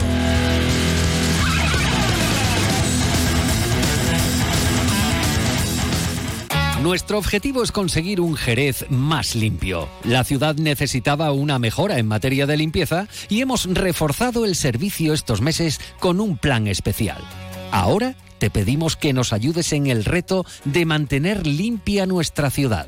Nuestro 6.81 7.17
objetivo 7.17 7.61
es 7.61 7.73
conseguir 7.73 8.21
un 8.21 8.37
Jerez 8.37 8.85
más 8.89 9.35
limpio. 9.35 9.89
La 10.05 10.23
ciudad 10.23 10.55
necesitaba 10.55 11.33
una 11.33 11.59
mejora 11.59 11.99
en 11.99 12.07
materia 12.07 12.45
de 12.45 12.55
limpieza 12.55 13.09
y 13.27 13.41
hemos 13.41 13.65
reforzado 13.65 14.45
el 14.45 14.55
servicio 14.55 15.13
estos 15.13 15.41
meses 15.41 15.81
con 15.99 16.21
un 16.21 16.37
plan 16.37 16.67
especial. 16.67 17.21
Ahora 17.71 18.15
te 18.37 18.49
pedimos 18.49 18.95
que 18.95 19.11
nos 19.11 19.33
ayudes 19.33 19.73
en 19.73 19.87
el 19.87 20.05
reto 20.05 20.45
de 20.63 20.85
mantener 20.85 21.45
limpia 21.45 22.05
nuestra 22.05 22.49
ciudad. 22.49 22.87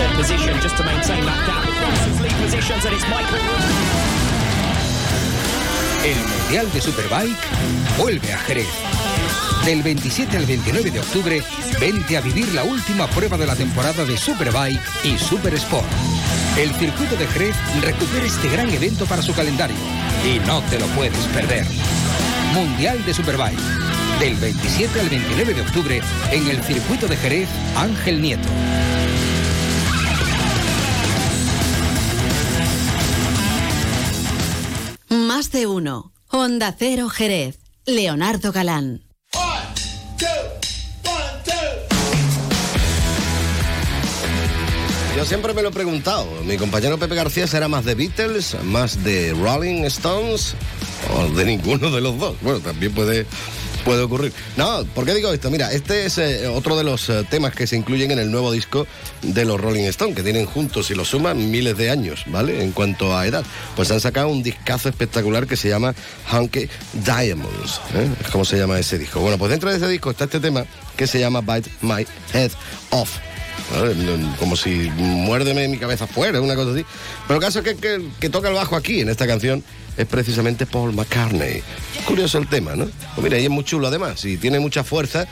Position 0.17 0.59
just 0.61 0.77
to 0.77 0.83
positions 2.43 2.85
it's 2.85 3.07
Michael. 3.09 3.39
El 6.03 6.17
Mundial 6.27 6.71
de 6.73 6.81
Superbike 6.81 7.37
vuelve 7.97 8.33
a 8.33 8.37
Jerez. 8.39 8.67
Del 9.65 9.83
27 9.83 10.37
al 10.37 10.45
29 10.45 10.91
de 10.91 10.99
octubre, 10.99 11.43
vente 11.79 12.17
a 12.17 12.21
vivir 12.21 12.53
la 12.53 12.63
última 12.63 13.07
prueba 13.07 13.37
de 13.37 13.45
la 13.45 13.55
temporada 13.55 14.03
de 14.05 14.17
Superbike 14.17 14.81
y 15.03 15.17
Super 15.17 15.53
Sport. 15.53 15.87
El 16.57 16.73
circuito 16.75 17.15
de 17.15 17.27
Jerez 17.27 17.55
recupera 17.81 18.25
este 18.25 18.49
gran 18.49 18.69
evento 18.69 19.05
para 19.05 19.21
su 19.21 19.33
calendario 19.33 19.77
y 20.25 20.39
no 20.47 20.61
te 20.63 20.79
lo 20.79 20.87
puedes 20.87 21.25
perder. 21.27 21.65
Mundial 22.53 23.03
de 23.05 23.13
Superbike. 23.13 23.59
Del 24.19 24.35
27 24.35 24.99
al 24.99 25.09
29 25.09 25.53
de 25.53 25.61
octubre 25.61 26.01
en 26.31 26.47
el 26.47 26.61
circuito 26.63 27.07
de 27.07 27.17
Jerez 27.17 27.49
Ángel 27.75 28.21
Nieto. 28.21 28.49
Más 35.33 35.49
de 35.49 35.65
uno. 35.65 36.11
Honda 36.27 36.75
Cero 36.77 37.07
Jerez. 37.07 37.57
Leonardo 37.85 38.51
Galán. 38.51 39.07
Yo 45.15 45.25
siempre 45.25 45.53
me 45.53 45.61
lo 45.61 45.69
he 45.69 45.71
preguntado. 45.71 46.27
Mi 46.43 46.57
compañero 46.57 46.97
Pepe 46.97 47.15
García 47.15 47.47
será 47.47 47.69
más 47.69 47.85
de 47.85 47.95
Beatles, 47.95 48.57
más 48.65 49.05
de 49.05 49.31
Rolling 49.31 49.85
Stones 49.85 50.53
o 51.15 51.29
de 51.29 51.45
ninguno 51.45 51.91
de 51.91 52.01
los 52.01 52.19
dos. 52.19 52.35
Bueno, 52.41 52.59
también 52.59 52.93
puede, 52.93 53.25
puede 53.83 54.01
ocurrir. 54.01 54.33
No, 54.57 54.85
¿por 54.93 55.05
qué 55.05 55.13
digo 55.13 55.31
esto? 55.31 55.49
Mira, 55.49 55.71
este 55.71 56.05
es 56.05 56.17
eh, 56.17 56.47
otro 56.47 56.77
de 56.77 56.83
los 56.83 57.09
eh, 57.09 57.25
temas 57.29 57.53
que 57.53 57.67
se 57.67 57.75
incluyen 57.75 58.11
en 58.11 58.19
el 58.19 58.31
nuevo 58.31 58.51
disco 58.51 58.87
de 59.21 59.45
los 59.45 59.59
Rolling 59.59 59.85
Stones, 59.85 60.15
que 60.15 60.23
tienen 60.23 60.45
juntos, 60.45 60.87
si 60.87 60.95
lo 60.95 61.05
suman, 61.05 61.51
miles 61.51 61.77
de 61.77 61.89
años, 61.89 62.23
¿vale? 62.27 62.63
En 62.63 62.71
cuanto 62.71 63.17
a 63.17 63.25
edad. 63.25 63.43
Pues 63.75 63.91
han 63.91 63.99
sacado 63.99 64.29
un 64.29 64.43
discazo 64.43 64.89
espectacular 64.89 65.47
que 65.47 65.57
se 65.57 65.69
llama 65.69 65.93
Hunky 66.31 66.69
Diamonds. 66.93 67.81
¿eh? 67.95 68.09
Es 68.21 68.27
como 68.29 68.45
se 68.45 68.57
llama 68.57 68.79
ese 68.79 68.97
disco. 68.97 69.19
Bueno, 69.19 69.37
pues 69.37 69.51
dentro 69.51 69.69
de 69.69 69.77
ese 69.77 69.87
disco 69.87 70.11
está 70.11 70.25
este 70.25 70.39
tema 70.39 70.65
que 70.95 71.07
se 71.07 71.19
llama 71.19 71.41
Bite 71.41 71.69
My 71.81 72.05
Head 72.33 72.51
Off. 72.91 73.30
Como 74.37 74.55
si 74.55 74.89
muérdeme 74.97 75.67
mi 75.67 75.77
cabeza 75.77 76.07
fuera, 76.07 76.41
una 76.41 76.55
cosa 76.55 76.71
así. 76.71 76.85
Pero 77.27 77.39
el 77.39 77.45
caso 77.45 77.59
es 77.59 77.65
que, 77.65 77.75
que, 77.75 78.01
que 78.19 78.29
toca 78.29 78.49
el 78.49 78.55
bajo 78.55 78.75
aquí 78.75 79.01
en 79.01 79.09
esta 79.09 79.27
canción 79.27 79.63
es 79.97 80.05
precisamente 80.07 80.65
Paul 80.65 80.93
McCartney. 80.93 81.61
Curioso 82.05 82.37
el 82.37 82.47
tema, 82.47 82.75
¿no? 82.75 82.87
Pues 83.15 83.23
mira, 83.23 83.37
y 83.39 83.43
es 83.45 83.49
muy 83.49 83.63
chulo 83.63 83.87
además, 83.87 84.23
y 84.25 84.37
tiene 84.37 84.59
mucha 84.59 84.83
fuerza 84.83 85.27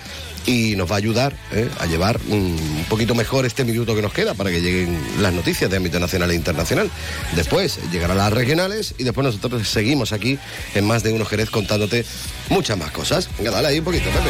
y 0.45 0.75
nos 0.75 0.89
va 0.89 0.95
a 0.95 0.97
ayudar 0.97 1.35
¿eh? 1.51 1.69
a 1.79 1.85
llevar 1.85 2.19
mm, 2.19 2.31
un 2.33 2.85
poquito 2.89 3.13
mejor 3.15 3.45
este 3.45 3.63
minuto 3.63 3.95
que 3.95 4.01
nos 4.01 4.13
queda 4.13 4.33
para 4.33 4.49
que 4.49 4.61
lleguen 4.61 4.99
las 5.21 5.33
noticias 5.33 5.69
de 5.69 5.77
ámbito 5.77 5.99
nacional 5.99 6.31
e 6.31 6.35
internacional. 6.35 6.89
Después 7.35 7.79
llegarán 7.91 8.17
las 8.17 8.33
regionales 8.33 8.95
y 8.97 9.03
después 9.03 9.25
nosotros 9.25 9.67
seguimos 9.67 10.13
aquí 10.13 10.37
en 10.75 10.85
Más 10.85 11.03
de 11.03 11.13
Uno 11.13 11.25
Jerez 11.25 11.49
contándote 11.49 12.05
muchas 12.49 12.77
más 12.77 12.91
cosas. 12.91 13.29
Venga, 13.37 13.51
dale 13.51 13.69
ahí 13.69 13.79
un 13.79 13.85
poquito, 13.85 14.05
Pepe. 14.09 14.29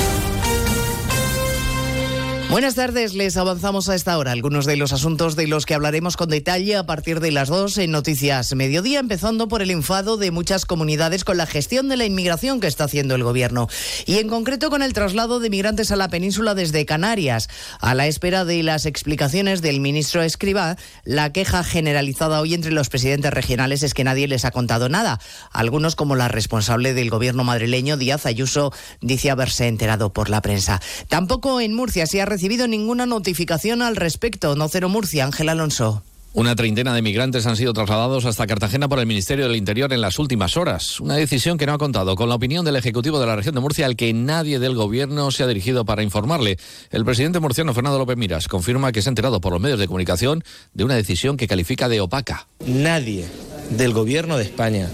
Buenas 2.51 2.75
tardes, 2.75 3.13
les 3.13 3.37
avanzamos 3.37 3.87
a 3.87 3.95
esta 3.95 4.17
hora 4.17 4.33
algunos 4.33 4.65
de 4.65 4.75
los 4.75 4.91
asuntos 4.91 5.37
de 5.37 5.47
los 5.47 5.65
que 5.65 5.73
hablaremos 5.73 6.17
con 6.17 6.27
detalle 6.27 6.75
a 6.75 6.85
partir 6.85 7.21
de 7.21 7.31
las 7.31 7.47
dos 7.47 7.77
en 7.77 7.91
Noticias 7.91 8.53
Mediodía, 8.55 8.99
empezando 8.99 9.47
por 9.47 9.61
el 9.61 9.71
enfado 9.71 10.17
de 10.17 10.31
muchas 10.31 10.65
comunidades 10.65 11.23
con 11.23 11.37
la 11.37 11.45
gestión 11.45 11.87
de 11.87 11.95
la 11.95 12.03
inmigración 12.03 12.59
que 12.59 12.67
está 12.67 12.83
haciendo 12.83 13.15
el 13.15 13.23
gobierno 13.23 13.69
y 14.05 14.17
en 14.17 14.27
concreto 14.27 14.69
con 14.69 14.83
el 14.83 14.91
traslado 14.91 15.39
de 15.39 15.49
migrantes 15.49 15.91
a 15.91 15.95
la 15.95 16.09
península 16.09 16.53
desde 16.53 16.85
Canarias. 16.85 17.47
A 17.79 17.95
la 17.95 18.07
espera 18.07 18.43
de 18.43 18.61
las 18.63 18.85
explicaciones 18.85 19.61
del 19.61 19.79
ministro 19.79 20.21
Escribá, 20.21 20.75
la 21.05 21.31
queja 21.31 21.63
generalizada 21.63 22.41
hoy 22.41 22.53
entre 22.53 22.73
los 22.73 22.89
presidentes 22.89 23.31
regionales 23.31 23.81
es 23.81 23.93
que 23.93 24.03
nadie 24.03 24.27
les 24.27 24.43
ha 24.43 24.51
contado 24.51 24.89
nada. 24.89 25.21
Algunos, 25.53 25.95
como 25.95 26.17
la 26.17 26.27
responsable 26.27 26.93
del 26.93 27.09
gobierno 27.09 27.45
madrileño, 27.45 27.95
Díaz 27.95 28.25
Ayuso, 28.25 28.73
dice 28.99 29.31
haberse 29.31 29.67
enterado 29.67 30.11
por 30.11 30.29
la 30.29 30.41
prensa. 30.41 30.81
Tampoco 31.07 31.61
en 31.61 31.73
Murcia 31.73 32.05
se 32.07 32.21
ha 32.21 32.25
recibido 32.25 32.40
ninguna 32.49 33.05
notificación 33.05 33.81
al 33.81 33.95
respecto. 33.95 34.55
No 34.55 34.67
Cero 34.67 34.89
Murcia, 34.89 35.25
Ángel 35.25 35.49
Alonso. 35.49 36.03
Una 36.33 36.55
treintena 36.55 36.95
de 36.95 37.01
migrantes 37.01 37.45
han 37.45 37.57
sido 37.57 37.73
trasladados 37.73 38.23
hasta 38.23 38.47
Cartagena 38.47 38.87
por 38.87 38.99
el 38.99 39.05
Ministerio 39.05 39.47
del 39.47 39.57
Interior 39.57 39.91
en 39.91 39.99
las 39.99 40.17
últimas 40.17 40.55
horas. 40.55 41.01
Una 41.01 41.15
decisión 41.15 41.57
que 41.57 41.65
no 41.65 41.73
ha 41.73 41.77
contado 41.77 42.15
con 42.15 42.29
la 42.29 42.35
opinión 42.35 42.63
del 42.63 42.77
Ejecutivo 42.77 43.19
de 43.19 43.25
la 43.25 43.35
región 43.35 43.53
de 43.53 43.59
Murcia, 43.59 43.85
al 43.85 43.97
que 43.97 44.13
nadie 44.13 44.57
del 44.57 44.73
Gobierno 44.73 45.29
se 45.31 45.43
ha 45.43 45.47
dirigido 45.47 45.83
para 45.83 46.03
informarle. 46.03 46.57
El 46.89 47.03
presidente 47.03 47.41
murciano 47.41 47.73
Fernando 47.73 47.99
López 47.99 48.15
Miras 48.15 48.47
confirma 48.47 48.93
que 48.93 49.01
se 49.01 49.09
ha 49.09 49.11
enterado 49.11 49.41
por 49.41 49.51
los 49.51 49.61
medios 49.61 49.77
de 49.77 49.87
comunicación 49.87 50.41
de 50.73 50.85
una 50.85 50.95
decisión 50.95 51.35
que 51.35 51.49
califica 51.49 51.89
de 51.89 51.99
opaca. 51.99 52.47
Nadie 52.65 53.25
del 53.71 53.91
Gobierno 53.91 54.37
de 54.37 54.45
España 54.45 54.89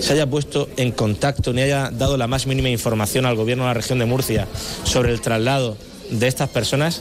se 0.00 0.12
haya 0.12 0.28
puesto 0.28 0.68
en 0.76 0.92
contacto 0.92 1.54
ni 1.54 1.62
haya 1.62 1.90
dado 1.90 2.18
la 2.18 2.26
más 2.26 2.46
mínima 2.46 2.68
información 2.68 3.24
al 3.24 3.36
Gobierno 3.36 3.64
de 3.64 3.68
la 3.68 3.74
región 3.74 3.98
de 3.98 4.04
Murcia 4.04 4.46
sobre 4.84 5.10
el 5.12 5.22
traslado 5.22 5.78
de 6.12 6.28
estas 6.28 6.48
personas 6.48 7.00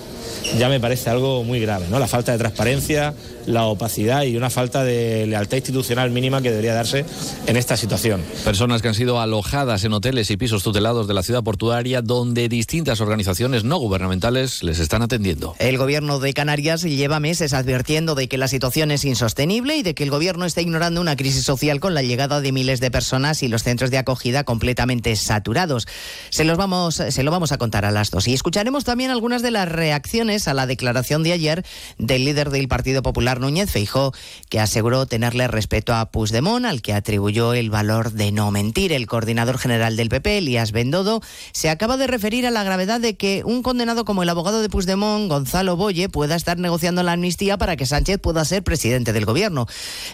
ya 0.57 0.69
me 0.69 0.79
parece 0.79 1.09
algo 1.09 1.43
muy 1.43 1.59
grave, 1.59 1.85
¿no? 1.89 1.99
La 1.99 2.07
falta 2.07 2.31
de 2.31 2.37
transparencia, 2.37 3.13
la 3.45 3.65
opacidad 3.65 4.23
y 4.23 4.37
una 4.37 4.49
falta 4.49 4.83
de 4.83 5.25
lealtad 5.27 5.57
institucional 5.57 6.11
mínima 6.11 6.41
que 6.41 6.49
debería 6.49 6.73
darse 6.73 7.05
en 7.47 7.57
esta 7.57 7.77
situación. 7.77 8.21
Personas 8.43 8.81
que 8.81 8.87
han 8.87 8.93
sido 8.93 9.19
alojadas 9.19 9.83
en 9.83 9.93
hoteles 9.93 10.29
y 10.31 10.37
pisos 10.37 10.63
tutelados 10.63 11.07
de 11.07 11.13
la 11.13 11.23
ciudad 11.23 11.43
portuaria 11.43 12.01
donde 12.01 12.49
distintas 12.49 13.01
organizaciones 13.01 13.63
no 13.63 13.77
gubernamentales 13.77 14.63
les 14.63 14.79
están 14.79 15.01
atendiendo. 15.01 15.55
El 15.59 15.77
gobierno 15.77 16.19
de 16.19 16.33
Canarias 16.33 16.83
lleva 16.83 17.19
meses 17.19 17.53
advirtiendo 17.53 18.15
de 18.15 18.27
que 18.27 18.37
la 18.37 18.47
situación 18.47 18.91
es 18.91 19.05
insostenible 19.05 19.77
y 19.77 19.83
de 19.83 19.93
que 19.93 20.03
el 20.03 20.09
gobierno 20.09 20.45
está 20.45 20.61
ignorando 20.61 21.01
una 21.01 21.15
crisis 21.15 21.43
social 21.43 21.79
con 21.79 21.93
la 21.93 22.01
llegada 22.01 22.41
de 22.41 22.51
miles 22.51 22.79
de 22.79 22.91
personas 22.91 23.43
y 23.43 23.47
los 23.47 23.63
centros 23.63 23.91
de 23.91 23.97
acogida 23.97 24.43
completamente 24.43 25.15
saturados. 25.15 25.87
Se 26.29 26.43
los 26.43 26.57
vamos 26.57 26.95
se 26.95 27.23
lo 27.23 27.31
vamos 27.31 27.51
a 27.51 27.57
contar 27.57 27.85
a 27.85 27.91
las 27.91 28.11
dos 28.11 28.27
y 28.27 28.33
escucharemos 28.33 28.83
también 28.83 29.11
algunas 29.11 29.41
de 29.41 29.51
las 29.51 29.69
reacciones 29.69 30.47
a 30.47 30.53
la 30.53 30.67
declaración 30.67 31.23
de 31.23 31.33
ayer 31.33 31.65
del 31.97 32.25
líder 32.25 32.49
del 32.49 32.67
Partido 32.67 33.01
Popular 33.01 33.30
Núñez 33.39 33.71
Feijó, 33.71 34.13
que 34.49 34.59
aseguró 34.59 35.05
tenerle 35.05 35.47
respeto 35.47 35.93
a 35.93 36.05
Puigdemont, 36.11 36.65
al 36.65 36.81
que 36.81 36.93
atribuyó 36.93 37.53
el 37.53 37.69
valor 37.69 38.11
de 38.11 38.31
no 38.31 38.51
mentir. 38.51 38.91
El 38.91 39.07
coordinador 39.07 39.57
general 39.57 39.95
del 39.95 40.09
PP, 40.09 40.39
Elías 40.39 40.71
Bendodo, 40.71 41.21
se 41.53 41.69
acaba 41.69 41.97
de 41.97 42.07
referir 42.07 42.45
a 42.45 42.51
la 42.51 42.63
gravedad 42.63 42.99
de 42.99 43.15
que 43.15 43.43
un 43.45 43.63
condenado 43.63 44.05
como 44.05 44.23
el 44.23 44.29
abogado 44.29 44.61
de 44.61 44.69
Puigdemont, 44.69 45.29
Gonzalo 45.29 45.75
Boye, 45.75 46.09
pueda 46.09 46.35
estar 46.35 46.57
negociando 46.57 47.03
la 47.03 47.13
amnistía 47.13 47.57
para 47.57 47.75
que 47.75 47.85
Sánchez 47.85 48.19
pueda 48.19 48.43
ser 48.45 48.63
presidente 48.63 49.13
del 49.13 49.25
gobierno. 49.25 49.67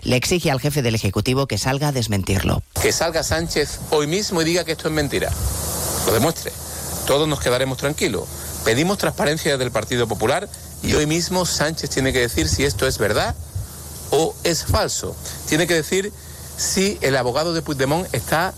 Le 0.03 0.15
exige 0.15 0.51
al 0.51 0.59
jefe 0.59 0.81
del 0.81 0.95
Ejecutivo 0.95 1.47
que 1.47 1.57
salga 1.57 1.89
a 1.89 1.91
desmentirlo. 1.91 2.61
Que 2.81 2.91
salga 2.91 3.23
Sánchez 3.23 3.79
hoy 3.89 4.07
mismo 4.07 4.41
y 4.41 4.45
diga 4.45 4.63
que 4.63 4.73
esto 4.73 4.87
es 4.87 4.93
mentira. 4.93 5.31
Lo 6.05 6.13
demuestre. 6.13 6.51
Todos 7.05 7.27
nos 7.27 7.39
quedaremos 7.39 7.77
tranquilos. 7.77 8.25
Pedimos 8.65 8.97
transparencia 8.97 9.51
desde 9.51 9.63
el 9.63 9.71
Partido 9.71 10.07
Popular 10.07 10.49
y 10.83 10.93
hoy 10.93 11.05
mismo 11.05 11.45
Sánchez 11.45 11.89
tiene 11.89 12.13
que 12.13 12.19
decir 12.19 12.47
si 12.47 12.63
esto 12.63 12.87
es 12.87 12.97
verdad 12.97 13.35
o 14.11 14.35
es 14.43 14.65
falso. 14.65 15.15
Tiene 15.47 15.67
que 15.67 15.73
decir 15.73 16.11
si 16.57 16.97
el 17.01 17.15
abogado 17.17 17.53
de 17.53 17.61
Puigdemont 17.61 18.07
está 18.13 18.53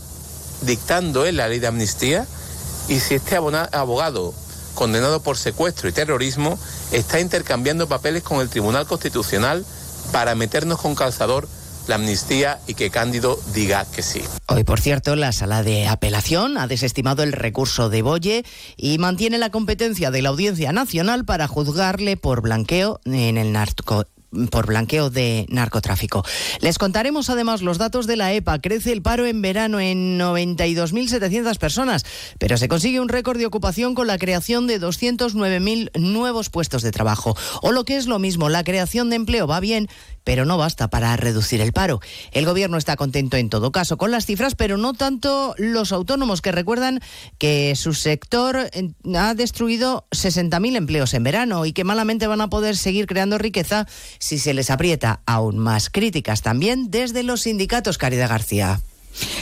dictando 0.62 1.26
él 1.26 1.38
la 1.38 1.48
ley 1.48 1.60
de 1.60 1.68
amnistía 1.68 2.26
y 2.88 3.00
si 3.00 3.16
este 3.16 3.36
abogado 3.36 4.34
condenado 4.76 5.22
por 5.22 5.38
secuestro 5.38 5.90
y 5.90 5.92
terrorismo 5.92 6.58
está 6.92 7.20
intercambiando 7.20 7.88
papeles 7.88 8.24
con 8.24 8.40
el 8.40 8.50
Tribunal 8.50 8.88
Constitucional 8.88 9.66
para 10.12 10.36
meternos 10.36 10.80
con 10.80 10.96
calzador 10.96 11.48
la 11.90 11.96
amnistía 11.96 12.60
y 12.68 12.76
que 12.76 12.90
Cándido 12.90 13.40
diga 13.54 13.86
que 13.94 14.04
sí. 14.04 14.22
Hoy, 14.48 14.64
por 14.64 14.80
cierto, 14.80 15.16
la 15.16 15.32
sala 15.32 15.64
de 15.64 15.88
apelación 15.88 16.58
ha 16.58 16.68
desestimado 16.68 17.24
el 17.24 17.34
recurso 17.34 17.90
de 17.90 18.02
Boye 18.02 18.46
y 18.78 18.98
mantiene 19.00 19.38
la 19.38 19.50
competencia 19.50 20.12
de 20.12 20.22
la 20.22 20.30
Audiencia 20.30 20.72
Nacional 20.72 21.26
para 21.26 21.48
juzgarle 21.48 22.16
por 22.16 22.42
blanqueo 22.42 23.02
en 23.06 23.38
el 23.38 23.52
narco 23.52 24.06
por 24.52 24.68
blanqueo 24.68 25.10
de 25.10 25.46
narcotráfico. 25.50 26.24
Les 26.62 26.78
contaremos 26.78 27.30
además 27.30 27.62
los 27.62 27.78
datos 27.78 28.06
de 28.08 28.16
la 28.16 28.34
EPA. 28.34 28.60
Crece 28.60 28.92
el 28.92 29.02
paro 29.02 29.26
en 29.26 29.42
verano 29.42 29.80
en 29.80 30.20
92.700 30.20 31.58
personas, 31.58 32.06
pero 32.38 32.58
se 32.58 32.68
consigue 32.68 33.00
un 33.00 33.10
récord 33.10 33.40
de 33.40 33.46
ocupación 33.46 33.96
con 33.96 34.08
la 34.08 34.18
creación 34.18 34.68
de 34.68 34.80
209.000 34.80 35.98
nuevos 36.00 36.50
puestos 36.50 36.84
de 36.84 36.92
trabajo. 36.92 37.36
O 37.62 37.72
lo 37.72 37.86
que 37.86 37.98
es 37.98 38.08
lo 38.08 38.20
mismo, 38.20 38.50
la 38.50 38.64
creación 38.64 39.10
de 39.10 39.16
empleo 39.16 39.48
va 39.48 39.60
bien, 39.60 39.88
pero 40.30 40.46
no 40.46 40.60
basta 40.60 40.92
para 40.92 41.18
reducir 41.18 41.60
el 41.60 41.74
paro. 41.74 42.02
El 42.32 42.46
gobierno 42.46 42.78
está 42.78 42.96
contento 42.96 43.36
en 43.36 43.50
todo 43.50 43.72
caso 43.72 43.98
con 43.98 44.12
las 44.12 44.28
cifras, 44.28 44.54
pero 44.54 44.78
no 44.78 44.94
tanto 44.94 45.56
los 45.58 45.92
autónomos 45.92 46.44
que 46.44 46.52
recuerdan 46.52 47.00
que 47.40 47.76
su 47.76 47.96
sector 47.96 48.70
ha 49.16 49.34
destruido 49.34 50.06
60.000 50.12 50.76
empleos 50.76 51.16
en 51.16 51.24
verano 51.24 51.66
y 51.66 51.74
que 51.74 51.84
malamente 51.84 52.28
van 52.28 52.42
a 52.42 52.50
poder 52.52 52.78
seguir 52.78 53.08
creando 53.08 53.40
riqueza 53.40 53.88
si 54.20 54.38
se 54.38 54.54
les 54.54 54.70
aprieta 54.70 55.22
aún 55.26 55.58
más. 55.58 55.90
Críticas 55.90 56.44
también 56.44 56.92
desde 56.92 57.24
los 57.24 57.42
sindicatos, 57.42 57.98
Caridad 57.98 58.30
García. 58.30 58.82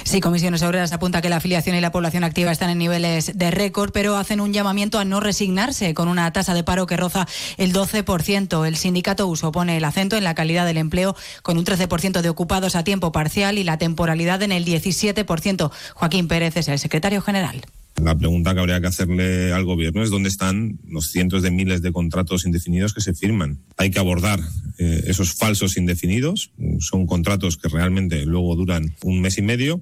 Sí, 0.04 0.22
Comisiones 0.22 0.64
Obreras 0.64 0.94
apunta 0.94 1.22
que 1.22 1.30
la 1.30 1.38
afiliación 1.38 1.76
y 1.76 1.82
la 1.82 1.92
población 1.92 2.24
activa 2.24 2.52
están 2.52 2.70
en 2.70 2.78
niveles 2.78 3.38
de 3.38 3.52
récord, 3.52 3.92
pero 3.92 4.16
hacen 4.16 4.40
un 4.40 4.54
llamamiento 4.54 5.00
a 5.00 5.06
no 5.06 5.20
resignarse 5.20 5.94
con 5.94 6.08
una 6.08 6.32
tasa 6.32 6.54
de 6.54 6.64
paro 6.64 6.88
que 6.88 6.98
roza 6.98 7.28
el 7.58 7.74
12%. 7.74 8.66
El 8.66 8.78
sindicato 8.78 9.28
Uso 9.28 9.52
pone 9.52 9.78
el 9.78 9.84
acento 9.84 10.16
en 10.16 10.24
la 10.24 10.36
calidad 10.36 10.66
del 10.66 10.78
empleo 10.78 11.16
con 11.42 11.58
un 11.58 11.66
13% 11.66 12.22
de 12.22 12.30
ocupados 12.30 12.76
a 12.76 12.84
tiempo 12.84 13.12
parcial 13.12 13.58
y 13.58 13.64
la 13.64 13.78
temporalidad 13.78 14.42
en 14.44 14.52
el 14.52 14.66
17%. 14.66 15.72
Joaquín 15.94 16.28
Pérez 16.28 16.58
es 16.58 16.68
el 16.70 16.80
secretario 16.80 17.22
general. 17.22 17.66
La 18.04 18.16
pregunta 18.18 18.54
que 18.54 18.60
habría 18.60 18.80
que 18.80 18.88
hacerle 18.88 19.52
al 19.52 19.66
gobierno 19.66 20.04
es 20.04 20.10
dónde 20.10 20.30
están 20.30 20.80
los 20.88 21.12
cientos 21.12 21.42
de 21.42 21.52
miles 21.52 21.82
de 21.82 21.92
contratos 21.92 22.46
indefinidos 22.46 22.94
que 22.94 23.02
se 23.02 23.14
firman. 23.14 23.60
Hay 23.76 23.90
que 23.90 24.00
abordar 24.00 24.40
eh, 24.78 25.04
esos 25.08 25.34
falsos 25.34 25.78
indefinidos. 25.78 26.52
Son 26.80 27.08
contratos 27.08 27.58
que 27.58 27.70
realmente 27.70 28.26
luego 28.26 28.56
duran 28.56 28.96
un 29.04 29.20
mes 29.22 29.38
y 29.38 29.42
medio. 29.42 29.82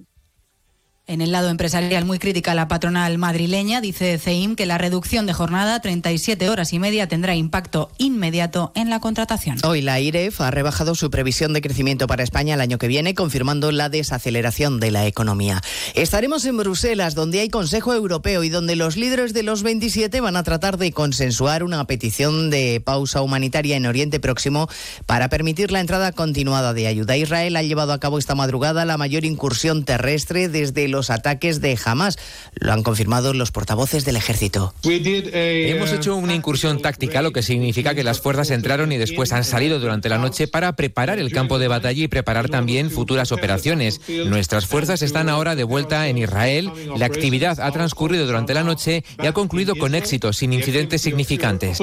En 1.08 1.22
el 1.22 1.32
lado 1.32 1.49
empresarial, 1.49 2.03
muy 2.03 2.18
crítica 2.18 2.56
la 2.56 2.68
patronal 2.68 3.20
madrileña, 3.20 3.80
dice 3.80 4.18
CEIM 4.18 4.56
que 4.56 4.66
la 4.66 4.80
reducción 4.80 5.28
de 5.28 5.34
jornada, 5.34 5.80
37 5.80 6.49
horas 6.49 6.74
y 6.74 6.80
media, 6.80 7.08
tendrá 7.08 7.36
impacto 7.36 7.91
inmediato 7.99 8.72
en 8.74 8.89
la 8.89 8.99
contratación. 8.99 9.60
Hoy 9.64 9.82
la 9.82 9.99
IREF 9.99 10.41
ha 10.41 10.49
rebajado 10.49 10.95
su 10.95 11.12
previsión 11.12 11.53
de 11.53 11.62
crecimiento 11.62 12.08
para 12.08 12.24
España 12.24 12.56
el 12.56 12.62
año 12.62 12.80
que 12.80 12.88
viene, 12.88 13.14
confirmando 13.14 13.72
la 13.72 13.89
desaceleración 13.89 14.80
de 14.80 14.89
la 14.89 15.06
economía. 15.06 15.62
Estaremos 15.93 16.43
en 16.45 16.58
Bruselas, 16.58 17.14
donde 17.14 17.39
hay 17.41 17.49
Consejo 17.49 17.93
Europeo 17.93 18.43
y 18.43 18.49
donde 18.49 18.76
los 18.76 18.97
líderes 18.97 19.32
de 19.36 19.43
los 19.43 19.62
27 19.62 20.22
van 20.22 20.38
a 20.38 20.43
tratar 20.43 20.80
de 20.80 20.91
consensuar 20.91 21.64
una 21.64 21.86
petición 21.86 22.49
de 22.49 22.82
pausa 22.84 23.22
humanitaria 23.22 23.78
en 23.78 23.86
Oriente 23.86 24.20
Próximo 24.20 24.68
para 25.06 25.30
permitir 25.30 25.72
la 25.72 25.82
entrada 25.82 26.14
continuada 26.14 26.74
de 26.74 26.88
ayuda. 26.88 27.16
Israel 27.16 27.58
ha 27.58 27.62
llevado 27.62 27.93
a 27.93 27.99
cabo 27.99 28.18
esta 28.18 28.34
madrugada 28.34 28.86
la 28.86 28.97
mayor 28.97 29.24
incursión 29.24 29.86
terrestre 29.86 30.49
desde 30.49 30.95
los 30.96 31.10
ataques 31.10 31.62
de 31.62 31.78
Hamas. 31.84 32.18
Lo 32.56 32.74
han 32.74 32.82
confirmado 32.82 33.34
los 33.34 33.52
portavoces 33.52 34.06
del 34.06 34.16
ejército. 34.16 34.74
Hemos 34.84 35.91
hecho 35.91 36.16
una 36.16 36.34
incursión 36.34 36.82
táctica, 36.82 37.22
lo 37.22 37.32
que 37.32 37.43
significa 37.43 37.93
que 37.93 38.04
las 38.04 38.22
fuerzas 38.22 38.50
entraron 38.50 38.91
y 38.91 38.98
después 38.98 39.32
han 39.34 39.43
salido 39.43 39.80
durante 39.80 40.10
la 40.10 40.18
noche 40.18 40.48
para 40.48 40.76
preparar 40.76 41.20
el 41.20 41.32
campo 41.32 41.60
de 41.60 41.68
batalla 41.68 42.04
y 42.04 42.08
preparar 42.08 42.50
también 42.50 42.89
futuras 42.89 43.32
operaciones. 43.32 44.02
Nuestras 44.26 44.66
fuerzas 44.66 45.02
están 45.02 45.30
ahora 45.30 45.56
de 45.56 45.64
vuelta 45.64 46.08
en 46.08 46.18
Israel. 46.18 46.72
La 46.98 47.06
actividad 47.06 47.60
ha 47.60 47.72
transcurrido 47.72 48.26
durante 48.26 48.54
la 48.54 48.64
noche 48.64 49.04
y 49.22 49.28
ha 49.28 49.34
concluido 49.34 49.76
con 49.76 49.96
éxito, 49.96 50.32
sin 50.34 50.54
incidentes 50.54 51.02
significantes. 51.02 51.78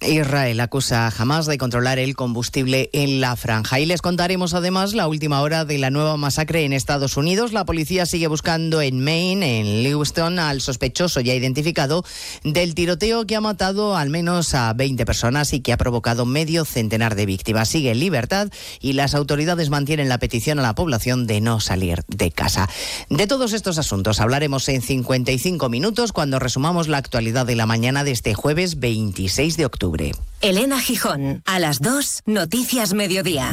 Israel 0.00 0.60
acusa 0.60 1.06
a 1.06 1.12
Hamas 1.16 1.46
de 1.46 1.58
controlar 1.58 1.98
el 1.98 2.16
combustible 2.16 2.88
en 2.92 3.20
la 3.20 3.36
franja. 3.36 3.80
Y 3.80 3.86
les 3.86 4.00
contaremos 4.00 4.54
además 4.54 4.94
la 4.94 5.08
última 5.08 5.42
hora 5.42 5.64
de 5.64 5.78
la 5.78 5.90
nueva 5.90 6.16
masacre 6.16 6.64
en 6.64 6.72
Estados 6.72 7.01
Estados 7.02 7.16
Unidos. 7.16 7.52
La 7.52 7.64
policía 7.64 8.06
sigue 8.06 8.28
buscando 8.28 8.80
en 8.80 9.02
Maine, 9.02 9.58
en 9.58 9.82
Lewiston, 9.82 10.38
al 10.38 10.60
sospechoso 10.60 11.20
ya 11.20 11.34
identificado 11.34 12.04
del 12.44 12.76
tiroteo 12.76 13.26
que 13.26 13.34
ha 13.34 13.40
matado 13.40 13.96
al 13.96 14.08
menos 14.08 14.54
a 14.54 14.72
20 14.72 15.04
personas 15.04 15.52
y 15.52 15.62
que 15.62 15.72
ha 15.72 15.76
provocado 15.76 16.26
medio 16.26 16.64
centenar 16.64 17.16
de 17.16 17.26
víctimas. 17.26 17.70
Sigue 17.70 17.90
en 17.90 17.98
libertad 17.98 18.50
y 18.80 18.92
las 18.92 19.16
autoridades 19.16 19.68
mantienen 19.68 20.08
la 20.08 20.18
petición 20.18 20.60
a 20.60 20.62
la 20.62 20.76
población 20.76 21.26
de 21.26 21.40
no 21.40 21.58
salir 21.58 22.04
de 22.06 22.30
casa. 22.30 22.68
De 23.10 23.26
todos 23.26 23.52
estos 23.52 23.78
asuntos 23.78 24.20
hablaremos 24.20 24.68
en 24.68 24.80
55 24.80 25.68
minutos 25.68 26.12
cuando 26.12 26.38
resumamos 26.38 26.86
la 26.86 26.98
actualidad 26.98 27.46
de 27.46 27.56
la 27.56 27.66
mañana 27.66 28.04
de 28.04 28.12
este 28.12 28.34
jueves 28.34 28.78
26 28.78 29.56
de 29.56 29.66
octubre. 29.66 30.12
Elena 30.40 30.78
Gijón, 30.78 31.42
a 31.46 31.58
las 31.58 31.80
2, 31.80 32.22
Noticias 32.26 32.94
Mediodía. 32.94 33.52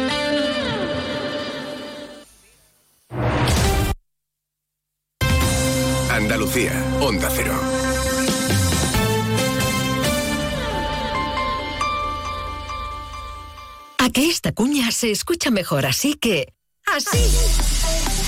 Onda 6.99 7.29
Cero. 7.33 7.53
A 13.97 14.09
que 14.09 14.29
esta 14.29 14.51
cuña 14.51 14.91
se 14.91 15.11
escucha 15.11 15.49
mejor 15.49 15.85
así 15.85 16.15
que... 16.15 16.53
Así. 16.85 17.80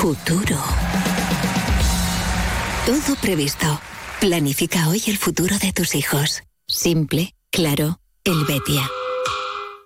Futuro. 0.00 0.56
Todo 2.86 3.16
previsto. 3.20 3.78
Planifica 4.18 4.88
hoy 4.88 5.02
el 5.08 5.18
futuro 5.18 5.58
de 5.58 5.74
tus 5.74 5.94
hijos. 5.94 6.42
Simple, 6.66 7.34
claro, 7.50 8.00
el 8.24 8.46
Betia. 8.46 8.88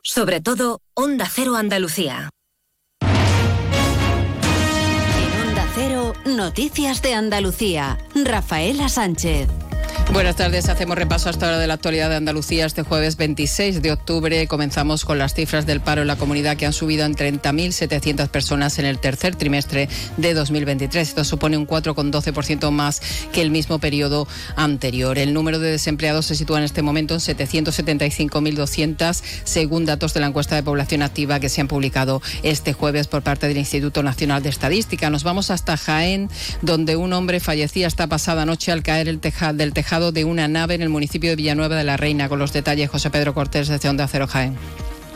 Sobre 0.05 0.41
todo, 0.41 0.79
Onda 0.95 1.29
Cero 1.29 1.57
Andalucía. 1.57 2.31
En 3.01 3.09
Onda 5.49 5.67
Cero, 5.75 6.12
Noticias 6.25 7.03
de 7.03 7.15
Andalucía. 7.15 7.99
Rafaela 8.15 8.89
Sánchez. 8.89 9.49
Buenas 10.13 10.37
tardes, 10.37 10.69
hacemos 10.69 10.97
repaso 10.97 11.29
hasta 11.29 11.47
ahora 11.47 11.59
de 11.59 11.67
la 11.67 11.75
actualidad 11.75 12.09
de 12.09 12.17
Andalucía 12.17 12.67
este 12.67 12.83
jueves 12.83 13.17
26 13.17 13.83
de 13.83 13.91
octubre. 13.91 14.47
Comenzamos 14.47 15.05
con 15.05 15.19
las 15.19 15.35
cifras 15.35 15.67
del 15.67 15.81
paro 15.81 16.03
en 16.03 16.07
la 16.07 16.15
comunidad 16.15 16.57
que 16.57 16.67
han 16.67 16.73
subido 16.73 17.05
en 17.05 17.17
30.700 17.17 18.29
personas 18.29 18.79
en 18.79 18.85
el 18.85 19.01
tercer 19.01 19.35
trimestre 19.35 19.89
de 20.17 20.35
2023. 20.35 21.09
Esto 21.09 21.25
supone 21.25 21.57
un 21.57 21.67
4,12% 21.67 22.71
más 22.71 23.03
que 23.33 23.43
el 23.43 23.51
mismo 23.51 23.81
periodo 23.81 24.29
anterior. 24.55 25.19
El 25.19 25.35
número 25.35 25.59
de 25.59 25.73
desempleados 25.73 26.27
se 26.27 26.37
sitúa 26.37 26.59
en 26.59 26.65
este 26.65 26.83
momento 26.83 27.15
en 27.15 27.21
775.200 27.21 29.21
según 29.43 29.85
datos 29.85 30.15
de 30.15 30.21
la 30.21 30.29
encuesta 30.29 30.55
de 30.55 30.63
población 30.63 31.03
activa 31.03 31.41
que 31.41 31.49
se 31.49 31.61
han 31.61 31.69
publicado 31.69 32.23
este 32.45 32.73
jueves 32.73 33.09
por 33.09 33.23
parte 33.23 33.49
del 33.49 33.57
Instituto 33.57 34.03
Nacional 34.03 34.45
de 34.45 34.51
Estadística. 34.51 35.11
Nos 35.11 35.25
vamos 35.25 35.51
hasta 35.51 35.77
Jaén, 35.77 36.31
donde 36.63 36.95
un 36.95 37.13
hombre 37.15 37.41
fallecía 37.41 37.89
esta 37.89 38.07
pasada 38.07 38.47
noche 38.47 38.71
al 38.71 38.85
caer 38.85 39.07
del 39.07 39.73
tejado 39.73 39.94
de 40.01 40.25
una 40.25 40.49
nave 40.49 40.75
en 40.75 40.83
el 40.83 40.89
municipio 40.89 41.31
de 41.31 41.37
Villanueva 41.37 41.77
de 41.77 41.85
la 41.85 41.97
Reina. 41.97 42.29
Con 42.29 42.41
los 42.41 42.53
detalles, 42.53 42.91
José 42.91 43.11
Pedro 43.11 43.33
Cortés, 43.33 43.69
desde 43.69 43.89
Onda 43.89 44.09
Cero 44.09 44.27
Jaén. 44.27 44.57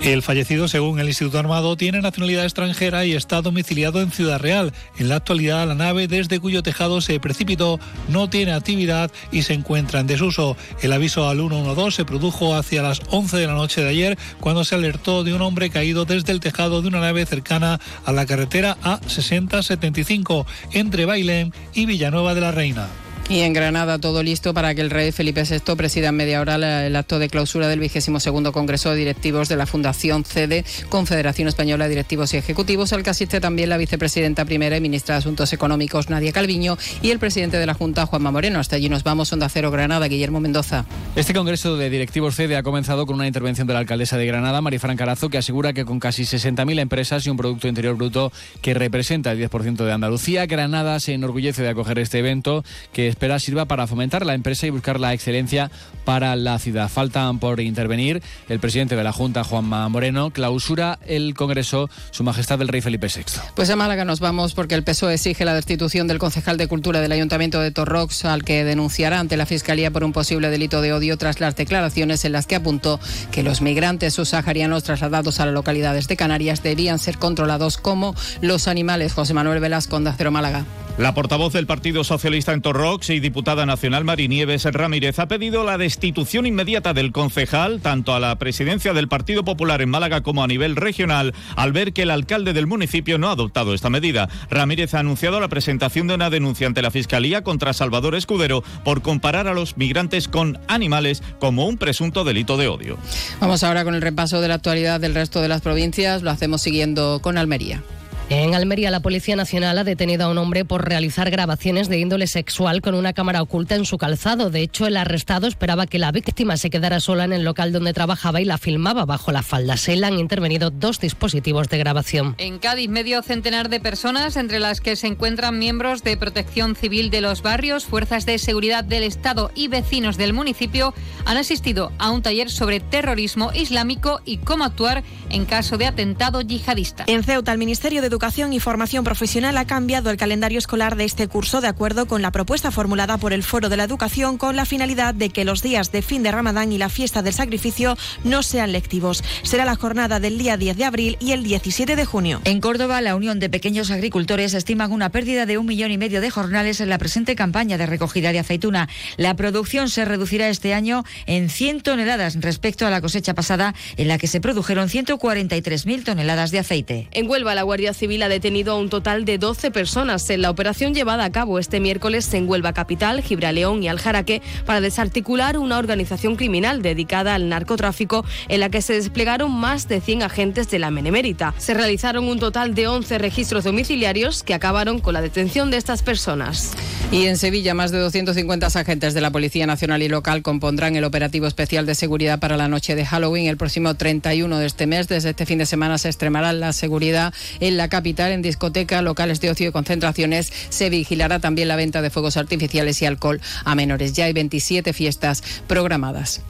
El 0.00 0.22
fallecido, 0.22 0.68
según 0.68 1.00
el 1.00 1.08
Instituto 1.08 1.40
Armado, 1.40 1.76
tiene 1.76 2.00
nacionalidad 2.00 2.44
extranjera 2.44 3.04
y 3.04 3.14
está 3.14 3.42
domiciliado 3.42 4.00
en 4.00 4.12
Ciudad 4.12 4.38
Real. 4.38 4.72
En 4.96 5.08
la 5.08 5.16
actualidad, 5.16 5.66
la 5.66 5.74
nave 5.74 6.06
desde 6.06 6.38
cuyo 6.38 6.62
tejado 6.62 7.00
se 7.00 7.18
precipitó 7.18 7.80
no 8.08 8.30
tiene 8.30 8.52
actividad 8.52 9.10
y 9.32 9.42
se 9.42 9.54
encuentra 9.54 9.98
en 9.98 10.06
desuso. 10.06 10.56
El 10.82 10.92
aviso 10.92 11.28
al 11.28 11.38
112 11.38 11.96
se 11.96 12.04
produjo 12.04 12.54
hacia 12.54 12.82
las 12.82 13.02
11 13.10 13.38
de 13.38 13.46
la 13.48 13.54
noche 13.54 13.80
de 13.80 13.88
ayer 13.88 14.18
cuando 14.38 14.62
se 14.62 14.76
alertó 14.76 15.24
de 15.24 15.34
un 15.34 15.42
hombre 15.42 15.68
caído 15.68 16.04
desde 16.04 16.30
el 16.30 16.38
tejado 16.38 16.80
de 16.80 16.88
una 16.88 17.00
nave 17.00 17.26
cercana 17.26 17.80
a 18.04 18.12
la 18.12 18.24
carretera 18.24 18.76
A6075 18.82 20.46
entre 20.74 21.06
Bailén 21.06 21.52
y 21.74 21.86
Villanueva 21.86 22.36
de 22.36 22.40
la 22.40 22.52
Reina. 22.52 22.86
Y 23.30 23.40
en 23.40 23.52
Granada 23.52 23.98
todo 23.98 24.22
listo 24.22 24.54
para 24.54 24.74
que 24.74 24.80
el 24.80 24.88
rey 24.88 25.12
Felipe 25.12 25.42
VI 25.42 25.76
presida 25.76 26.08
en 26.08 26.16
media 26.16 26.40
hora 26.40 26.86
el 26.86 26.96
acto 26.96 27.18
de 27.18 27.28
clausura 27.28 27.68
del 27.68 27.78
vigésimo 27.78 28.20
segundo 28.20 28.52
Congreso 28.52 28.90
de 28.90 28.96
Directivos 28.96 29.50
de 29.50 29.56
la 29.56 29.66
Fundación 29.66 30.24
CEDE, 30.24 30.64
Confederación 30.88 31.46
Española 31.46 31.84
de 31.84 31.90
Directivos 31.90 32.32
y 32.32 32.38
Ejecutivos, 32.38 32.94
al 32.94 33.02
que 33.02 33.10
asiste 33.10 33.38
también 33.38 33.68
la 33.68 33.76
vicepresidenta 33.76 34.46
primera 34.46 34.78
y 34.78 34.80
ministra 34.80 35.16
de 35.16 35.18
Asuntos 35.18 35.52
Económicos 35.52 36.08
Nadia 36.08 36.32
Calviño 36.32 36.78
y 37.02 37.10
el 37.10 37.18
presidente 37.18 37.58
de 37.58 37.66
la 37.66 37.74
Junta 37.74 38.06
Juanma 38.06 38.30
Moreno. 38.30 38.60
Hasta 38.60 38.76
allí 38.76 38.88
nos 38.88 39.04
vamos, 39.04 39.30
Onda 39.30 39.50
Cero 39.50 39.70
Granada, 39.70 40.08
Guillermo 40.08 40.40
Mendoza. 40.40 40.86
Este 41.14 41.34
Congreso 41.34 41.76
de 41.76 41.90
Directivos 41.90 42.34
CEDE 42.34 42.56
ha 42.56 42.62
comenzado 42.62 43.04
con 43.04 43.16
una 43.16 43.26
intervención 43.26 43.66
de 43.66 43.74
la 43.74 43.80
alcaldesa 43.80 44.16
de 44.16 44.24
Granada, 44.24 44.62
Marifran 44.62 44.96
Carazo, 44.96 45.28
que 45.28 45.36
asegura 45.36 45.74
que 45.74 45.84
con 45.84 46.00
casi 46.00 46.22
60.000 46.22 46.80
empresas 46.80 47.26
y 47.26 47.30
un 47.30 47.36
Producto 47.36 47.68
Interior 47.68 47.94
Bruto 47.94 48.32
que 48.62 48.72
representa 48.72 49.32
el 49.32 49.38
10% 49.38 49.84
de 49.84 49.92
Andalucía, 49.92 50.46
Granada 50.46 50.98
se 50.98 51.12
enorgullece 51.12 51.60
de 51.60 51.68
acoger 51.68 51.98
este 51.98 52.20
evento 52.20 52.64
que 52.90 53.17
espera 53.18 53.40
sirva 53.40 53.66
para 53.66 53.88
fomentar 53.88 54.24
la 54.24 54.34
empresa 54.34 54.68
y 54.68 54.70
buscar 54.70 55.00
la 55.00 55.12
excelencia 55.12 55.72
para 56.04 56.36
la 56.36 56.56
ciudad. 56.60 56.88
Faltan 56.88 57.40
por 57.40 57.58
intervenir 57.60 58.22
el 58.48 58.60
presidente 58.60 58.94
de 58.94 59.02
la 59.02 59.12
Junta, 59.12 59.42
Juanma 59.42 59.88
Moreno, 59.88 60.30
clausura 60.30 61.00
el 61.04 61.34
Congreso 61.34 61.90
Su 62.12 62.22
Majestad 62.22 62.62
el 62.62 62.68
Rey 62.68 62.80
Felipe 62.80 63.08
VI. 63.08 63.24
Pues 63.56 63.70
a 63.70 63.76
Málaga 63.76 64.04
nos 64.04 64.20
vamos 64.20 64.54
porque 64.54 64.76
el 64.76 64.84
PSOE 64.84 65.14
exige 65.14 65.44
la 65.44 65.52
destitución 65.52 66.06
del 66.06 66.20
concejal 66.20 66.58
de 66.58 66.68
Cultura 66.68 67.00
del 67.00 67.10
Ayuntamiento 67.10 67.60
de 67.60 67.72
Torrox, 67.72 68.24
al 68.24 68.44
que 68.44 68.62
denunciará 68.62 69.18
ante 69.18 69.36
la 69.36 69.46
Fiscalía 69.46 69.90
por 69.90 70.04
un 70.04 70.12
posible 70.12 70.48
delito 70.48 70.80
de 70.80 70.92
odio 70.92 71.16
tras 71.16 71.40
las 71.40 71.56
declaraciones 71.56 72.24
en 72.24 72.30
las 72.30 72.46
que 72.46 72.54
apuntó 72.54 73.00
que 73.32 73.42
los 73.42 73.62
migrantes 73.62 74.14
subsaharianos 74.14 74.84
trasladados 74.84 75.40
a 75.40 75.46
las 75.46 75.54
localidades 75.54 76.06
de 76.06 76.16
Canarias 76.16 76.62
debían 76.62 77.00
ser 77.00 77.18
controlados 77.18 77.78
como 77.78 78.14
los 78.40 78.68
animales. 78.68 79.12
José 79.12 79.34
Manuel 79.34 79.58
Velasco, 79.58 79.96
Onda 79.96 80.14
Cero 80.16 80.30
Málaga. 80.30 80.64
La 80.98 81.14
portavoz 81.14 81.52
del 81.52 81.68
Partido 81.68 82.02
Socialista 82.02 82.52
en 82.52 82.60
Torrox 82.60 83.07
y 83.14 83.20
diputada 83.20 83.66
nacional 83.66 84.04
Marinieves 84.04 84.64
Ramírez 84.64 85.18
ha 85.18 85.28
pedido 85.28 85.64
la 85.64 85.78
destitución 85.78 86.46
inmediata 86.46 86.94
del 86.94 87.12
concejal, 87.12 87.80
tanto 87.80 88.14
a 88.14 88.20
la 88.20 88.36
presidencia 88.36 88.92
del 88.92 89.08
Partido 89.08 89.44
Popular 89.44 89.82
en 89.82 89.90
Málaga 89.90 90.22
como 90.22 90.42
a 90.42 90.46
nivel 90.46 90.76
regional, 90.76 91.34
al 91.56 91.72
ver 91.72 91.92
que 91.92 92.02
el 92.02 92.10
alcalde 92.10 92.52
del 92.52 92.66
municipio 92.66 93.18
no 93.18 93.28
ha 93.28 93.32
adoptado 93.32 93.74
esta 93.74 93.90
medida. 93.90 94.28
Ramírez 94.50 94.94
ha 94.94 95.00
anunciado 95.00 95.40
la 95.40 95.48
presentación 95.48 96.06
de 96.06 96.14
una 96.14 96.30
denuncia 96.30 96.66
ante 96.66 96.82
la 96.82 96.90
Fiscalía 96.90 97.42
contra 97.42 97.72
Salvador 97.72 98.14
Escudero 98.14 98.62
por 98.84 99.02
comparar 99.02 99.48
a 99.48 99.54
los 99.54 99.76
migrantes 99.76 100.28
con 100.28 100.58
animales 100.68 101.22
como 101.38 101.66
un 101.66 101.78
presunto 101.78 102.24
delito 102.24 102.56
de 102.56 102.68
odio. 102.68 102.98
Vamos 103.40 103.64
ahora 103.64 103.84
con 103.84 103.94
el 103.94 104.02
repaso 104.02 104.40
de 104.40 104.48
la 104.48 104.54
actualidad 104.54 105.00
del 105.00 105.14
resto 105.14 105.40
de 105.40 105.48
las 105.48 105.60
provincias. 105.60 106.22
Lo 106.22 106.30
hacemos 106.30 106.62
siguiendo 106.62 107.20
con 107.20 107.38
Almería. 107.38 107.82
En 108.30 108.54
Almería, 108.54 108.90
la 108.90 109.00
Policía 109.00 109.36
Nacional 109.36 109.78
ha 109.78 109.84
detenido 109.84 110.26
a 110.26 110.28
un 110.28 110.36
hombre 110.36 110.66
por 110.66 110.86
realizar 110.86 111.30
grabaciones 111.30 111.88
de 111.88 111.98
índole 111.98 112.26
sexual 112.26 112.82
con 112.82 112.94
una 112.94 113.14
cámara 113.14 113.40
oculta 113.40 113.74
en 113.74 113.86
su 113.86 113.96
calzado. 113.96 114.50
De 114.50 114.60
hecho, 114.60 114.86
el 114.86 114.98
arrestado 114.98 115.46
esperaba 115.46 115.86
que 115.86 115.98
la 115.98 116.12
víctima 116.12 116.58
se 116.58 116.68
quedara 116.68 117.00
sola 117.00 117.24
en 117.24 117.32
el 117.32 117.42
local 117.42 117.72
donde 117.72 117.94
trabajaba 117.94 118.42
y 118.42 118.44
la 118.44 118.58
filmaba 118.58 119.06
bajo 119.06 119.32
la 119.32 119.42
falda. 119.42 119.78
Se 119.78 119.96
le 119.96 120.04
han 120.04 120.18
intervenido 120.18 120.68
dos 120.68 121.00
dispositivos 121.00 121.70
de 121.70 121.78
grabación. 121.78 122.34
En 122.36 122.58
Cádiz, 122.58 122.90
medio 122.90 123.22
centenar 123.22 123.70
de 123.70 123.80
personas, 123.80 124.36
entre 124.36 124.60
las 124.60 124.82
que 124.82 124.96
se 124.96 125.06
encuentran 125.06 125.58
miembros 125.58 126.04
de 126.04 126.18
protección 126.18 126.76
civil 126.76 127.08
de 127.08 127.22
los 127.22 127.40
barrios, 127.40 127.86
fuerzas 127.86 128.26
de 128.26 128.38
seguridad 128.38 128.84
del 128.84 129.04
Estado 129.04 129.50
y 129.54 129.68
vecinos 129.68 130.18
del 130.18 130.34
municipio, 130.34 130.92
han 131.24 131.38
asistido 131.38 131.92
a 131.96 132.10
un 132.10 132.20
taller 132.20 132.50
sobre 132.50 132.80
terrorismo 132.80 133.52
islámico 133.54 134.20
y 134.26 134.36
cómo 134.36 134.64
actuar 134.64 135.02
en 135.30 135.46
caso 135.46 135.78
de 135.78 135.86
atentado 135.86 136.42
yihadista. 136.42 137.04
En 137.06 137.24
Ceuta, 137.24 137.52
el 137.52 137.58
Ministerio 137.58 138.02
de 138.02 138.06
Educación 138.06 138.17
y 138.18 138.58
Formación 138.58 139.04
Profesional 139.04 139.56
ha 139.58 139.66
cambiado 139.66 140.10
el 140.10 140.16
calendario 140.16 140.58
escolar 140.58 140.96
de 140.96 141.04
este 141.04 141.28
curso 141.28 141.60
de 141.60 141.68
acuerdo 141.68 142.06
con 142.06 142.20
la 142.20 142.32
propuesta 142.32 142.72
formulada 142.72 143.16
por 143.16 143.32
el 143.32 143.44
Foro 143.44 143.68
de 143.68 143.76
la 143.76 143.84
Educación 143.84 144.38
con 144.38 144.56
la 144.56 144.64
finalidad 144.64 145.14
de 145.14 145.30
que 145.30 145.44
los 145.44 145.62
días 145.62 145.92
de 145.92 146.02
fin 146.02 146.24
de 146.24 146.32
Ramadán 146.32 146.72
y 146.72 146.78
la 146.78 146.88
fiesta 146.88 147.22
del 147.22 147.32
sacrificio 147.32 147.96
no 148.24 148.42
sean 148.42 148.72
lectivos. 148.72 149.22
Será 149.44 149.64
la 149.64 149.76
jornada 149.76 150.18
del 150.18 150.36
día 150.36 150.56
10 150.56 150.76
de 150.76 150.84
abril 150.84 151.16
y 151.20 151.30
el 151.30 151.44
17 151.44 151.94
de 151.94 152.04
junio. 152.04 152.40
En 152.44 152.60
Córdoba, 152.60 153.00
la 153.00 153.14
Unión 153.14 153.38
de 153.38 153.48
Pequeños 153.48 153.92
Agricultores 153.92 154.52
estiman 154.52 154.90
una 154.90 155.10
pérdida 155.10 155.46
de 155.46 155.56
un 155.56 155.66
millón 155.66 155.92
y 155.92 155.96
medio 155.98 156.20
de 156.20 156.30
jornales 156.30 156.80
en 156.80 156.88
la 156.88 156.98
presente 156.98 157.36
campaña 157.36 157.78
de 157.78 157.86
recogida 157.86 158.32
de 158.32 158.40
aceituna. 158.40 158.88
La 159.16 159.36
producción 159.36 159.88
se 159.90 160.04
reducirá 160.04 160.48
este 160.48 160.74
año 160.74 161.04
en 161.26 161.50
100 161.50 161.82
toneladas 161.82 162.40
respecto 162.40 162.84
a 162.84 162.90
la 162.90 163.00
cosecha 163.00 163.34
pasada, 163.34 163.76
en 163.96 164.08
la 164.08 164.18
que 164.18 164.26
se 164.26 164.40
produjeron 164.40 164.88
143.000 164.88 166.04
toneladas 166.04 166.50
de 166.50 166.58
aceite. 166.58 167.08
En 167.12 167.30
Huelva, 167.30 167.54
la 167.54 167.62
Guardia 167.62 167.94
Civil 167.94 168.07
ha 168.08 168.28
detenido 168.28 168.72
a 168.72 168.76
un 168.76 168.88
total 168.88 169.24
de 169.26 169.36
12 169.36 169.70
personas 169.70 170.28
en 170.30 170.40
la 170.40 170.50
operación 170.50 170.94
llevada 170.94 171.24
a 171.24 171.30
cabo 171.30 171.58
este 171.58 171.78
miércoles 171.78 172.32
en 172.32 172.48
Huelva 172.48 172.72
Capital, 172.72 173.22
Gibraleón 173.22 173.82
y 173.82 173.88
Aljaraque 173.88 174.40
para 174.64 174.80
desarticular 174.80 175.58
una 175.58 175.78
organización 175.78 176.34
criminal 176.34 176.80
dedicada 176.80 177.34
al 177.34 177.50
narcotráfico 177.50 178.24
en 178.48 178.60
la 178.60 178.70
que 178.70 178.80
se 178.80 178.94
desplegaron 178.94 179.52
más 179.52 179.88
de 179.88 180.00
100 180.00 180.22
agentes 180.22 180.70
de 180.70 180.78
la 180.78 180.90
Menemérita. 180.90 181.54
Se 181.58 181.74
realizaron 181.74 182.24
un 182.24 182.40
total 182.40 182.74
de 182.74 182.88
11 182.88 183.18
registros 183.18 183.64
domiciliarios 183.64 184.42
que 184.42 184.54
acabaron 184.54 185.00
con 185.00 185.12
la 185.12 185.20
detención 185.20 185.70
de 185.70 185.76
estas 185.76 186.02
personas. 186.02 186.72
Y 187.12 187.26
en 187.26 187.36
Sevilla, 187.36 187.74
más 187.74 187.90
de 187.90 187.98
250 187.98 188.66
agentes 188.66 189.14
de 189.14 189.20
la 189.20 189.30
Policía 189.30 189.66
Nacional 189.66 190.02
y 190.02 190.08
Local 190.08 190.42
compondrán 190.42 190.96
el 190.96 191.04
operativo 191.04 191.46
especial 191.46 191.86
de 191.86 191.94
seguridad 191.94 192.38
para 192.38 192.56
la 192.56 192.68
noche 192.68 192.94
de 192.94 193.04
Halloween 193.04 193.46
el 193.46 193.56
próximo 193.56 193.94
31 193.94 194.58
de 194.58 194.66
este 194.66 194.86
mes. 194.86 195.08
Desde 195.08 195.30
este 195.30 195.46
fin 195.46 195.58
de 195.58 195.66
semana 195.66 195.98
se 195.98 196.08
extremará 196.08 196.52
la 196.52 196.72
seguridad 196.72 197.34
en 197.60 197.76
la 197.76 197.88
capital, 197.88 197.97
en 198.06 198.42
discoteca, 198.42 199.02
locales 199.02 199.40
de 199.40 199.50
ocio 199.50 199.68
y 199.68 199.72
concentraciones. 199.72 200.52
Se 200.68 200.90
vigilará 200.90 201.40
también 201.40 201.68
la 201.68 201.76
venta 201.76 202.02
de 202.02 202.10
fuegos 202.10 202.36
artificiales 202.36 203.00
y 203.02 203.06
alcohol 203.06 203.40
a 203.64 203.74
menores. 203.74 204.12
Ya 204.12 204.24
hay 204.24 204.32
27 204.32 204.92
fiestas 204.92 205.42
programadas. 205.66 206.42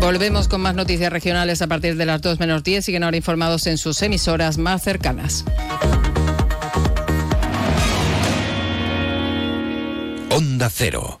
Volvemos 0.00 0.48
con 0.48 0.60
más 0.60 0.74
noticias 0.74 1.12
regionales 1.12 1.60
a 1.60 1.66
partir 1.66 1.96
de 1.96 2.06
las 2.06 2.22
2 2.22 2.38
menos 2.38 2.62
10. 2.62 2.84
Siguen 2.84 3.04
ahora 3.04 3.16
informados 3.16 3.66
en 3.66 3.78
sus 3.78 4.00
emisoras 4.02 4.58
más 4.58 4.82
cercanas. 4.82 5.44
Onda 10.30 10.70
Cero. 10.70 11.20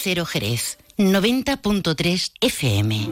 Cero 0.00 0.24
Jerez 0.24 0.78
90.3 0.96 2.30
FM. 2.40 3.10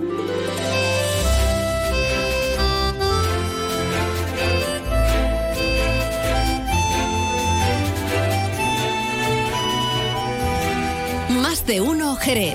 Más 11.31 11.67
de 11.67 11.81
uno 11.81 12.15
Jerez. 12.15 12.55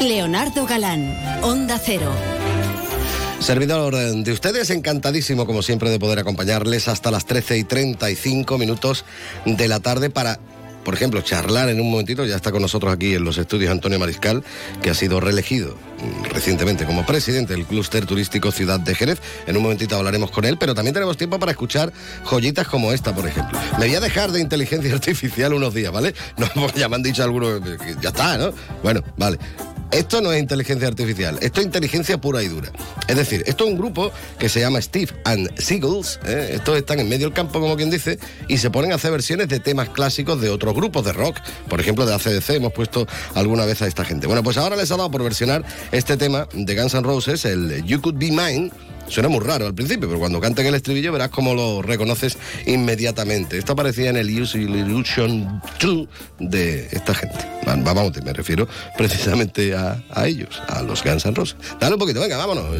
Leonardo 0.00 0.66
Galán, 0.66 1.16
Onda 1.42 1.78
Cero. 1.82 2.12
Servidor 3.40 3.94
de 3.94 4.32
ustedes, 4.32 4.68
encantadísimo 4.68 5.46
como 5.46 5.62
siempre 5.62 5.88
de 5.88 5.98
poder 5.98 6.18
acompañarles 6.18 6.86
hasta 6.88 7.10
las 7.10 7.24
13 7.24 7.56
y 7.56 7.64
35 7.64 8.58
minutos 8.58 9.06
de 9.46 9.68
la 9.68 9.80
tarde 9.80 10.10
para 10.10 10.38
por 10.90 10.96
ejemplo, 10.96 11.20
charlar 11.20 11.68
en 11.68 11.80
un 11.80 11.88
momentito, 11.88 12.24
ya 12.24 12.34
está 12.34 12.50
con 12.50 12.62
nosotros 12.62 12.92
aquí 12.92 13.14
en 13.14 13.22
los 13.22 13.38
estudios 13.38 13.70
Antonio 13.70 14.00
Mariscal, 14.00 14.42
que 14.82 14.90
ha 14.90 14.94
sido 14.94 15.20
reelegido 15.20 15.76
recientemente 16.32 16.84
como 16.84 17.04
presidente 17.04 17.54
del 17.54 17.66
Clúster 17.66 18.06
Turístico 18.06 18.52
Ciudad 18.52 18.80
de 18.80 18.94
Jerez. 18.94 19.20
En 19.46 19.56
un 19.56 19.62
momentito 19.62 19.96
hablaremos 19.96 20.30
con 20.30 20.44
él, 20.44 20.56
pero 20.58 20.74
también 20.74 20.94
tenemos 20.94 21.16
tiempo 21.16 21.38
para 21.38 21.52
escuchar 21.52 21.92
joyitas 22.24 22.68
como 22.68 22.92
esta, 22.92 23.14
por 23.14 23.26
ejemplo. 23.26 23.58
Me 23.78 23.86
voy 23.86 23.94
a 23.94 24.00
dejar 24.00 24.32
de 24.32 24.40
inteligencia 24.40 24.92
artificial 24.94 25.54
unos 25.54 25.74
días, 25.74 25.92
¿vale? 25.92 26.14
Ya 26.76 26.88
me 26.88 26.96
han 26.96 27.02
dicho 27.02 27.22
algunos, 27.22 27.60
ya 28.00 28.08
está, 28.10 28.38
¿no? 28.38 28.52
Bueno, 28.82 29.02
vale. 29.16 29.38
Esto 29.90 30.20
no 30.20 30.32
es 30.32 30.40
inteligencia 30.40 30.86
artificial, 30.86 31.36
esto 31.40 31.60
es 31.60 31.66
inteligencia 31.66 32.20
pura 32.20 32.44
y 32.44 32.48
dura. 32.48 32.70
Es 33.08 33.16
decir, 33.16 33.42
esto 33.46 33.64
es 33.64 33.72
un 33.72 33.76
grupo 33.76 34.12
que 34.38 34.48
se 34.48 34.60
llama 34.60 34.80
Steve 34.80 35.12
and 35.24 35.50
Seagulls, 35.58 36.20
¿eh? 36.26 36.50
estos 36.54 36.78
están 36.78 37.00
en 37.00 37.08
medio 37.08 37.26
del 37.26 37.34
campo, 37.34 37.58
como 37.58 37.76
quien 37.76 37.90
dice, 37.90 38.16
y 38.46 38.58
se 38.58 38.70
ponen 38.70 38.92
a 38.92 38.94
hacer 38.94 39.10
versiones 39.10 39.48
de 39.48 39.58
temas 39.58 39.88
clásicos 39.88 40.40
de 40.40 40.48
otros 40.48 40.74
grupos 40.74 41.04
de 41.04 41.12
rock, 41.12 41.38
por 41.68 41.80
ejemplo 41.80 42.06
de 42.06 42.14
ACDC, 42.14 42.50
hemos 42.50 42.72
puesto 42.72 43.08
alguna 43.34 43.64
vez 43.64 43.82
a 43.82 43.88
esta 43.88 44.04
gente. 44.04 44.28
Bueno, 44.28 44.44
pues 44.44 44.58
ahora 44.58 44.76
les 44.76 44.92
ha 44.92 44.96
dado 44.96 45.10
por 45.10 45.24
versionar 45.24 45.64
este 45.92 46.16
tema 46.16 46.48
de 46.52 46.74
Guns 46.74 46.94
N' 46.94 47.02
Roses, 47.02 47.44
el 47.44 47.84
You 47.84 48.00
Could 48.00 48.18
Be 48.18 48.30
Mine, 48.30 48.70
Suena 49.10 49.28
muy 49.28 49.40
raro 49.40 49.66
al 49.66 49.74
principio, 49.74 50.06
pero 50.08 50.20
cuando 50.20 50.40
canten 50.40 50.66
el 50.66 50.74
estribillo 50.76 51.10
verás 51.10 51.30
cómo 51.30 51.52
lo 51.52 51.82
reconoces 51.82 52.38
inmediatamente. 52.64 53.58
Esto 53.58 53.72
aparecía 53.72 54.08
en 54.08 54.16
el 54.16 54.40
Use 54.40 54.56
Illusion 54.56 55.60
2 55.80 56.08
de 56.38 56.86
esta 56.92 57.12
gente. 57.14 57.36
Vamos, 57.64 58.12
me 58.22 58.32
refiero 58.32 58.68
precisamente 58.96 59.74
a, 59.74 60.00
a 60.12 60.28
ellos, 60.28 60.62
a 60.68 60.82
los 60.82 61.02
Guns 61.02 61.26
N' 61.26 61.34
Roses. 61.34 61.56
Dale 61.80 61.94
un 61.94 61.98
poquito, 61.98 62.20
venga, 62.20 62.36
vámonos. 62.36 62.76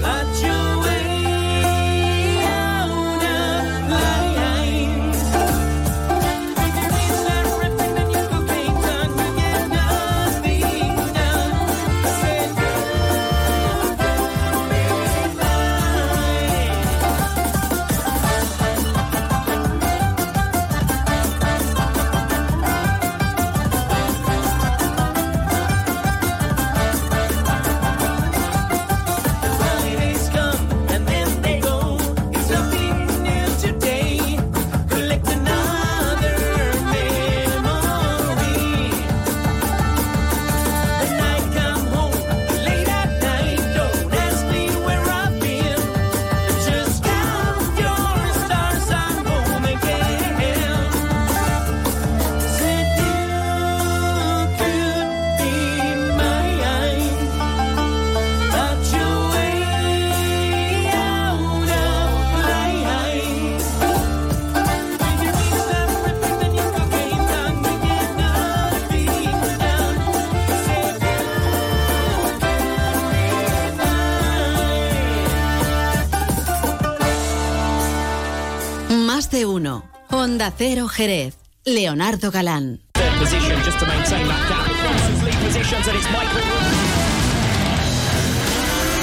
Cero 80.63 80.89
Jerez. 80.89 81.39
Leonardo 81.65 82.31
Galán. 82.31 82.83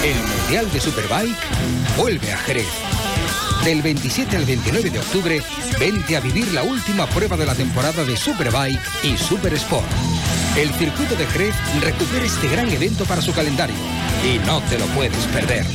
El 0.03 0.15
Mundial 0.21 0.71
de 0.71 0.79
Superbike 0.79 1.35
vuelve 1.97 2.31
a 2.31 2.37
Jerez. 2.37 2.67
Del 3.65 3.81
27 3.81 4.37
al 4.37 4.45
29 4.45 4.91
de 4.91 4.99
octubre, 4.99 5.41
vente 5.79 6.15
a 6.15 6.19
vivir 6.19 6.53
la 6.53 6.61
última 6.61 7.07
prueba 7.07 7.35
de 7.35 7.47
la 7.47 7.55
temporada 7.55 8.05
de 8.05 8.15
Superbike 8.15 8.79
y 9.01 9.17
Super 9.17 9.55
Sport. 9.55 9.87
El 10.55 10.71
circuito 10.75 11.15
de 11.15 11.25
Jerez 11.25 11.55
recupera 11.81 12.23
este 12.23 12.49
gran 12.49 12.69
evento 12.69 13.03
para 13.05 13.23
su 13.23 13.33
calendario 13.33 13.75
y 14.23 14.37
no 14.45 14.61
te 14.61 14.77
lo 14.77 14.85
puedes 14.93 15.25
perder. 15.33 15.65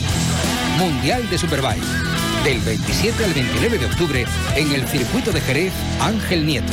Mundial 0.78 1.28
de 1.28 1.39
Superbike. 1.39 2.12
Del 2.45 2.59
27 2.59 3.24
al 3.24 3.32
29 3.34 3.78
de 3.78 3.86
octubre 3.86 4.24
en 4.57 4.72
el 4.72 4.88
circuito 4.88 5.30
de 5.30 5.40
Jerez 5.40 5.72
Ángel 6.01 6.45
Nieto. 6.45 6.72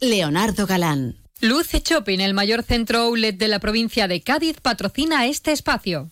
Leonardo 0.00 0.66
Galán. 0.66 1.16
Luce 1.40 1.80
Shopping, 1.84 2.20
el 2.20 2.34
mayor 2.34 2.62
centro 2.62 2.98
outlet 3.00 3.36
de 3.36 3.48
la 3.48 3.58
provincia 3.60 4.08
de 4.08 4.20
Cádiz, 4.20 4.56
patrocina 4.60 5.26
este 5.26 5.52
espacio. 5.52 6.10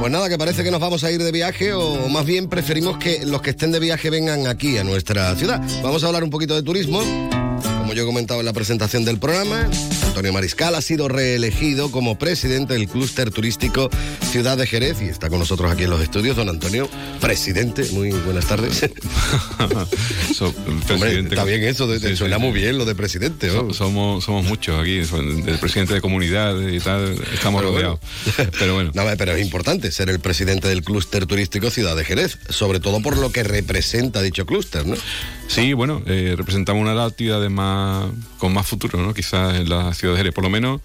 Pues 0.00 0.10
nada, 0.10 0.28
que 0.28 0.36
parece 0.36 0.64
que 0.64 0.70
nos 0.70 0.80
vamos 0.80 1.04
a 1.04 1.10
ir 1.10 1.22
de 1.22 1.30
viaje 1.30 1.72
o 1.72 2.08
más 2.08 2.26
bien 2.26 2.48
preferimos 2.48 2.98
que 2.98 3.24
los 3.24 3.40
que 3.40 3.50
estén 3.50 3.70
de 3.70 3.78
viaje 3.78 4.10
vengan 4.10 4.48
aquí 4.48 4.76
a 4.76 4.84
nuestra 4.84 5.34
ciudad. 5.36 5.62
Vamos 5.82 6.02
a 6.04 6.08
hablar 6.08 6.24
un 6.24 6.30
poquito 6.30 6.54
de 6.54 6.62
turismo. 6.62 7.02
Como 7.92 7.98
yo 7.98 8.04
he 8.04 8.06
comentado 8.06 8.40
en 8.40 8.46
la 8.46 8.54
presentación 8.54 9.04
del 9.04 9.18
programa, 9.18 9.68
Antonio 10.06 10.32
Mariscal 10.32 10.74
ha 10.74 10.80
sido 10.80 11.08
reelegido 11.08 11.90
como 11.90 12.16
presidente 12.16 12.72
del 12.72 12.88
clúster 12.88 13.30
turístico 13.30 13.90
Ciudad 14.30 14.56
de 14.56 14.66
Jerez 14.66 15.02
y 15.02 15.08
está 15.08 15.28
con 15.28 15.40
nosotros 15.40 15.70
aquí 15.70 15.82
en 15.84 15.90
los 15.90 16.00
estudios. 16.00 16.34
Don 16.34 16.48
Antonio, 16.48 16.88
presidente, 17.20 17.84
muy 17.92 18.10
buenas 18.10 18.46
tardes. 18.46 18.80
Hombre, 20.90 21.20
está 21.20 21.44
bien 21.44 21.64
eso, 21.64 21.86
de, 21.86 22.00
Sí, 22.00 22.16
suena 22.16 22.36
sí, 22.36 22.42
muy 22.42 22.52
bien 22.52 22.78
lo 22.78 22.86
de 22.86 22.94
presidente. 22.94 23.48
¿no? 23.48 23.52
So- 23.52 23.74
somos, 23.74 24.24
somos 24.24 24.46
muchos 24.46 24.80
aquí, 24.80 25.00
del 25.42 25.58
presidente 25.58 25.92
de 25.92 26.00
comunidad 26.00 26.58
y 26.66 26.80
tal, 26.80 27.22
estamos 27.34 27.60
Pero 27.60 27.74
rodeados. 27.74 28.00
Pero 28.58 28.74
bueno. 28.74 28.90
No, 28.94 29.02
pero 29.18 29.32
es 29.32 29.42
importante 29.42 29.92
ser 29.92 30.08
el 30.08 30.18
presidente 30.20 30.66
del 30.66 30.82
clúster 30.82 31.26
turístico 31.26 31.68
Ciudad 31.68 31.94
de 31.94 32.04
Jerez, 32.04 32.38
sobre 32.48 32.80
todo 32.80 33.02
por 33.02 33.18
lo 33.18 33.32
que 33.32 33.42
representa 33.42 34.22
dicho 34.22 34.46
clúster, 34.46 34.86
¿no? 34.86 34.96
Sí, 35.48 35.74
bueno, 35.74 36.00
eh, 36.06 36.34
representamos 36.34 36.80
una 36.80 36.92
de 36.92 36.96
las 36.96 37.10
actividades 37.12 37.50
más, 37.50 37.81
con 38.38 38.52
más 38.52 38.66
futuro, 38.66 39.00
¿no? 39.00 39.14
Quizás 39.14 39.56
en 39.56 39.68
la 39.68 39.94
ciudad 39.94 40.14
de 40.14 40.18
Jerez, 40.18 40.34
por 40.34 40.44
lo 40.44 40.50
menos 40.50 40.80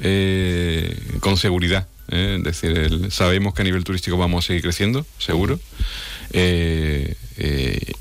eh, 0.00 0.96
con 1.20 1.36
seguridad. 1.36 1.86
¿eh? 2.10 2.36
Es 2.38 2.44
decir, 2.44 3.10
sabemos 3.10 3.54
que 3.54 3.62
a 3.62 3.64
nivel 3.64 3.84
turístico 3.84 4.16
vamos 4.16 4.44
a 4.44 4.46
seguir 4.48 4.62
creciendo, 4.62 5.06
seguro. 5.18 5.58
Eh, 6.32 7.14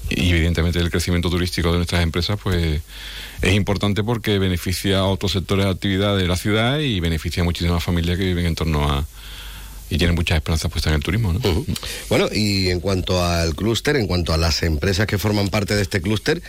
y 0.10 0.30
evidentemente 0.32 0.80
el 0.80 0.90
crecimiento 0.90 1.30
turístico 1.30 1.72
de 1.72 1.78
nuestras 1.78 2.04
empresas, 2.04 2.40
pues 2.42 2.82
es 3.42 3.54
importante 3.54 4.04
porque 4.04 4.40
beneficia 4.40 5.00
a 5.00 5.06
otros 5.06 5.34
sectores 5.34 5.66
de 5.66 5.72
actividad 5.72 6.18
de 6.18 6.28
la 6.28 6.36
ciudad 6.36 6.80
y 6.80 7.00
beneficia 7.00 7.42
a 7.42 7.44
muchísimas 7.44 7.84
familias 7.84 8.18
que 8.18 8.26
viven 8.26 8.46
en 8.46 8.56
torno 8.56 8.90
a 8.90 9.06
y 9.90 9.98
tienen 9.98 10.16
muchas 10.16 10.38
esperanzas 10.38 10.70
puestas 10.72 10.92
en 10.92 10.96
el 10.96 11.04
turismo, 11.04 11.34
¿no? 11.34 11.40
Bueno, 12.10 12.28
y 12.32 12.70
en 12.70 12.80
cuanto 12.80 13.24
al 13.24 13.56
clúster, 13.56 13.96
en 13.96 14.08
cuanto 14.08 14.34
a 14.34 14.38
las 14.38 14.64
empresas 14.64 15.08
que 15.08 15.18
forman 15.18 15.48
parte 15.48 15.76
de 15.76 15.82
este 15.82 16.02
clúster, 16.02 16.42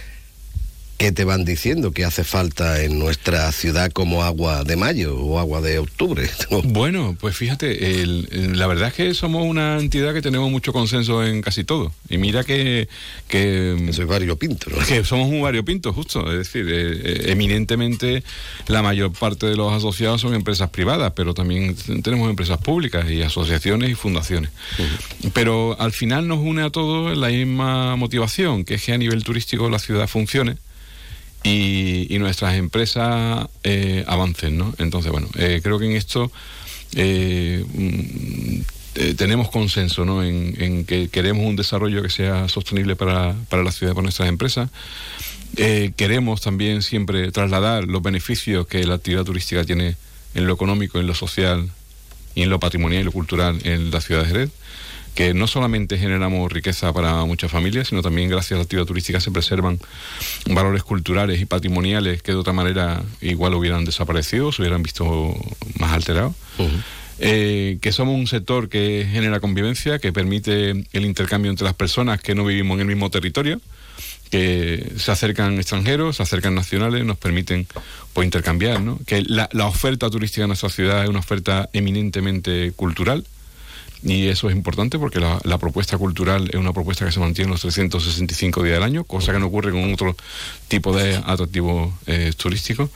¿qué 0.98 1.12
te 1.12 1.24
van 1.24 1.44
diciendo 1.44 1.92
que 1.92 2.04
hace 2.04 2.24
falta 2.24 2.82
en 2.82 2.98
nuestra 2.98 3.50
ciudad 3.52 3.92
como 3.92 4.24
agua 4.24 4.64
de 4.64 4.74
mayo 4.76 5.16
o 5.16 5.38
agua 5.38 5.60
de 5.60 5.78
octubre? 5.78 6.28
Bueno, 6.64 7.16
pues 7.20 7.36
fíjate, 7.36 8.00
el- 8.02 8.28
el- 8.32 8.58
la 8.58 8.66
verdad 8.66 8.88
es 8.88 8.94
que 8.94 9.14
somos 9.14 9.44
una 9.46 9.78
entidad 9.78 10.12
que 10.12 10.22
tenemos 10.22 10.50
mucho 10.50 10.72
consenso 10.72 11.24
en 11.24 11.40
casi 11.40 11.62
todo. 11.64 11.92
Y 12.08 12.18
mira 12.18 12.42
que... 12.44 12.88
que 13.28 13.90
Soy 13.92 14.06
variopinto, 14.06 14.70
¿no? 14.70 14.78
Que 14.86 15.04
somos 15.04 15.28
un 15.28 15.40
variopinto, 15.40 15.92
justo. 15.92 16.30
Es 16.32 16.38
decir, 16.38 16.66
eh, 16.68 17.00
eh, 17.04 17.22
eminentemente 17.32 18.24
la 18.66 18.82
mayor 18.82 19.12
parte 19.12 19.46
de 19.46 19.56
los 19.56 19.72
asociados 19.72 20.20
son 20.20 20.34
empresas 20.34 20.70
privadas, 20.70 21.12
pero 21.14 21.32
también 21.32 21.76
tenemos 22.02 22.28
empresas 22.28 22.58
públicas 22.58 23.08
y 23.10 23.22
asociaciones 23.22 23.90
y 23.90 23.94
fundaciones. 23.94 24.50
Pero 25.32 25.76
al 25.80 25.92
final 25.92 26.26
nos 26.26 26.38
une 26.38 26.62
a 26.62 26.70
todos 26.70 27.16
la 27.16 27.28
misma 27.28 27.94
motivación, 27.96 28.64
que 28.64 28.74
es 28.74 28.82
que 28.84 28.92
a 28.92 28.98
nivel 28.98 29.22
turístico 29.24 29.70
la 29.70 29.78
ciudad 29.78 30.08
funcione 30.08 30.56
y, 31.42 32.18
nuestras 32.18 32.56
empresas 32.56 33.48
eh, 33.62 34.04
avancen, 34.06 34.58
¿no? 34.58 34.74
Entonces, 34.78 35.12
bueno, 35.12 35.28
eh, 35.36 35.60
creo 35.62 35.78
que 35.78 35.86
en 35.86 35.92
esto 35.92 36.30
eh, 36.94 37.64
mm, 37.72 39.14
tenemos 39.16 39.50
consenso, 39.50 40.04
¿no? 40.04 40.24
En, 40.24 40.84
que 40.84 41.08
queremos 41.08 41.46
un 41.46 41.56
desarrollo 41.56 42.02
que 42.02 42.10
sea 42.10 42.48
sostenible 42.48 42.96
para, 42.96 43.34
para 43.48 43.62
la 43.62 43.72
ciudad, 43.72 43.92
para 43.92 44.02
nuestras 44.02 44.28
empresas. 44.28 44.70
Queremos 45.96 46.40
también 46.40 46.82
siempre 46.82 47.32
trasladar 47.32 47.84
los 47.84 48.02
beneficios 48.02 48.66
que 48.66 48.84
la 48.84 48.94
actividad 48.94 49.24
turística 49.24 49.64
tiene 49.64 49.96
en 50.34 50.46
lo 50.46 50.54
económico, 50.54 51.00
en 51.00 51.06
lo 51.06 51.14
social 51.14 51.70
y 52.34 52.42
en 52.42 52.50
lo 52.50 52.60
patrimonial 52.60 53.02
y 53.02 53.04
lo 53.04 53.12
cultural 53.12 53.58
en 53.64 53.90
la 53.90 54.00
ciudad 54.00 54.22
de 54.22 54.28
Jerez 54.28 54.50
que 55.18 55.34
no 55.34 55.48
solamente 55.48 55.98
generamos 55.98 56.52
riqueza 56.52 56.92
para 56.92 57.24
muchas 57.24 57.50
familias, 57.50 57.88
sino 57.88 58.02
también 58.02 58.28
gracias 58.28 58.52
a 58.52 58.58
la 58.58 58.62
actividad 58.62 58.86
turística 58.86 59.18
se 59.18 59.32
preservan 59.32 59.80
valores 60.48 60.84
culturales 60.84 61.40
y 61.40 61.44
patrimoniales 61.44 62.22
que 62.22 62.30
de 62.30 62.38
otra 62.38 62.52
manera 62.52 63.02
igual 63.20 63.54
hubieran 63.54 63.84
desaparecido, 63.84 64.52
se 64.52 64.62
hubieran 64.62 64.80
visto 64.80 65.34
más 65.80 65.90
alterados. 65.90 66.36
Eh, 67.18 67.78
que 67.82 67.90
somos 67.90 68.14
un 68.14 68.28
sector 68.28 68.68
que 68.68 69.08
genera 69.10 69.40
convivencia, 69.40 69.98
que 69.98 70.12
permite 70.12 70.84
el 70.92 71.04
intercambio 71.04 71.50
entre 71.50 71.64
las 71.64 71.74
personas 71.74 72.20
que 72.20 72.36
no 72.36 72.44
vivimos 72.44 72.76
en 72.76 72.82
el 72.82 72.86
mismo 72.86 73.10
territorio, 73.10 73.60
que 74.30 74.92
se 74.98 75.10
acercan 75.10 75.58
extranjeros, 75.58 76.18
se 76.18 76.22
acercan 76.22 76.54
nacionales, 76.54 77.04
nos 77.04 77.18
permiten 77.18 77.66
pues, 78.12 78.24
intercambiar, 78.24 78.80
¿no? 78.80 79.00
Que 79.04 79.22
la, 79.22 79.48
la 79.50 79.66
oferta 79.66 80.10
turística 80.10 80.42
en 80.44 80.50
nuestra 80.50 80.68
ciudad 80.68 81.02
es 81.02 81.10
una 81.10 81.18
oferta 81.18 81.68
eminentemente 81.72 82.70
cultural, 82.76 83.24
y 84.02 84.28
eso 84.28 84.48
es 84.48 84.56
importante 84.56 84.98
porque 84.98 85.20
la, 85.20 85.58
propuesta 85.58 85.98
cultural 85.98 86.48
es 86.52 86.56
una 86.56 86.72
propuesta 86.72 87.04
que 87.04 87.12
se 87.12 87.20
mantiene 87.20 87.50
los 87.50 87.60
365 87.60 88.62
días 88.62 88.74
del 88.74 88.82
año, 88.82 89.04
cosa 89.04 89.32
que 89.32 89.38
no 89.38 89.46
ocurre 89.46 89.72
con 89.72 89.92
otro 89.92 90.16
tipo 90.68 90.96
de 90.96 91.16
atractivos 91.16 91.92
eh, 92.06 92.32
turísticos. 92.36 92.90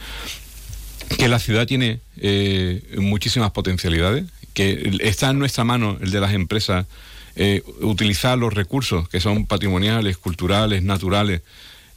Que 1.18 1.28
la 1.28 1.38
ciudad 1.38 1.66
tiene 1.66 2.00
eh, 2.18 2.82
muchísimas 2.98 3.50
potencialidades, 3.50 4.24
que 4.54 4.98
está 5.00 5.30
en 5.30 5.38
nuestra 5.38 5.64
mano 5.64 5.98
el 6.00 6.10
de 6.10 6.20
las 6.20 6.32
empresas 6.32 6.86
eh, 7.34 7.62
utilizar 7.80 8.36
los 8.36 8.52
recursos 8.52 9.08
que 9.08 9.18
son 9.18 9.46
patrimoniales, 9.46 10.18
culturales, 10.18 10.82
naturales, 10.82 11.40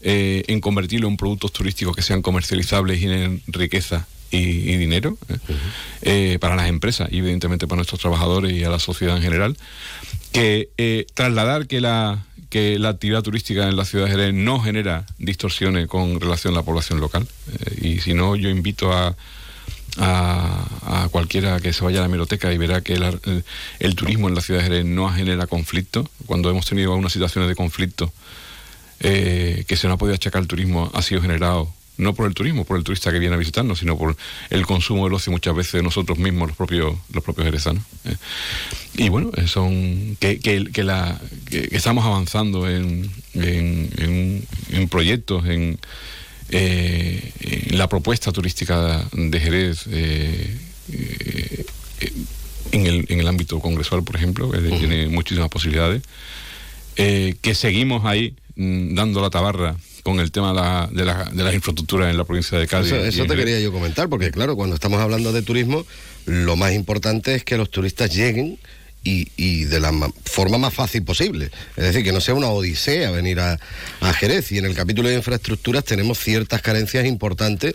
eh, 0.01 0.43
en 0.47 0.61
convertirlo 0.61 1.07
en 1.07 1.17
productos 1.17 1.51
turísticos 1.51 1.95
que 1.95 2.01
sean 2.01 2.21
comercializables 2.21 2.97
y 2.97 3.01
generen 3.01 3.41
riqueza 3.47 4.07
y, 4.35 4.77
dinero 4.77 5.17
¿eh? 5.29 5.37
Eh, 6.01 6.37
para 6.39 6.55
las 6.55 6.67
empresas 6.67 7.09
y 7.11 7.19
evidentemente 7.19 7.67
para 7.67 7.77
nuestros 7.77 8.01
trabajadores 8.01 8.53
y 8.53 8.63
a 8.63 8.69
la 8.69 8.79
sociedad 8.79 9.15
en 9.17 9.23
general. 9.23 9.57
Que 10.31 10.69
eh, 10.77 11.05
trasladar 11.13 11.67
que 11.67 11.81
la, 11.81 12.25
que 12.49 12.77
la 12.77 12.89
actividad 12.89 13.23
turística 13.23 13.67
en 13.69 13.75
la 13.75 13.85
ciudad 13.85 14.05
de 14.05 14.11
Jerez 14.11 14.33
no 14.33 14.59
genera 14.59 15.05
distorsiones 15.17 15.87
con 15.87 16.19
relación 16.19 16.53
a 16.53 16.57
la 16.57 16.63
población 16.63 16.99
local. 16.99 17.27
Y 17.81 17.99
si 17.99 18.13
no, 18.13 18.35
yo 18.35 18.49
invito 18.49 18.91
a, 18.91 19.15
a, 19.97 21.03
a 21.03 21.09
cualquiera 21.09 21.59
que 21.61 21.71
se 21.71 21.83
vaya 21.83 21.99
a 21.99 22.01
la 22.01 22.07
hemeroteca 22.07 22.51
y 22.51 22.57
verá 22.57 22.81
que 22.81 22.93
el, 22.93 23.43
el 23.79 23.95
turismo 23.95 24.27
en 24.27 24.35
la 24.35 24.41
ciudad 24.41 24.59
de 24.59 24.65
Jerez 24.65 24.85
no 24.85 25.09
genera 25.09 25.47
conflicto. 25.47 26.09
Cuando 26.25 26.49
hemos 26.49 26.65
tenido 26.65 26.91
algunas 26.91 27.13
situaciones 27.13 27.49
de 27.49 27.55
conflicto 27.55 28.11
que 28.99 29.75
se 29.77 29.87
nos 29.87 29.95
ha 29.95 29.97
podido 29.97 30.15
achacar 30.15 30.41
al 30.41 30.47
turismo, 30.47 30.89
ha 30.93 31.01
sido 31.01 31.21
generado 31.21 31.71
no 31.97 32.13
por 32.13 32.27
el 32.27 32.33
turismo, 32.33 32.65
por 32.65 32.77
el 32.77 32.83
turista 32.83 33.11
que 33.11 33.19
viene 33.19 33.35
a 33.35 33.37
visitarnos, 33.37 33.79
sino 33.79 33.97
por 33.97 34.15
el 34.49 34.65
consumo 34.65 35.05
del 35.05 35.13
ocio 35.13 35.31
muchas 35.31 35.55
veces 35.55 35.73
de 35.73 35.83
nosotros 35.83 36.17
mismos, 36.17 36.49
los 36.49 36.57
propios, 36.57 36.95
los 37.13 37.23
propios 37.23 37.45
jerezanos. 37.45 37.83
eh. 38.05 38.15
Y 38.97 39.09
bueno, 39.09 39.31
eh, 39.37 39.47
son 39.47 40.17
que, 40.19 40.39
que, 40.39 40.65
que 40.71 40.83
la, 40.83 41.19
que- 41.49 41.69
estamos 41.71 42.05
avanzando 42.05 42.69
en, 42.69 43.09
en, 43.33 44.45
en, 44.71 44.87
proyectos, 44.89 45.45
en, 45.45 45.79
eh, 46.49 47.31
en, 47.69 47.77
la 47.77 47.87
propuesta 47.89 48.31
turística 48.31 49.05
de 49.13 49.39
Jerez. 49.39 49.85
Eh, 49.89 50.57
en 52.71 52.85
el, 52.87 53.05
en 53.09 53.19
el 53.19 53.27
ámbito 53.27 53.59
congresual, 53.59 54.03
por 54.03 54.15
ejemplo, 54.15 54.51
que 54.51 54.59
tiene 54.59 55.07
muchísimas 55.07 55.49
posibilidades, 55.49 56.03
que 56.95 57.53
seguimos 57.55 58.05
ahí 58.05 58.35
mm, 58.55 58.95
dando 58.95 59.21
la 59.21 59.29
tabarra 59.29 59.75
con 60.05 60.19
el 60.19 60.31
tema 60.31 60.49
de, 60.49 60.53
la, 60.53 60.89
de, 60.91 61.03
la, 61.03 61.23
de, 61.33 61.43
las 61.43 61.55
infraestructuras 61.55 62.11
en 62.11 62.17
la 62.17 62.25
provincia 62.25 62.59
de 62.59 62.67
Cádiz. 62.67 62.91
Eso, 62.93 63.25
te 63.25 63.35
quería 63.35 63.59
yo 63.59 63.71
comentar, 63.71 64.07
porque 64.07 64.29
claro, 64.29 64.55
cuando 64.55 64.75
estamos 64.75 65.01
hablando 65.01 65.33
de 65.33 65.41
turismo, 65.41 65.83
lo 66.27 66.55
más 66.55 66.73
importante 66.73 67.33
es 67.33 67.43
que 67.43 67.57
los 67.57 67.71
turistas 67.71 68.13
lleguen 68.13 68.59
y, 69.03 69.63
de 69.63 69.79
la 69.79 69.91
forma 70.23 70.59
más 70.59 70.75
fácil 70.75 71.01
posible. 71.03 71.49
Es 71.75 71.85
decir, 71.85 72.03
que 72.03 72.11
no 72.11 72.21
sea 72.21 72.35
una 72.35 72.49
odisea 72.49 73.09
venir 73.09 73.39
a, 73.39 73.57
Jerez. 74.13 74.51
Y 74.51 74.59
en 74.59 74.65
el 74.65 74.75
capítulo 74.75 75.09
de 75.09 75.15
infraestructuras 75.15 75.83
tenemos 75.83 76.19
ciertas 76.19 76.61
carencias 76.61 77.03
importantes 77.05 77.73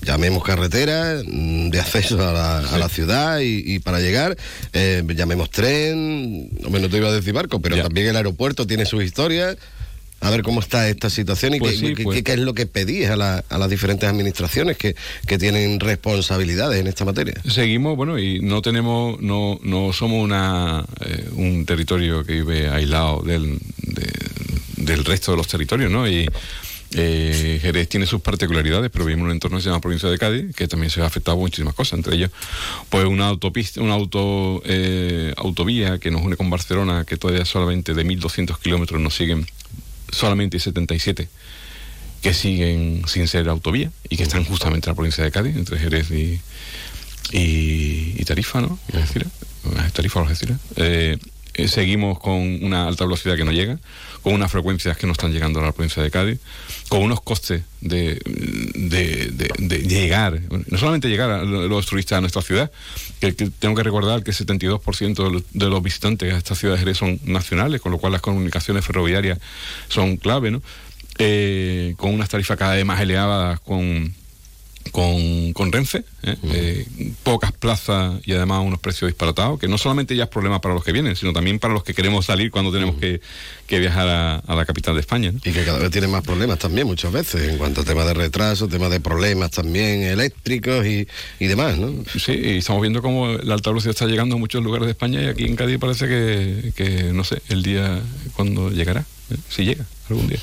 llamemos 0.00 0.44
carretera 0.44 1.20
mm, 1.26 1.70
de 1.70 1.80
acceso 1.80 2.16
a 2.22 2.78
la, 2.78 2.88
ciudad 2.88 3.40
y, 3.42 3.80
para 3.80 4.00
llegar, 4.00 4.36
eh, 4.72 5.02
llamemos 5.08 5.50
tren, 5.50 6.48
no 6.62 6.88
te 6.88 6.96
iba 6.96 7.08
a 7.08 7.12
decir 7.12 7.34
barco, 7.34 7.60
pero 7.60 7.82
también 7.82 8.06
el 8.06 8.16
aeropuerto 8.16 8.66
tiene 8.66 8.86
sus 8.86 9.02
historias 9.02 9.58
a 10.20 10.30
ver 10.30 10.42
cómo 10.42 10.60
está 10.60 10.88
esta 10.88 11.10
situación 11.10 11.54
y 11.54 11.58
pues 11.60 11.80
pues 12.02 12.22
qué, 12.22 12.32
es 12.32 12.38
lo 12.38 12.54
que 12.54 12.66
pedís 12.66 13.08
a, 13.08 13.16
las 13.16 13.70
diferentes 13.70 14.08
administraciones 14.08 14.76
que, 14.76 14.94
tienen 15.38 15.78
responsabilidades 15.78 16.80
en 16.80 16.88
esta 16.88 17.04
materia. 17.04 17.34
Seguimos, 17.48 17.96
bueno, 17.96 18.18
y 18.18 18.40
no 18.40 18.60
tenemos, 18.60 19.20
no, 19.20 19.60
no 19.62 19.92
somos 19.92 20.24
una, 20.24 20.84
eh, 21.04 21.28
un 21.32 21.64
territorio 21.64 22.24
que 22.24 22.32
vive 22.32 22.68
aislado 22.68 23.22
del, 23.22 23.58
del 24.76 25.04
resto 25.04 25.30
de 25.30 25.36
los 25.36 25.46
territorios, 25.46 25.92
¿no? 25.92 26.08
Y 26.08 26.28
eh, 26.94 27.58
Jerez 27.60 27.88
tiene 27.88 28.06
sus 28.06 28.20
particularidades, 28.20 28.90
pero 28.90 29.04
vivimos 29.04 29.24
en 29.24 29.26
un 29.26 29.32
entorno 29.32 29.58
que 29.58 29.64
se 29.64 29.68
llama 29.68 29.80
provincia 29.80 30.08
de 30.08 30.18
Cádiz, 30.18 30.54
que 30.56 30.66
también 30.66 30.90
se 30.90 31.02
ha 31.02 31.06
afectado 31.06 31.36
muchísimas 31.36 31.74
cosas, 31.74 31.98
entre 31.98 32.16
ellas, 32.16 32.30
pues 32.88 33.04
una 33.04 33.28
autopista, 33.28 33.82
una 33.82 33.94
auto, 33.94 34.62
eh, 34.64 35.34
autovía 35.36 35.98
que 35.98 36.10
nos 36.10 36.22
une 36.22 36.36
con 36.36 36.48
Barcelona, 36.48 37.04
que 37.06 37.16
todavía 37.16 37.44
solamente 37.44 37.92
de 37.92 38.04
1.200 38.06 38.58
kilómetros 38.58 39.00
nos 39.00 39.14
siguen 39.14 39.46
solamente 40.10 40.58
77 40.58 41.28
que 42.22 42.34
siguen 42.34 43.02
sin 43.06 43.28
ser 43.28 43.48
autovía 43.48 43.90
y 44.08 44.16
que 44.16 44.24
están 44.24 44.44
justamente 44.44 44.88
en 44.88 44.92
la 44.92 44.96
provincia 44.96 45.22
de 45.22 45.30
Cádiz, 45.30 45.56
entre 45.56 45.78
Jerez 45.78 46.10
y, 46.10 46.40
y, 47.30 48.24
Tarifa, 48.24 48.60
¿no? 48.60 48.78
Tarifa 49.92 50.20
o 50.20 50.22
Algeciras. 50.22 50.58
Eh, 50.76 51.18
eh, 51.58 51.66
seguimos 51.66 52.20
con 52.20 52.62
una 52.64 52.86
alta 52.86 53.04
velocidad 53.04 53.36
que 53.36 53.44
no 53.44 53.50
llega, 53.50 53.78
con 54.22 54.32
unas 54.32 54.50
frecuencias 54.50 54.96
que 54.96 55.08
no 55.08 55.12
están 55.12 55.32
llegando 55.32 55.58
a 55.58 55.64
la 55.64 55.72
provincia 55.72 56.00
de 56.00 56.08
Cádiz, 56.08 56.38
con 56.88 57.02
unos 57.02 57.20
costes 57.20 57.64
de, 57.80 58.20
de, 58.74 59.78
llegar, 59.82 60.40
no 60.68 60.78
solamente 60.78 61.08
llegar 61.08 61.30
a 61.30 61.42
los 61.42 61.86
turistas 61.86 62.18
a 62.18 62.20
nuestra 62.20 62.42
ciudad, 62.42 62.70
que, 63.20 63.32
tengo 63.32 63.74
que 63.74 63.82
recordar 63.82 64.22
que 64.22 64.30
el 64.30 64.36
72% 64.36 65.44
de 65.52 65.68
los, 65.68 65.82
visitantes 65.82 66.32
a 66.32 66.38
esta 66.38 66.54
ciudad 66.54 66.74
de 66.74 66.78
Jerez 66.78 66.98
son 66.98 67.18
nacionales, 67.24 67.80
con 67.80 67.90
lo 67.90 67.98
cual 67.98 68.12
las 68.12 68.20
comunicaciones 68.20 68.84
ferroviarias 68.84 69.40
son 69.88 70.16
clave, 70.16 70.52
¿no? 70.52 70.62
Eh, 71.18 71.94
con 71.96 72.14
unas 72.14 72.28
tarifas 72.28 72.56
cada 72.56 72.76
vez 72.76 72.84
más 72.84 73.00
elevadas, 73.00 73.58
con 73.58 74.14
con, 74.90 75.52
con 75.52 75.72
Renfe, 75.72 76.04
¿eh? 76.22 76.36
Eh, 76.52 76.86
pocas 77.22 77.52
plazas 77.52 78.20
y 78.24 78.32
además 78.32 78.62
unos 78.64 78.80
precios 78.80 79.08
disparatados, 79.08 79.58
que 79.58 79.68
no 79.68 79.78
solamente 79.78 80.16
ya 80.16 80.24
es 80.24 80.30
problema 80.30 80.60
para 80.60 80.74
los 80.74 80.84
que 80.84 80.92
vienen, 80.92 81.16
sino 81.16 81.32
también 81.32 81.58
para 81.58 81.74
los 81.74 81.84
que 81.84 81.94
queremos 81.94 82.26
salir 82.26 82.50
cuando 82.50 82.72
tenemos 82.72 82.96
que, 82.96 83.20
viajar 83.68 84.08
a, 84.08 84.54
la 84.54 84.64
capital 84.64 84.94
de 84.94 85.00
España. 85.00 85.32
Y 85.44 85.52
que 85.52 85.64
cada 85.64 85.78
vez 85.78 85.90
tienen 85.90 86.10
más 86.10 86.22
problemas 86.22 86.58
también 86.58 86.86
muchas 86.86 87.12
veces, 87.12 87.48
en 87.48 87.58
cuanto 87.58 87.82
a 87.82 87.84
temas 87.84 88.06
de 88.06 88.14
retraso, 88.14 88.66
temas 88.66 88.90
de 88.90 89.00
problemas 89.00 89.50
también 89.50 90.02
eléctricos 90.02 90.86
y, 90.86 91.06
y 91.38 91.46
demás, 91.46 91.76
¿no? 91.78 91.92
Sí, 92.18 92.32
y 92.32 92.56
estamos 92.58 92.82
viendo 92.82 93.02
cómo 93.02 93.28
la 93.28 93.54
alta 93.54 93.70
velocidad 93.70 93.90
está 93.90 94.06
llegando 94.06 94.36
a 94.36 94.38
muchos 94.38 94.62
lugares 94.62 94.86
de 94.86 94.92
España 94.92 95.22
y 95.22 95.26
aquí 95.26 95.44
en 95.44 95.56
Cádiz 95.56 95.78
parece 95.78 96.08
que, 96.08 96.72
que 96.74 97.12
no 97.12 97.24
sé, 97.24 97.42
el 97.48 97.62
día 97.62 98.00
cuando 98.34 98.70
llegará, 98.70 99.04
¿eh? 99.30 99.36
si 99.48 99.64
llega 99.64 99.84
algún 100.10 100.28
día. 100.28 100.38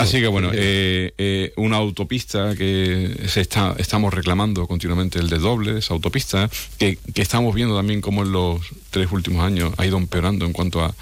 Así 0.00 0.20
que 0.20 0.26
bueno, 0.26 0.50
eh, 0.52 1.12
eh, 1.18 1.52
una 1.56 1.76
autopista 1.76 2.54
que 2.54 3.26
se 3.28 3.40
está, 3.40 3.74
estamos 3.78 4.12
reclamando 4.12 4.66
continuamente 4.66 5.18
el 5.18 5.28
desdoble 5.28 5.74
de 5.74 5.78
esa 5.80 5.94
autopista, 5.94 6.50
que, 6.78 6.98
estamos 7.14 7.54
viendo 7.54 7.76
también 7.76 8.00
como 8.00 8.22
en 8.22 8.32
los 8.32 8.60
tres 8.90 9.10
últimos 9.12 9.44
años 9.44 9.72
ha 9.76 9.86
ido 9.86 9.96
empeorando 9.96 10.44
en 10.44 10.52
cuanto 10.52 10.84
a, 10.84 10.94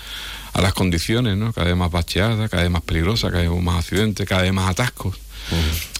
a 0.52 0.60
las 0.60 0.74
condiciones, 0.74 1.36
¿no? 1.36 1.52
Cada 1.52 1.66
vez 1.68 1.76
más 1.76 1.90
bacheada, 1.90 2.48
cada 2.48 2.62
vez 2.62 2.72
más 2.72 2.82
peligrosa, 2.82 3.30
cada 3.30 3.48
vez 3.48 3.62
más 3.62 3.84
accidentes, 3.84 4.26
cada 4.26 4.42
vez 4.42 4.52
más 4.52 4.70
atascos. 4.70 5.16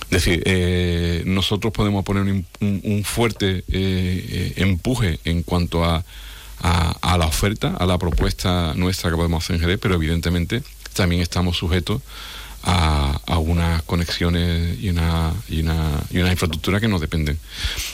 Es 0.05 0.11
decir, 0.11 0.43
eh, 0.47 1.23
nosotros 1.27 1.73
podemos 1.73 2.05
poner 2.05 2.23
un, 2.61 3.05
fuerte 3.05 3.65
empuje 4.57 5.19
en 5.25 5.43
cuanto 5.43 5.85
a, 5.85 6.05
a, 6.61 6.91
a, 7.01 7.19
la 7.19 7.27
oferta, 7.27 7.75
a 7.79 7.87
la 7.87 7.99
propuesta 7.99 8.73
nuestra 8.75 9.11
que 9.11 9.17
podemos 9.17 9.45
hacer 9.45 9.57
en 9.57 9.63
Jerez, 9.63 9.79
pero 9.81 9.95
evidentemente 9.95 10.63
también 10.97 11.23
estamos 11.23 11.57
sujetos 11.57 12.03
a, 12.67 13.39
unas 13.39 13.83
conexiones 13.83 14.79
y 14.81 14.89
una, 14.89 15.33
y 15.49 15.61
una, 15.61 16.01
y 16.11 16.19
una 16.19 16.33
infraestructura 16.33 16.81
que 16.81 16.89
no 16.89 16.99
dependen 16.99 17.39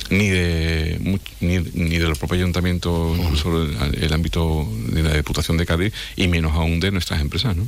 ni 0.08 0.28
de 0.28 0.98
ni, 1.40 1.58
ni 1.58 1.98
del 1.98 2.16
propio 2.16 2.36
ayuntamiento, 2.36 3.14
incluso 3.16 3.62
el, 3.62 4.12
ámbito 4.12 4.66
de 4.88 5.02
la 5.02 5.14
Diputación 5.14 5.56
de 5.56 5.66
Cádiz 5.66 5.92
y 6.16 6.28
menos 6.28 6.52
aún 6.52 6.80
de 6.80 6.90
nuestras 6.90 7.20
empresas. 7.20 7.56
¿no? 7.56 7.66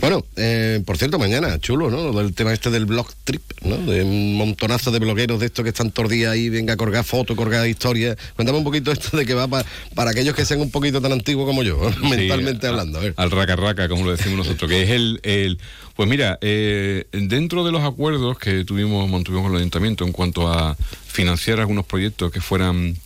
Bueno, 0.00 0.24
eh, 0.36 0.82
por 0.86 0.96
cierto, 0.96 1.18
mañana, 1.18 1.58
chulo, 1.58 1.90
¿no? 1.90 2.18
El 2.20 2.34
tema 2.34 2.52
este 2.52 2.70
del 2.70 2.86
blog 2.86 3.08
trip, 3.24 3.42
¿no? 3.62 3.76
De 3.76 4.02
un 4.02 4.36
montonazo 4.36 4.90
de 4.90 4.98
blogueros 4.98 5.40
de 5.40 5.46
estos 5.46 5.62
que 5.62 5.70
están 5.70 5.90
todos 5.90 6.10
días 6.10 6.32
ahí, 6.32 6.48
venga 6.48 6.74
a 6.74 6.76
colgar 6.76 7.04
fotos, 7.04 7.36
colgar 7.36 7.66
historias. 7.68 8.16
Cuéntame 8.36 8.58
un 8.58 8.64
poquito 8.64 8.92
esto 8.92 9.16
de 9.16 9.26
que 9.26 9.34
va 9.34 9.48
para 9.48 10.10
aquellos 10.10 10.34
que 10.34 10.44
sean 10.44 10.60
un 10.60 10.70
poquito 10.70 11.00
tan 11.00 11.12
antiguos 11.12 11.46
como 11.46 11.62
yo, 11.62 11.78
mentalmente 12.02 12.66
hablando. 12.66 13.00
Al 13.16 13.30
raca 13.30 13.56
raca, 13.56 13.88
como 13.88 14.04
lo 14.04 14.12
decimos 14.12 14.38
nosotros, 14.38 14.70
que 14.70 14.82
es 14.82 14.90
el, 14.90 15.20
el 15.22 15.58
pues 16.00 16.08
mira, 16.08 16.38
eh, 16.40 17.04
dentro 17.12 17.62
de 17.62 17.72
los 17.72 17.82
acuerdos 17.82 18.38
que 18.38 18.64
tuvimos, 18.64 19.06
mantuvimos 19.10 19.44
con 19.44 19.52
el 19.52 19.58
ayuntamiento 19.58 20.06
en 20.06 20.12
cuanto 20.12 20.50
a 20.50 20.74
financiar 21.06 21.60
algunos 21.60 21.84
proyectos 21.84 22.32
que 22.32 22.40
fueran 22.40 22.96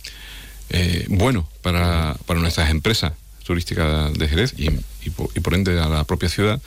eh, 0.69 1.05
buenos 1.09 1.43
para, 1.61 2.15
nuestras 2.37 2.69
empresas 2.69 3.11
turísticas 3.45 4.13
de 4.13 4.29
Jerez 4.29 4.53
y, 4.57 5.09
por, 5.09 5.53
ende 5.53 5.77
a 5.77 5.89
la 5.89 6.05
propia 6.05 6.29
ciudad, 6.29 6.61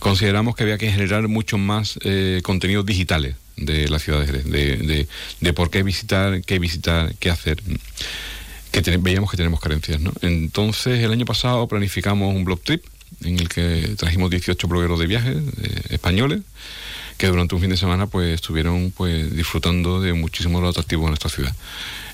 consideramos 0.00 0.56
que 0.56 0.64
había 0.64 0.78
que 0.78 0.90
generar 0.90 1.28
muchos 1.28 1.60
más 1.60 1.96
eh, 2.02 2.40
contenidos 2.42 2.84
digitales 2.84 3.36
de 3.56 3.88
la 3.88 4.00
ciudad 4.00 4.18
de 4.18 4.26
Jerez, 4.26 4.44
de, 4.46 5.06
de, 5.40 5.52
por 5.52 5.70
qué 5.70 5.84
visitar, 5.84 6.42
qué 6.42 6.58
visitar, 6.58 7.14
qué 7.20 7.30
hacer 7.30 7.62
que 8.72 8.80
veíamos 8.98 9.30
que 9.30 9.36
tenemos 9.36 9.60
carencias. 9.60 10.00
¿no? 10.00 10.12
Entonces, 10.22 11.04
el 11.04 11.12
año 11.12 11.24
pasado 11.24 11.68
planificamos 11.68 12.34
un 12.34 12.44
blog 12.44 12.60
trip 12.62 12.84
en 13.22 13.38
el 13.38 13.48
que 13.48 13.94
trajimos 13.96 14.30
18 14.30 14.68
blogueros 14.68 14.98
de 14.98 15.06
viajes 15.06 15.36
eh, 15.36 15.82
españoles 15.90 16.40
que 17.18 17.26
durante 17.26 17.54
un 17.56 17.60
fin 17.60 17.70
de 17.70 17.76
semana 17.76 18.06
pues 18.06 18.32
estuvieron 18.32 18.92
pues 18.96 19.34
disfrutando 19.34 20.00
de 20.00 20.12
muchísimos 20.12 20.62
atractivos 20.64 21.04
en 21.04 21.10
nuestra 21.10 21.28
ciudad. 21.28 21.54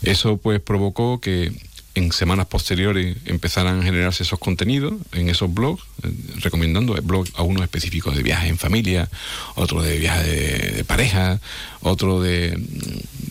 Eso 0.03 0.39
pues 0.39 0.61
provocó 0.61 1.21
que 1.21 1.53
en 1.95 2.11
semanas 2.11 2.47
posteriores 2.47 3.17
empezaran 3.27 3.81
a 3.81 3.83
generarse 3.83 4.25
esos 4.25 4.39
contenidos 4.39 4.95
en 5.13 5.29
esos 5.29 5.53
blogs, 5.53 5.83
eh, 6.03 6.11
recomendando 6.41 6.95
blogs 7.03 7.33
a 7.37 7.43
unos 7.43 7.63
específicos 7.63 8.17
de 8.17 8.23
viajes 8.23 8.51
en 8.51 8.59
familia, 8.59 9.09
otro 9.55 9.83
de 9.83 9.99
viajes 9.99 10.77
de, 10.77 10.85
pareja, 10.85 11.41
otro 11.83 12.21
de, 12.21 12.55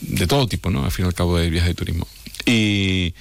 de 0.01 0.27
todo 0.27 0.47
tipo, 0.47 0.69
¿no? 0.69 0.85
Al 0.85 0.91
fin 0.91 1.05
y 1.05 1.07
al 1.07 1.13
cabo 1.13 1.37
de 1.37 1.49
viajes 1.49 1.69
de 1.69 1.75
turismo. 1.75 2.07
Y 2.45 3.13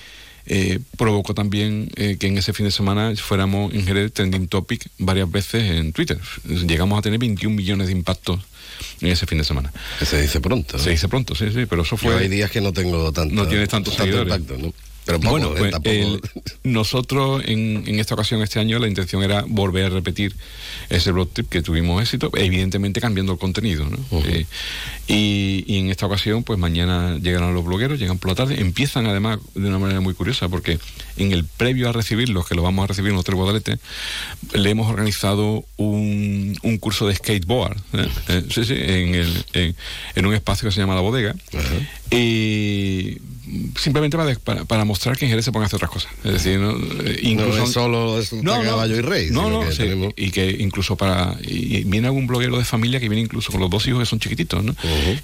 eh, 0.46 0.80
provocó 0.96 1.34
también 1.34 1.90
eh, 1.96 2.16
que 2.18 2.26
en 2.26 2.38
ese 2.38 2.52
fin 2.52 2.66
de 2.66 2.72
semana 2.72 3.14
fuéramos 3.16 3.72
en 3.74 3.86
Jerez 3.86 4.12
trending 4.12 4.48
topic 4.48 4.88
varias 4.98 5.30
veces 5.30 5.70
en 5.70 5.92
Twitter. 5.92 6.18
Llegamos 6.44 6.98
a 6.98 7.02
tener 7.02 7.18
21 7.18 7.54
millones 7.54 7.86
de 7.86 7.92
impactos 7.92 8.40
en 9.00 9.08
ese 9.08 9.26
fin 9.26 9.38
de 9.38 9.44
semana. 9.44 9.72
Se 10.04 10.20
dice 10.20 10.40
pronto. 10.40 10.78
Se 10.78 10.90
dice 10.90 11.08
pronto, 11.08 11.34
sí, 11.34 11.46
sí, 11.52 11.66
pero 11.66 11.82
eso 11.82 11.96
fue... 11.96 12.16
hay 12.16 12.28
días 12.28 12.50
que 12.50 12.60
no 12.60 12.72
tengo 12.72 13.12
tanto... 13.12 13.34
No 13.34 13.46
tienes 13.46 13.68
tantos 13.68 13.94
seguidores. 13.94 14.34
Impacto, 14.34 14.58
¿no? 14.58 14.72
Pero 15.04 15.18
bueno, 15.18 15.52
¿eh? 15.56 15.72
pues, 15.82 16.06
nosotros 16.62 17.42
en, 17.46 17.84
en, 17.86 17.98
esta 17.98 18.14
ocasión, 18.14 18.40
este 18.42 18.60
año, 18.60 18.78
la 18.78 18.86
intención 18.86 19.22
era 19.22 19.44
volver 19.48 19.86
a 19.86 19.88
repetir 19.88 20.34
ese 20.90 21.10
blog 21.10 21.30
trip 21.32 21.48
que 21.48 21.62
tuvimos 21.62 22.00
éxito, 22.00 22.30
evidentemente 22.34 23.00
cambiando 23.00 23.32
el 23.32 23.38
contenido. 23.38 23.84
¿no? 23.88 23.98
Eh, 24.20 24.46
y, 25.08 25.64
y, 25.66 25.78
en 25.78 25.90
esta 25.90 26.06
ocasión, 26.06 26.44
pues 26.44 26.58
mañana 26.58 27.18
llegan 27.18 27.52
los 27.52 27.64
blogueros, 27.64 27.98
llegan 27.98 28.18
por 28.18 28.30
la 28.30 28.36
tarde, 28.36 28.60
empiezan 28.60 29.06
además 29.06 29.40
de 29.54 29.68
una 29.68 29.78
manera 29.78 30.00
muy 30.00 30.14
curiosa, 30.14 30.48
porque 30.48 30.78
en 31.16 31.32
el 31.32 31.44
previo 31.44 31.88
a 31.88 31.92
recibirlos, 31.92 32.46
que 32.46 32.54
lo 32.54 32.62
vamos 32.62 32.84
a 32.84 32.86
recibir 32.86 33.10
en 33.12 33.18
Hotel 33.18 33.34
Guadalete, 33.34 33.78
le 34.54 34.70
hemos 34.70 34.88
organizado 34.88 35.64
un, 35.76 36.56
un 36.62 36.78
curso 36.78 37.08
de 37.08 37.16
skateboard, 37.16 37.76
¿eh? 37.94 38.44
sí, 38.50 38.64
sí, 38.64 38.74
en, 38.76 39.14
el, 39.14 39.74
en, 40.14 40.26
un 40.26 40.34
espacio 40.34 40.68
que 40.68 40.72
se 40.72 40.80
llama 40.80 40.94
La 40.94 41.00
Bodega. 41.00 41.34
Y 42.10 43.18
simplemente 43.78 44.16
para, 44.16 44.34
para, 44.36 44.64
para 44.64 44.84
mostrar 44.84 45.16
que 45.16 45.24
en 45.26 45.30
Jerez 45.30 45.44
se 45.44 45.52
pueden 45.52 45.66
hacer 45.66 45.76
otras 45.76 45.90
cosas. 45.90 46.10
Es 46.24 46.32
decir, 46.32 46.58
¿no? 46.58 46.70
Eh, 47.04 47.20
incluso, 47.22 47.58
no 47.58 47.64
es 47.64 47.70
solo 47.72 48.18
es 48.18 48.32
un 48.32 48.42
caballo 48.42 48.96
y 48.96 49.00
rey. 49.00 49.28
No, 49.30 49.50
no, 49.50 49.60
que 49.60 49.72
sí, 49.72 49.78
tenemos- 49.78 50.12
y 50.16 50.30
que 50.30 50.50
incluso 50.58 50.96
para. 50.96 51.36
Y 51.42 51.84
viene 51.84 52.06
algún 52.06 52.26
bloguero 52.26 52.58
de 52.58 52.64
familia 52.64 53.00
que 53.00 53.08
viene 53.08 53.22
incluso 53.22 53.52
con 53.52 53.60
los 53.60 53.68
dos 53.70 53.86
hijos 53.86 54.00
que 54.00 54.06
son 54.06 54.20
chiquititos, 54.20 54.64
¿no? 54.64 54.74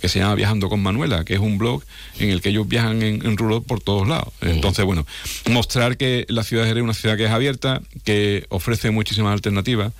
Que 0.00 0.08
se 0.08 0.18
llama 0.18 0.34
Viajando 0.34 0.68
con 0.68 0.82
Manuela, 0.82 1.24
que 1.24 1.34
es 1.34 1.40
un 1.40 1.58
blog 1.58 1.82
en 2.18 2.30
el 2.30 2.40
que 2.40 2.50
ellos 2.50 2.68
viajan 2.68 3.02
en, 3.02 3.24
en 3.24 3.36
rulo 3.36 3.62
por 3.62 3.80
todos 3.80 4.06
lados. 4.06 4.28
Entonces, 4.40 4.84
bueno, 4.84 5.06
mostrar 5.50 5.96
que 5.96 6.24
la 6.28 6.44
ciudad 6.44 6.62
de 6.64 6.68
Jerez 6.68 6.80
es 6.82 6.84
una 6.84 6.94
ciudad 6.94 7.16
que 7.16 7.24
es 7.24 7.30
abierta, 7.30 7.80
que 8.04 8.44
ofrece 8.50 8.90
muchísimas 8.90 9.32
alternativas, 9.32 9.92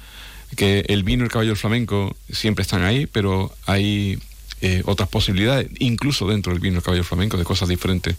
que 0.56 0.84
el 0.88 1.02
vino 1.02 1.22
y 1.22 1.26
el 1.26 1.30
caballo 1.30 1.50
del 1.50 1.58
flamenco 1.58 2.16
siempre 2.32 2.62
están 2.62 2.82
ahí, 2.82 3.06
pero 3.06 3.52
hay. 3.66 4.18
Eh, 4.60 4.82
otras 4.86 5.08
posibilidades, 5.08 5.68
incluso 5.78 6.26
dentro 6.26 6.52
del 6.52 6.60
vino 6.60 6.74
y 6.74 6.78
el 6.78 6.82
caballo 6.82 7.02
del 7.02 7.08
flamenco, 7.08 7.36
de 7.36 7.44
cosas 7.44 7.68
diferentes 7.68 8.16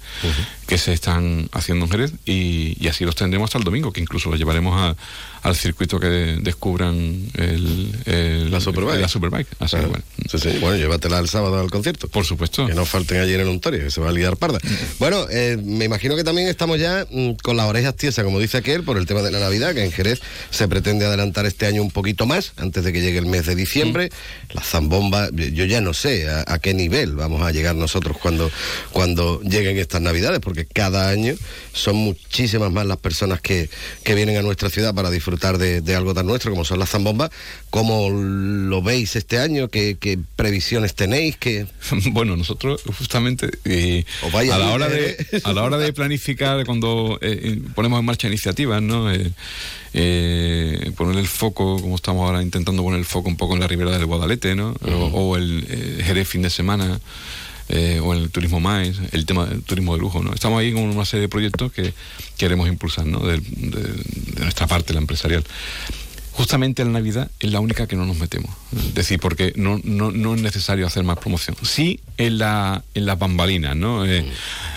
que 0.68 0.78
se 0.78 0.94
están 0.94 1.50
haciendo 1.52 1.86
en 1.86 1.92
Jerez 1.92 2.14
y, 2.26 2.78
y 2.80 2.88
así 2.88 3.04
los 3.06 3.16
tendremos 3.16 3.50
hasta 3.50 3.58
el 3.58 3.64
domingo, 3.64 3.92
que 3.92 4.02
incluso 4.02 4.30
los 4.30 4.40
llevaremos 4.40 4.74
a- 4.80 4.96
al 5.44 5.56
circuito 5.56 6.00
que 6.00 6.08
descubran 6.42 6.96
el, 7.36 7.92
el- 8.06 8.52
La 8.52 8.60
Superbike. 8.60 9.00
La 9.02 9.08
Superbike. 9.08 9.48
Así 9.60 9.76
que, 9.78 9.84
Claro. 9.84 9.90
bueno. 9.90 10.04
Sí, 10.30 10.38
sí. 10.38 10.58
Bueno, 10.60 10.78
llévatela 10.78 11.20
el 11.20 11.28
sábado 11.30 11.60
al 11.60 11.70
concierto. 11.72 12.08
Por 12.08 12.26
supuesto. 12.26 12.68
Que 12.68 12.74
no 12.74 12.86
falten 12.86 13.20
ayer 13.22 13.40
en 13.40 13.48
Ontario, 13.48 13.80
que 13.84 13.92
se 13.92 14.02
va 14.02 14.10
a 14.10 14.12
liar 14.12 14.38
parda. 14.38 14.60
Bueno, 15.00 15.26
eh, 15.32 15.58
me 15.64 15.86
imagino 15.86 16.16
que 16.16 16.24
también 16.24 16.48
estamos 16.48 16.80
ya 16.80 17.06
mm, 17.10 17.32
con 17.42 17.58
las 17.58 17.68
orejas 17.68 17.96
tiesas, 17.96 18.24
como 18.26 18.40
dice 18.40 18.58
aquel, 18.58 18.84
por 18.84 18.98
el 18.98 19.06
tema 19.06 19.22
de 19.22 19.32
la 19.32 19.40
Navidad, 19.40 19.74
que 19.74 19.84
en 19.84 19.92
Jerez 19.92 20.20
se 20.52 20.68
pretende 20.68 21.06
adelantar 21.06 21.46
este 21.46 21.66
año 21.66 21.82
un 21.82 21.92
poquito 21.92 22.26
más, 22.26 22.54
antes 22.58 22.84
de 22.84 22.92
que 22.94 23.02
llegue 23.02 23.18
el 23.20 23.26
mes 23.26 23.46
de 23.46 23.56
diciembre. 23.56 24.10
Las 24.54 24.68
zambombas, 24.68 25.32
yo 25.34 25.66
ya 25.66 25.82
no 25.82 25.94
sé 25.94 26.30
a, 26.30 26.44
a 26.48 26.60
qué 26.60 26.74
nivel 26.74 27.16
vamos 27.16 27.42
a 27.42 27.52
llegar 27.52 27.76
nosotros 27.76 28.18
cuando, 28.22 28.52
cuando 28.92 29.42
lleguen 29.42 29.78
estas 29.78 30.02
Navidades, 30.02 30.40
porque 30.42 30.66
cada 30.66 31.10
año 31.10 31.34
son 31.74 31.96
muchísimas 31.96 32.72
más 32.72 32.86
las 32.86 32.98
personas 32.98 33.42
que, 33.42 33.70
que 34.04 34.16
vienen 34.16 34.38
a 34.38 34.42
nuestra 34.42 34.70
ciudad 34.70 34.94
para 34.94 35.10
disfrutar 35.10 35.29
de, 35.58 35.82
de 35.82 35.96
algo 35.96 36.14
tan 36.14 36.26
nuestro 36.26 36.52
como 36.52 36.66
son 36.66 36.80
las 36.80 36.90
zambombas. 36.90 37.30
¿Cómo 37.70 38.10
lo 38.10 38.82
veis 38.82 39.16
este 39.16 39.40
año? 39.40 39.68
¿Qué, 39.70 39.98
qué 40.00 40.18
previsiones 40.36 40.96
tenéis? 40.96 41.38
¿Qué... 41.38 41.68
Bueno, 42.12 42.36
nosotros 42.36 42.82
justamente 42.98 43.50
eh, 43.66 44.04
vaya 44.32 44.56
a, 44.56 44.60
la 44.60 44.72
hora 44.72 44.88
¿eh? 44.88 45.18
de, 45.32 45.42
a 45.44 45.54
la 45.54 45.64
hora 45.64 45.78
de 45.78 45.94
planificar, 45.94 46.66
cuando 46.66 47.20
eh, 47.22 47.40
eh, 47.44 47.62
ponemos 47.76 48.00
en 48.00 48.06
marcha 48.06 48.28
iniciativas, 48.28 48.82
¿no? 48.82 49.12
Eh, 49.12 49.32
eh, 49.94 50.92
poner 50.96 51.18
el 51.18 51.28
foco, 51.28 51.80
como 51.82 51.96
estamos 51.96 52.26
ahora 52.26 52.42
intentando 52.42 52.84
poner 52.84 53.00
el 53.00 53.06
foco 53.06 53.30
un 53.30 53.38
poco 53.38 53.54
en 53.56 53.60
la 53.60 53.68
ribera 53.68 53.92
del 53.92 54.06
Guadalete, 54.06 54.56
¿no? 54.56 54.76
o, 54.82 55.06
o 55.06 55.36
el 55.36 55.66
eh, 55.68 56.04
Jerez 56.04 56.28
fin 56.28 56.42
de 56.42 56.50
semana, 56.50 57.00
eh, 57.70 58.00
o 58.04 58.14
el 58.14 58.30
turismo 58.32 58.60
más, 58.60 58.88
el 59.12 59.26
tema 59.26 59.46
del 59.46 59.62
turismo 59.62 59.94
de 59.96 60.02
lujo, 60.02 60.22
¿no? 60.24 60.34
Estamos 60.34 60.60
ahí 60.60 60.74
con 60.74 60.84
una 60.84 61.06
serie 61.06 61.22
de 61.22 61.30
proyectos 61.30 61.72
que 61.72 61.94
queremos 62.38 62.68
impulsar, 62.68 63.06
¿no? 63.06 63.20
De- 63.20 63.40
de 63.40 64.42
nuestra 64.44 64.68
parte, 64.68 64.94
la 64.94 65.00
empresarial. 65.00 65.44
Justamente 66.40 66.86
la 66.86 66.92
Navidad 66.92 67.30
es 67.42 67.52
la 67.52 67.60
única 67.60 67.86
que 67.86 67.98
no 67.98 68.06
nos 68.06 68.18
metemos. 68.18 68.50
Es 68.74 68.94
decir, 68.94 69.20
porque 69.20 69.52
no, 69.58 69.82
no, 69.84 70.10
no 70.10 70.36
es 70.36 70.42
necesario 70.42 70.88
hacer 70.88 71.04
más 71.04 71.18
promoción. 71.18 71.58
Sí 71.64 72.00
en, 72.18 72.38
la, 72.38 72.82
en 72.94 73.06
las 73.06 73.20
bambalinas, 73.20 73.76
¿no? 73.76 74.06
Eh, 74.06 74.26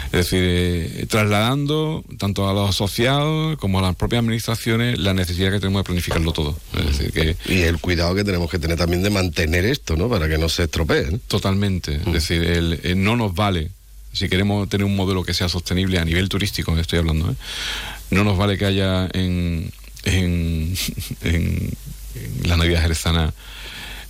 Es 0.06 0.10
decir, 0.10 0.42
eh, 0.42 1.06
trasladando 1.08 2.04
tanto 2.18 2.48
a 2.48 2.52
los 2.52 2.68
asociados 2.68 3.56
como 3.58 3.78
a 3.78 3.82
las 3.82 3.94
propias 3.94 4.18
administraciones 4.24 4.98
la 4.98 5.14
necesidad 5.14 5.52
que 5.52 5.60
tenemos 5.60 5.80
de 5.80 5.84
planificarlo 5.84 6.32
todo. 6.32 6.58
Es 6.76 6.98
decir, 6.98 7.12
que 7.12 7.36
Y 7.46 7.62
el 7.62 7.78
cuidado 7.78 8.12
que 8.16 8.24
tenemos 8.24 8.50
que 8.50 8.58
tener 8.58 8.76
también 8.76 9.04
de 9.04 9.10
mantener 9.10 9.64
esto, 9.64 9.96
¿no? 9.96 10.08
Para 10.08 10.28
que 10.28 10.38
no 10.38 10.48
se 10.48 10.64
estropee. 10.64 11.12
¿no? 11.12 11.18
Totalmente. 11.28 11.94
Es 11.94 12.12
decir, 12.12 12.42
el, 12.42 12.80
el 12.82 13.04
no 13.04 13.14
nos 13.14 13.36
vale, 13.36 13.70
si 14.12 14.28
queremos 14.28 14.68
tener 14.68 14.84
un 14.84 14.96
modelo 14.96 15.22
que 15.22 15.32
sea 15.32 15.48
sostenible 15.48 16.00
a 16.00 16.04
nivel 16.04 16.28
turístico, 16.28 16.76
estoy 16.76 16.98
hablando, 16.98 17.30
¿eh? 17.30 17.34
no 18.10 18.24
nos 18.24 18.36
vale 18.36 18.58
que 18.58 18.66
haya 18.66 19.08
en, 19.12 19.70
en, 20.04 20.74
en- 21.22 21.70
en 22.14 22.48
la 22.48 22.56
Navidad 22.56 22.82
jerezana 22.82 23.32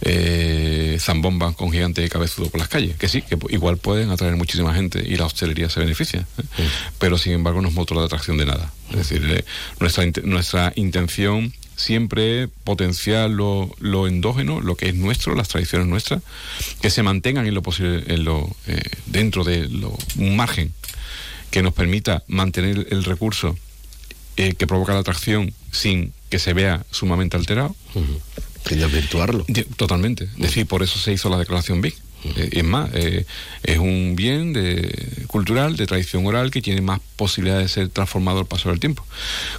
eh, 0.05 0.97
zambombas 1.01 1.55
con 1.55 1.71
gigantes 1.71 2.03
de 2.03 2.09
cabezudo 2.09 2.51
por 2.51 2.59
las 2.59 2.69
calles, 2.69 2.97
que 2.97 3.09
sí, 3.09 3.23
que 3.23 3.39
igual 3.51 3.77
pueden 3.79 4.11
atraer 4.11 4.35
muchísima 4.37 4.75
gente 4.75 5.05
y 5.07 5.17
la 5.17 5.27
hostelería 5.27 5.69
se 5.71 5.79
beneficia, 5.81 6.27
¿eh? 6.59 6.69
pero 6.99 7.19
sin 7.19 7.33
embargo 7.33 7.61
no 7.63 7.69
es 7.69 7.75
motor 7.75 7.99
de 7.99 8.05
atracción 8.07 8.37
de 8.37 8.47
nada. 8.47 8.73
Es 8.91 8.97
decir, 8.97 9.25
eh, 9.31 9.45
nuestra, 9.79 10.05
nuestra 10.25 10.73
intención 10.75 11.53
siempre 11.77 12.43
es 12.45 12.49
potenciar 12.65 13.31
lo, 13.31 13.73
lo 13.79 14.09
endógeno, 14.09 14.61
lo 14.61 14.75
que 14.77 14.89
es 14.89 14.95
nuestro, 14.97 15.37
las 15.37 15.49
tradiciones 15.49 15.87
nuestras, 15.87 16.21
que 16.81 16.91
se 16.91 17.05
mantengan 17.05 17.47
en 17.47 17.55
lo 17.55 17.63
posible, 17.63 18.03
en 18.09 18.25
lo, 18.25 18.51
eh, 18.67 18.83
dentro 19.07 19.45
de 19.45 19.69
lo, 19.69 19.97
un 20.17 20.35
margen 20.37 20.73
que 21.53 21.63
nos 21.63 21.75
permita 21.75 22.25
mantener 22.27 22.89
el 22.91 23.05
recurso 23.05 23.57
eh, 24.37 24.55
que 24.55 24.67
provoca 24.67 24.93
la 24.95 25.01
atracción 25.01 25.53
sin 25.71 26.13
que 26.31 26.39
se 26.39 26.53
vea 26.55 26.85
sumamente 26.91 27.37
alterado. 27.37 27.75
Sin 28.67 28.79
desvirtuarlo. 28.79 29.45
Totalmente. 29.77 30.25
Es 30.25 30.37
decir, 30.39 30.67
por 30.67 30.83
eso 30.83 30.99
se 30.99 31.13
hizo 31.13 31.29
la 31.29 31.39
declaración 31.39 31.81
BIC. 31.81 31.95
Eh, 32.37 32.51
es 32.53 32.65
más, 32.65 32.89
eh, 32.95 33.27
es 33.65 33.79
un 33.79 34.15
bien 34.15 34.53
de, 34.53 35.25
cultural, 35.27 35.77
de 35.77 35.87
tradición 35.87 36.25
oral, 36.25 36.51
que 36.53 36.63
tiene 36.63 36.81
más 36.81 37.01
posibilidades 37.17 37.65
de 37.65 37.69
ser 37.75 37.89
transformado 37.89 38.39
al 38.39 38.47
paso 38.47 38.69
del 38.69 38.79
tiempo. 38.79 39.05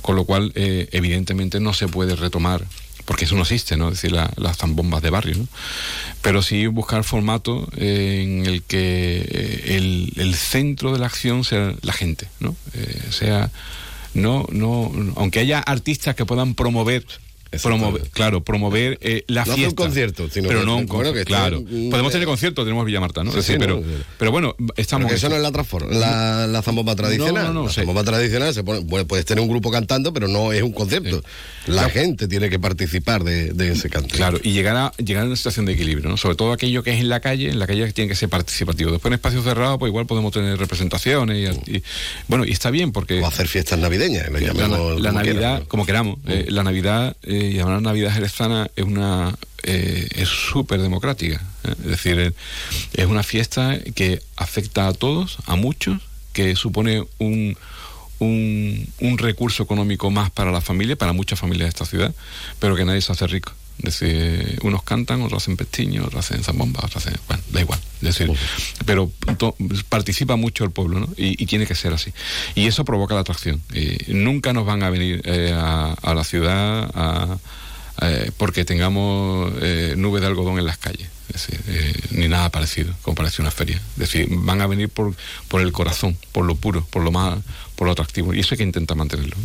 Con 0.02 0.16
lo 0.16 0.24
cual, 0.24 0.52
evidentemente, 0.56 1.60
no 1.60 1.74
se 1.74 1.90
puede 1.90 2.16
retomar, 2.16 2.64
porque 3.04 3.26
eso 3.26 3.36
no 3.36 3.42
existe, 3.42 3.76
¿no? 3.76 3.90
Es 3.90 3.96
decir, 3.96 4.14
la- 4.14 4.32
las 4.38 4.56
zambombas 4.58 5.02
de 5.02 5.10
barrio, 5.10 5.36
¿no? 5.38 5.48
Pero 6.22 6.42
sí 6.42 6.68
buscar 6.68 7.04
formato 7.04 7.68
eh, 7.76 8.22
en 8.24 8.46
el 8.46 8.64
que 8.64 9.62
el, 9.76 10.14
el 10.16 10.34
centro 10.36 10.94
de 10.94 11.00
la 11.00 11.08
acción 11.08 11.44
sea 11.44 11.76
la 11.82 11.92
gente, 11.92 12.30
¿no? 12.40 12.56
Eh, 12.74 13.02
sea, 13.12 13.52
no, 14.14 14.46
no, 14.52 14.92
aunque 15.16 15.40
haya 15.40 15.60
artistas 15.60 16.16
que 16.16 16.26
puedan 16.26 16.56
promover 16.56 17.06
promover, 17.62 18.02
claro, 18.12 18.44
promover 18.44 18.98
eh, 19.02 19.24
la 19.28 19.46
No 19.46 19.54
fiesta. 19.56 19.70
un 19.70 19.76
concierto, 19.76 20.30
sino 20.30 20.48
pero 20.48 20.64
no 20.66 20.78
un 20.78 20.88
concierto. 20.88 21.24
claro. 21.26 21.60
un- 21.60 21.90
Podemos 21.90 22.12
tener 22.12 22.28
conciertos, 22.28 22.66
tenemos 22.66 22.86
Villa 22.86 23.00
Marta, 23.00 23.24
¿no? 23.24 23.32
Sí, 23.42 23.56
pero, 23.60 23.78
no, 23.78 23.84
pero 24.18 24.32
bueno, 24.32 24.56
estamos. 24.76 25.06
Porque 25.06 25.16
eso 25.18 25.30
no 25.30 25.36
es 25.36 25.42
la 25.42 25.52
transforma, 25.52 25.94
la, 25.94 26.48
la 26.48 26.62
zambomba 26.62 26.96
tradicional. 26.96 27.46
No, 27.48 27.54
no, 27.54 27.60
no, 27.62 27.66
la 27.68 27.74
zambomba 27.74 28.04
tradicional 28.04 28.54
se 28.54 28.64
pone, 28.64 28.80
bueno, 28.80 29.06
puedes 29.08 29.26
tener 29.26 29.42
un 29.42 29.50
grupo 29.50 29.72
cantando, 29.72 30.14
pero 30.14 30.28
no 30.28 30.54
es 30.54 30.62
un 30.64 30.72
concierto. 30.72 31.24
La 31.68 31.90
gente 31.90 32.28
tiene 32.28 32.50
que 32.50 32.60
participar 32.60 33.24
de, 33.24 33.54
de 33.54 33.72
ese 33.72 33.90
canto. 33.90 34.16
Claro, 34.16 34.40
y 34.44 34.52
llegar 34.52 34.76
a, 34.76 34.92
llegar 34.98 35.24
a 35.24 35.28
una 35.28 35.36
situación 35.36 35.66
de 35.66 35.74
equilibrio, 35.74 36.10
¿no? 36.10 36.18
Sobre 36.18 36.36
todo 36.36 36.52
aquello 36.52 36.84
que 36.84 36.92
es 36.94 37.00
en 37.00 37.10
la 37.10 37.20
calle, 37.20 37.50
en 37.50 37.60
la 37.60 37.68
calle 37.68 37.92
tiene 37.94 38.10
que 38.10 38.16
ser 38.16 38.30
participativo. 38.30 38.92
Después 38.92 39.10
en 39.10 39.14
espacios 39.16 39.44
cerrados, 39.44 39.78
pues 39.80 39.90
igual 39.90 40.06
podemos 40.06 40.32
tener 40.34 40.58
representaciones 40.58 41.58
y, 41.68 41.78
y- 41.78 41.84
bueno, 42.28 42.46
y 42.46 42.52
está 42.52 42.70
bien 42.72 42.92
porque... 42.92 43.22
O 43.22 43.28
hacer 43.28 43.48
fiestas 43.48 43.80
navideñas, 43.80 44.30
la, 44.32 44.40
llamemos 44.40 45.00
la 45.02 45.12
Navidad, 45.12 45.64
como 45.68 45.86
queramos, 45.86 46.18
eh, 46.28 46.46
la 46.50 46.64
Navidad, 46.64 47.16
eh, 47.24 47.43
y 47.52 47.60
además 47.60 47.82
la 47.82 47.90
Navidad 47.90 48.14
jerezana 48.14 48.70
es 48.76 48.84
una 48.84 49.36
eh, 49.64 50.08
es 50.16 50.28
súper 50.28 50.82
democrática. 50.82 51.42
¿eh? 51.64 51.74
Es 51.84 51.86
decir, 51.86 52.34
es 52.94 53.06
una 53.06 53.24
fiesta 53.24 53.80
que 53.96 54.22
afecta 54.36 54.88
a 54.88 54.94
todos, 54.94 55.38
a 55.46 55.56
muchos, 55.56 56.02
que 56.34 56.56
supone 56.56 57.04
un, 57.20 57.58
un, 58.20 58.88
un 59.00 59.18
recurso 59.18 59.64
económico 59.64 60.12
más 60.12 60.32
para 60.32 60.52
la 60.52 60.62
familia, 60.62 60.96
para 60.96 61.14
muchas 61.14 61.40
familias 61.40 61.68
de 61.68 61.70
esta 61.70 61.86
ciudad, 61.86 62.14
pero 62.60 62.76
que 62.76 62.86
nadie 62.86 63.02
se 63.02 63.12
hace 63.12 63.28
rico. 63.28 63.54
Es 63.80 64.00
decir, 64.00 64.60
unos 64.64 64.84
cantan, 64.84 65.22
otros 65.24 65.44
hacen 65.44 65.58
pestiños, 65.58 66.06
otros 66.08 66.26
hacen 66.26 66.44
zambomba, 66.44 66.80
otros 66.86 66.98
hacen... 67.06 67.20
Bueno, 67.28 67.44
da 67.52 67.62
igual. 67.62 67.80
Es 67.96 68.02
decir, 68.18 68.32
pero 68.86 69.12
to- 69.38 69.56
participa 69.90 70.36
mucho 70.36 70.64
el 70.64 70.72
pueblo, 70.72 71.00
¿no? 71.02 71.08
Y, 71.18 71.42
y 71.42 71.46
tiene 71.48 71.66
que 71.66 71.76
ser 71.76 71.94
así. 71.94 72.14
Y 72.56 72.68
eso 72.68 72.86
provoca 72.86 73.16
la 73.16 73.22
atracción. 73.22 73.62
Nunca 74.08 74.54
nos 74.54 74.66
van 74.66 74.84
a 74.84 74.90
venir 74.90 75.22
eh, 75.26 75.52
a, 75.54 75.94
a 76.02 76.14
la 76.14 76.24
ciudad 76.24 76.92
a- 76.94 77.38
eh, 78.02 78.32
porque 78.38 78.66
tengamos 78.66 79.54
eh, 79.62 79.94
nube 79.98 80.20
de 80.22 80.28
algodón 80.28 80.58
en 80.60 80.66
las 80.66 80.78
calles. 80.78 81.08
Es 81.30 81.48
decir, 81.48 81.62
eh, 81.68 81.94
ni 82.12 82.28
nada 82.28 82.50
parecido, 82.50 82.94
como 83.02 83.16
parece 83.16 83.42
una 83.42 83.52
feria. 83.52 83.78
Es 83.94 83.98
decir, 83.98 84.28
van 84.30 84.62
a 84.62 84.68
venir 84.68 84.90
por, 84.90 85.16
por 85.48 85.62
el 85.62 85.72
corazón, 85.72 86.18
por 86.32 86.46
lo 86.46 86.56
puro, 86.56 86.86
por 86.90 87.04
lo 87.04 87.12
más, 87.12 87.40
por 87.76 87.88
lo 87.88 87.94
atractivo. 87.94 88.34
Y 88.34 88.40
eso 88.40 88.54
hay 88.54 88.58
que 88.58 88.64
intentar 88.64 88.98
mantenerlo. 88.98 89.36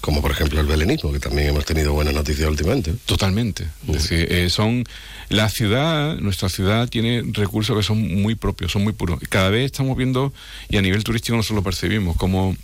Como 0.00 0.22
por 0.22 0.30
ejemplo 0.30 0.60
el 0.60 0.66
belenismo, 0.66 1.12
que 1.12 1.18
también 1.18 1.48
hemos 1.48 1.64
tenido 1.64 1.92
buenas 1.92 2.14
noticias 2.14 2.48
últimamente. 2.48 2.94
Totalmente. 3.06 3.66
Es 3.88 3.94
decir, 3.94 4.26
eh, 4.30 4.50
son 4.50 4.84
la 5.28 5.48
ciudad, 5.48 6.16
nuestra 6.18 6.48
ciudad 6.48 6.88
tiene 6.88 7.22
recursos 7.32 7.76
que 7.76 7.82
son 7.82 8.22
muy 8.22 8.34
propios, 8.34 8.72
son 8.72 8.84
muy 8.84 8.92
puros. 8.92 9.18
Cada 9.28 9.48
vez 9.48 9.66
estamos 9.66 9.96
viendo, 9.96 10.32
y 10.68 10.76
a 10.76 10.82
nivel 10.82 11.02
turístico 11.02 11.36
nosotros 11.36 11.56
lo 11.56 11.62
percibimos, 11.62 12.16
como 12.16 12.56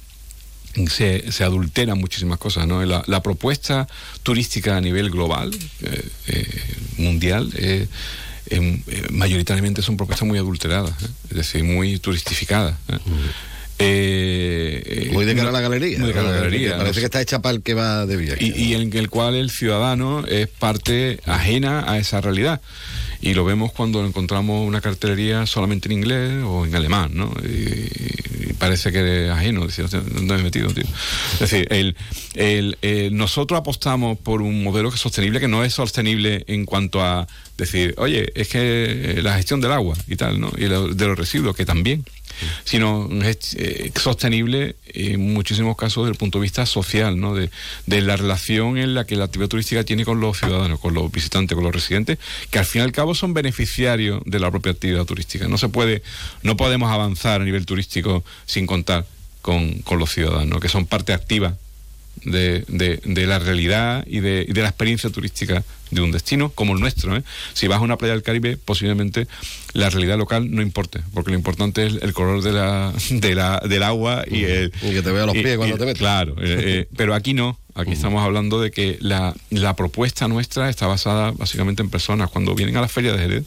se, 0.89 1.31
se 1.33 1.45
adulteran 1.45 1.99
muchísimas 1.99 2.39
cosas. 2.39 2.67
¿no? 2.67 2.85
La, 2.85 3.03
la 3.07 3.23
propuesta 3.23 3.89
turística 4.23 4.77
a 4.77 4.81
nivel 4.81 5.11
global, 5.11 5.53
eh, 5.83 6.09
eh, 6.29 6.47
mundial, 6.99 7.51
eh, 7.57 7.87
eh, 8.51 8.83
mayoritariamente 9.11 9.83
son 9.83 9.97
propuestas 9.97 10.27
muy 10.27 10.39
adulteradas, 10.39 10.91
¿eh? 11.03 11.09
es 11.31 11.37
decir, 11.37 11.65
muy 11.65 11.99
turistificadas. 11.99 12.75
¿eh? 12.89 12.99
Eh, 13.83 14.83
eh, 14.85 15.11
Muy 15.13 15.25
de 15.25 15.35
cara 15.35 15.49
a 15.49 15.53
la 15.53 15.61
galería. 15.63 15.99
Muy 15.99 16.09
de 16.09 16.13
cara 16.15 16.29
a 16.29 16.33
la 16.33 16.37
galería. 16.39 16.77
Parece 16.77 16.97
¿no? 16.97 17.01
que 17.01 17.05
está 17.07 17.21
hecha 17.23 17.41
para 17.41 17.57
el 17.57 17.63
que 17.63 17.73
va 17.73 18.05
de 18.05 18.17
viaje. 18.17 18.45
y, 18.45 18.53
y 18.63 18.75
en 18.75 18.95
el 18.95 19.09
cual 19.09 19.35
el 19.35 19.51
ciudadano 19.51 20.27
es 20.27 20.49
parte 20.49 21.19
ajena 21.25 21.91
a 21.91 21.97
esa 21.99 22.21
realidad. 22.21 22.61
Y 23.23 23.35
lo 23.35 23.45
vemos 23.45 23.73
cuando 23.73 24.05
encontramos 24.05 24.67
una 24.67 24.81
cartelería 24.81 25.47
solamente 25.47 25.89
en 25.89 25.93
inglés 25.93 26.43
o 26.45 26.65
en 26.65 26.75
alemán, 26.75 27.11
¿no? 27.15 27.33
Y- 27.45 28.21
parece 28.61 28.93
que 28.93 28.99
eres 28.99 29.31
ajeno. 29.31 29.67
Decía, 29.67 29.87
¿dónde 29.91 30.35
me 30.35 30.41
he 30.41 30.43
metido, 30.45 30.69
tío? 30.69 30.85
Es 31.35 31.41
decir, 31.41 31.67
el, 31.71 31.97
el, 32.35 32.77
eh, 32.83 33.09
nosotros 33.11 33.59
apostamos 33.59 34.19
por 34.19 34.43
un 34.43 34.63
modelo 34.63 34.91
que 34.91 34.97
es 34.97 35.01
sostenible, 35.01 35.41
que 35.41 35.49
no 35.49 35.65
es 35.65 35.73
sostenible 35.73 36.45
en 36.47 36.67
cuanto 36.67 37.03
a 37.03 37.27
decir, 37.57 37.95
oye, 37.97 38.31
es 38.35 38.49
que 38.49 39.21
la 39.23 39.35
gestión 39.37 39.63
del 39.63 39.73
agua 39.73 39.97
y 40.07 40.17
tal, 40.17 40.39
¿no? 40.39 40.53
Y 40.59 40.65
de 40.65 41.07
los 41.07 41.19
residuos, 41.19 41.57
que 41.57 41.65
también 41.65 42.05
sino 42.65 43.09
eh, 43.23 43.93
sostenible 43.95 44.77
en 44.87 45.33
muchísimos 45.33 45.77
casos 45.77 46.05
desde 46.05 46.13
el 46.13 46.19
punto 46.19 46.39
de 46.39 46.43
vista 46.43 46.67
social, 46.67 47.19
¿no? 47.21 47.35
De, 47.35 47.51
la 47.87 48.17
relación 48.17 48.79
en 48.79 48.95
la 48.95 49.05
que 49.05 49.17
la 49.17 49.25
actividad 49.25 49.49
turística 49.49 49.85
tiene 49.85 50.05
con 50.05 50.21
los 50.21 50.39
ciudadanos, 50.39 50.81
con 50.81 50.95
los 50.95 51.11
visitantes, 51.13 51.55
con 51.55 51.65
los 51.65 51.75
residentes, 51.75 52.19
que 52.51 52.59
al 52.59 52.65
fin 52.65 52.81
y 52.81 52.85
al 52.85 52.93
cabo 52.93 53.15
son 53.15 53.35
beneficiarios 53.35 54.23
de 54.25 54.39
la 54.41 54.51
propia 54.51 54.73
actividad 54.73 55.05
turística. 55.05 55.49
No 55.49 55.59
se 55.59 55.69
puede, 55.69 56.03
no 56.43 56.57
podemos 56.57 56.91
avanzar 56.91 57.41
a 57.41 57.45
nivel 57.45 57.67
turístico 57.67 58.25
sin 58.47 58.67
contar 58.67 59.07
con, 59.43 59.81
con 59.83 59.99
los 59.99 60.11
ciudadanos, 60.13 60.61
que 60.61 60.69
son 60.69 60.87
parte 60.87 61.13
activa 61.13 61.57
de, 62.25 62.65
de, 63.05 63.27
la 63.27 63.39
realidad 63.39 64.05
y 64.07 64.21
de, 64.21 64.45
y 64.49 64.53
de, 64.53 64.63
la 64.63 64.69
experiencia 64.69 65.11
turística 65.11 65.65
de 65.91 66.01
un 66.01 66.11
destino 66.11 66.51
como 66.51 66.75
el 66.75 66.81
nuestro. 66.81 67.17
¿eh? 67.17 67.23
Si 67.55 67.67
vas 67.67 67.79
a 67.79 67.83
una 67.83 67.97
playa 67.97 68.15
del 68.15 68.23
Caribe, 68.23 68.57
posiblemente 68.57 69.27
la 69.73 69.91
realidad 69.91 70.19
local 70.19 70.51
no 70.51 70.63
importe, 70.63 71.01
porque 71.15 71.31
lo 71.31 71.37
importante 71.37 71.87
es 71.87 71.95
el 72.03 72.13
color 72.13 72.43
de 72.43 72.53
la, 72.53 72.93
de 73.11 73.35
la, 73.35 73.61
del 73.61 73.83
agua 73.83 74.25
y, 74.29 74.45
el, 74.45 74.73
y 74.83 74.91
que 74.91 75.03
te 75.03 75.11
vea 75.11 75.27
los 75.27 75.35
pies 75.35 75.57
cuando 75.57 75.79
te 75.79 75.85
metes. 75.85 75.99
Claro, 75.99 76.35
eh, 76.41 76.81
eh, 76.81 76.89
pero 76.97 77.15
aquí 77.15 77.35
no. 77.35 77.59
Aquí 77.75 77.93
estamos 77.93 78.23
hablando 78.23 78.61
de 78.61 78.71
que 78.71 78.99
la, 79.01 79.35
la, 79.51 79.75
propuesta 79.77 80.29
nuestra 80.29 80.69
está 80.69 80.87
basada 80.87 81.31
básicamente 81.33 81.83
en 81.83 81.91
personas. 81.91 82.31
Cuando 82.31 82.55
vienen 82.55 82.77
a 82.77 82.81
la 82.81 82.89
feria 82.89 83.13
de 83.13 83.19
Jerez, 83.19 83.45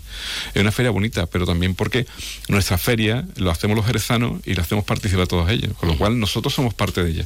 es 0.53 0.61
una 0.61 0.71
feria 0.71 0.91
bonita, 0.91 1.25
pero 1.25 1.45
también 1.45 1.75
porque 1.75 2.05
nuestra 2.47 2.77
feria 2.77 3.25
lo 3.35 3.51
hacemos 3.51 3.75
los 3.75 3.85
jerezanos 3.85 4.41
y 4.45 4.55
la 4.55 4.63
hacemos 4.63 4.85
participar 4.85 5.23
a 5.23 5.27
todos 5.27 5.49
ellos, 5.49 5.73
con 5.77 5.89
lo 5.89 5.97
cual 5.97 6.19
nosotros 6.19 6.53
somos 6.53 6.73
parte 6.73 7.03
de 7.03 7.11
ella. 7.11 7.25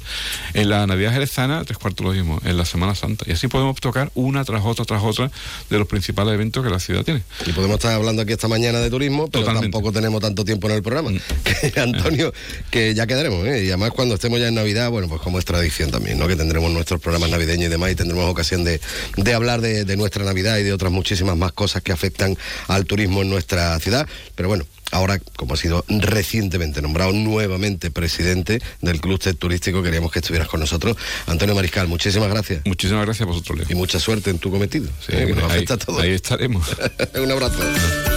En 0.53 0.69
la 0.69 0.85
Navidad 0.87 1.13
Jerezana, 1.13 1.63
tres 1.63 1.77
cuartos 1.77 2.05
lo 2.05 2.13
mismo, 2.13 2.41
en 2.43 2.57
la 2.57 2.65
Semana 2.65 2.95
Santa. 2.95 3.25
Y 3.27 3.33
así 3.33 3.47
podemos 3.47 3.79
tocar 3.79 4.11
una 4.15 4.43
tras 4.43 4.63
otra, 4.65 4.85
tras 4.85 5.03
otra, 5.03 5.31
de 5.69 5.77
los 5.77 5.87
principales 5.87 6.33
eventos 6.33 6.63
que 6.63 6.69
la 6.69 6.79
ciudad 6.79 7.03
tiene. 7.03 7.21
Y 7.45 7.51
podemos 7.51 7.75
estar 7.77 7.93
hablando 7.93 8.21
aquí 8.21 8.33
esta 8.33 8.47
mañana 8.47 8.79
de 8.79 8.89
turismo, 8.89 9.27
pero 9.27 9.45
tampoco 9.45 9.91
tenemos 9.91 10.21
tanto 10.21 10.43
tiempo 10.43 10.67
en 10.69 10.75
el 10.75 10.83
programa. 10.83 11.11
Mm. 11.57 11.79
Antonio, 11.79 12.33
que 12.71 12.93
ya 12.93 13.07
quedaremos, 13.07 13.45
¿eh? 13.47 13.65
y 13.65 13.67
además 13.67 13.91
cuando 13.91 14.15
estemos 14.15 14.39
ya 14.39 14.47
en 14.47 14.55
Navidad, 14.55 14.89
bueno, 14.89 15.07
pues 15.07 15.21
como 15.21 15.39
es 15.39 15.45
tradición 15.45 15.91
también, 15.91 16.17
¿no? 16.17 16.27
Que 16.27 16.35
tendremos 16.35 16.71
nuestros 16.87 17.01
programas 17.01 17.29
navideños 17.29 17.65
y 17.65 17.69
demás 17.69 17.91
y 17.91 17.95
tendremos 17.95 18.29
ocasión 18.29 18.63
de, 18.63 18.79
de 19.17 19.33
hablar 19.33 19.59
de, 19.59 19.83
de 19.83 19.97
nuestra 19.97 20.23
Navidad 20.23 20.57
y 20.57 20.63
de 20.63 20.71
otras 20.71 20.89
muchísimas 20.89 21.35
más 21.35 21.51
cosas 21.51 21.83
que 21.83 21.91
afectan 21.91 22.37
al 22.67 22.85
turismo 22.85 23.23
en 23.23 23.29
nuestra 23.29 23.77
ciudad. 23.81 24.07
Pero 24.35 24.47
bueno, 24.47 24.65
ahora, 24.91 25.19
como 25.35 25.55
ha 25.55 25.57
sido 25.57 25.83
recientemente 25.89 26.81
nombrado 26.81 27.11
nuevamente 27.11 27.91
presidente 27.91 28.61
del 28.81 29.01
Club 29.01 29.19
Turístico, 29.37 29.83
queríamos 29.83 30.13
que 30.13 30.19
estuvieras 30.19 30.47
con 30.47 30.61
nosotros. 30.61 30.95
Antonio 31.25 31.55
Mariscal, 31.55 31.89
muchísimas 31.89 32.29
gracias. 32.29 32.61
Muchísimas 32.65 33.03
gracias 33.03 33.23
a 33.23 33.25
vosotros, 33.25 33.57
Leo. 33.57 33.67
Y 33.69 33.75
mucha 33.75 33.99
suerte 33.99 34.29
en 34.29 34.39
tu 34.39 34.49
cometido. 34.49 34.87
Sí, 35.05 35.13
ahí, 35.13 35.35
ahí 35.99 36.11
estaremos. 36.11 36.65
Un 37.21 37.31
abrazo. 37.31 37.59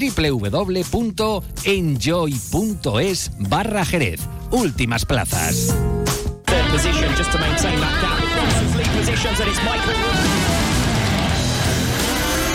www.enjoy.es 0.09 1.31
barra 3.37 3.85
Jerez. 3.85 4.19
Últimas 4.49 5.05
plazas. 5.05 5.75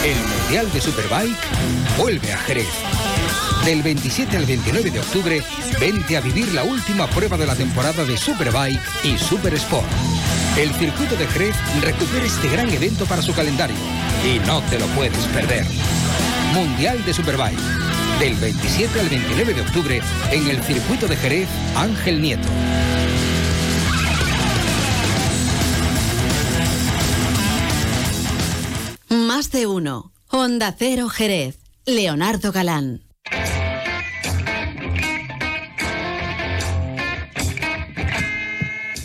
El 0.04 0.16
Mundial 0.16 0.72
de 0.72 0.80
Superbike 0.80 1.36
vuelve 1.98 2.32
a 2.32 2.38
Jerez. 2.38 2.66
Del 3.64 3.82
27 3.82 4.36
al 4.36 4.44
29 4.44 4.90
de 4.90 5.00
octubre, 5.00 5.42
vente 5.80 6.16
a 6.16 6.20
vivir 6.20 6.52
la 6.52 6.62
última 6.64 7.08
prueba 7.08 7.36
de 7.36 7.46
la 7.46 7.56
temporada 7.56 8.04
de 8.04 8.16
Superbike 8.16 8.80
y 9.04 9.18
Super 9.18 9.54
Sport. 9.54 9.88
El 10.56 10.72
circuito 10.74 11.16
de 11.16 11.26
Jerez 11.26 11.56
recupera 11.82 12.24
este 12.24 12.48
gran 12.48 12.70
evento 12.70 13.04
para 13.06 13.22
su 13.22 13.34
calendario 13.34 13.76
y 14.24 14.38
no 14.46 14.60
te 14.62 14.78
lo 14.78 14.86
puedes 14.88 15.24
perder. 15.26 15.66
Mundial 16.56 17.04
de 17.04 17.12
Superbike. 17.12 17.60
Del 18.18 18.34
27 18.36 18.98
al 18.98 19.10
29 19.10 19.52
de 19.52 19.60
octubre 19.60 20.00
en 20.30 20.48
el 20.48 20.62
circuito 20.62 21.06
de 21.06 21.14
Jerez 21.14 21.48
Ángel 21.74 22.22
Nieto. 22.22 22.48
Más 29.10 29.50
de 29.50 29.66
uno. 29.66 30.12
Honda 30.30 30.74
Cero 30.78 31.10
Jerez. 31.10 31.58
Leonardo 31.84 32.52
Galán. 32.52 33.05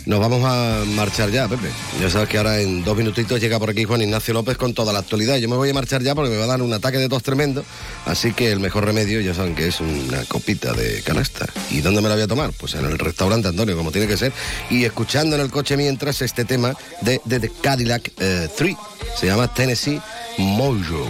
Nos 0.04 0.18
vamos 0.18 0.42
a 0.44 0.84
marchar 0.84 1.30
ya, 1.30 1.46
Pepe. 1.46 1.68
Ya 2.00 2.10
sabes 2.10 2.28
que 2.28 2.36
ahora 2.36 2.60
en 2.60 2.82
dos 2.82 2.96
minutitos 2.96 3.40
llega 3.40 3.58
por 3.58 3.70
aquí 3.70 3.84
Juan 3.84 4.02
Ignacio 4.02 4.34
López 4.34 4.56
con 4.56 4.74
toda 4.74 4.92
la 4.92 4.98
actualidad. 4.98 5.36
Yo 5.36 5.48
me 5.48 5.56
voy 5.56 5.70
a 5.70 5.74
marchar 5.74 6.02
ya 6.02 6.14
porque 6.14 6.30
me 6.30 6.38
va 6.38 6.44
a 6.44 6.48
dar 6.48 6.62
un 6.62 6.72
ataque 6.72 6.98
de 6.98 7.08
tos 7.08 7.22
tremendo. 7.22 7.64
Así 8.04 8.32
que 8.32 8.50
el 8.50 8.58
mejor 8.58 8.84
remedio, 8.84 9.20
ya 9.20 9.32
saben 9.32 9.54
que 9.54 9.68
es 9.68 9.80
una 9.80 10.24
copita 10.24 10.72
de 10.72 11.02
canasta. 11.02 11.46
¿Y 11.70 11.82
dónde 11.82 12.00
me 12.00 12.08
la 12.08 12.16
voy 12.16 12.24
a 12.24 12.28
tomar? 12.28 12.50
Pues 12.52 12.74
en 12.74 12.84
el 12.84 12.98
restaurante 12.98 13.48
Antonio, 13.48 13.76
como 13.76 13.92
tiene 13.92 14.08
que 14.08 14.16
ser. 14.16 14.32
Y 14.70 14.84
escuchando 14.84 15.36
en 15.36 15.42
el 15.42 15.50
coche 15.50 15.76
mientras 15.76 16.20
este 16.20 16.44
tema 16.44 16.74
de, 17.00 17.20
de, 17.24 17.48
Cadillac 17.48 18.10
3. 18.14 18.18
Eh, 18.18 18.76
Se 19.18 19.26
llama 19.26 19.52
Tennessee 19.54 20.00
Mojo. 20.38 21.06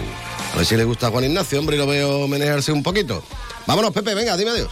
A 0.53 0.57
ver 0.57 0.65
si 0.67 0.77
le 0.77 0.83
gusta 0.83 1.07
a 1.07 1.09
Juan 1.09 1.23
Ignacio, 1.23 1.59
hombre, 1.59 1.77
y 1.77 1.79
lo 1.79 1.87
veo 1.87 2.27
manejarse 2.27 2.71
un 2.71 2.83
poquito. 2.83 3.23
Vámonos, 3.65 3.91
Pepe, 3.91 4.13
venga, 4.13 4.37
dime 4.37 4.51
adiós. 4.51 4.69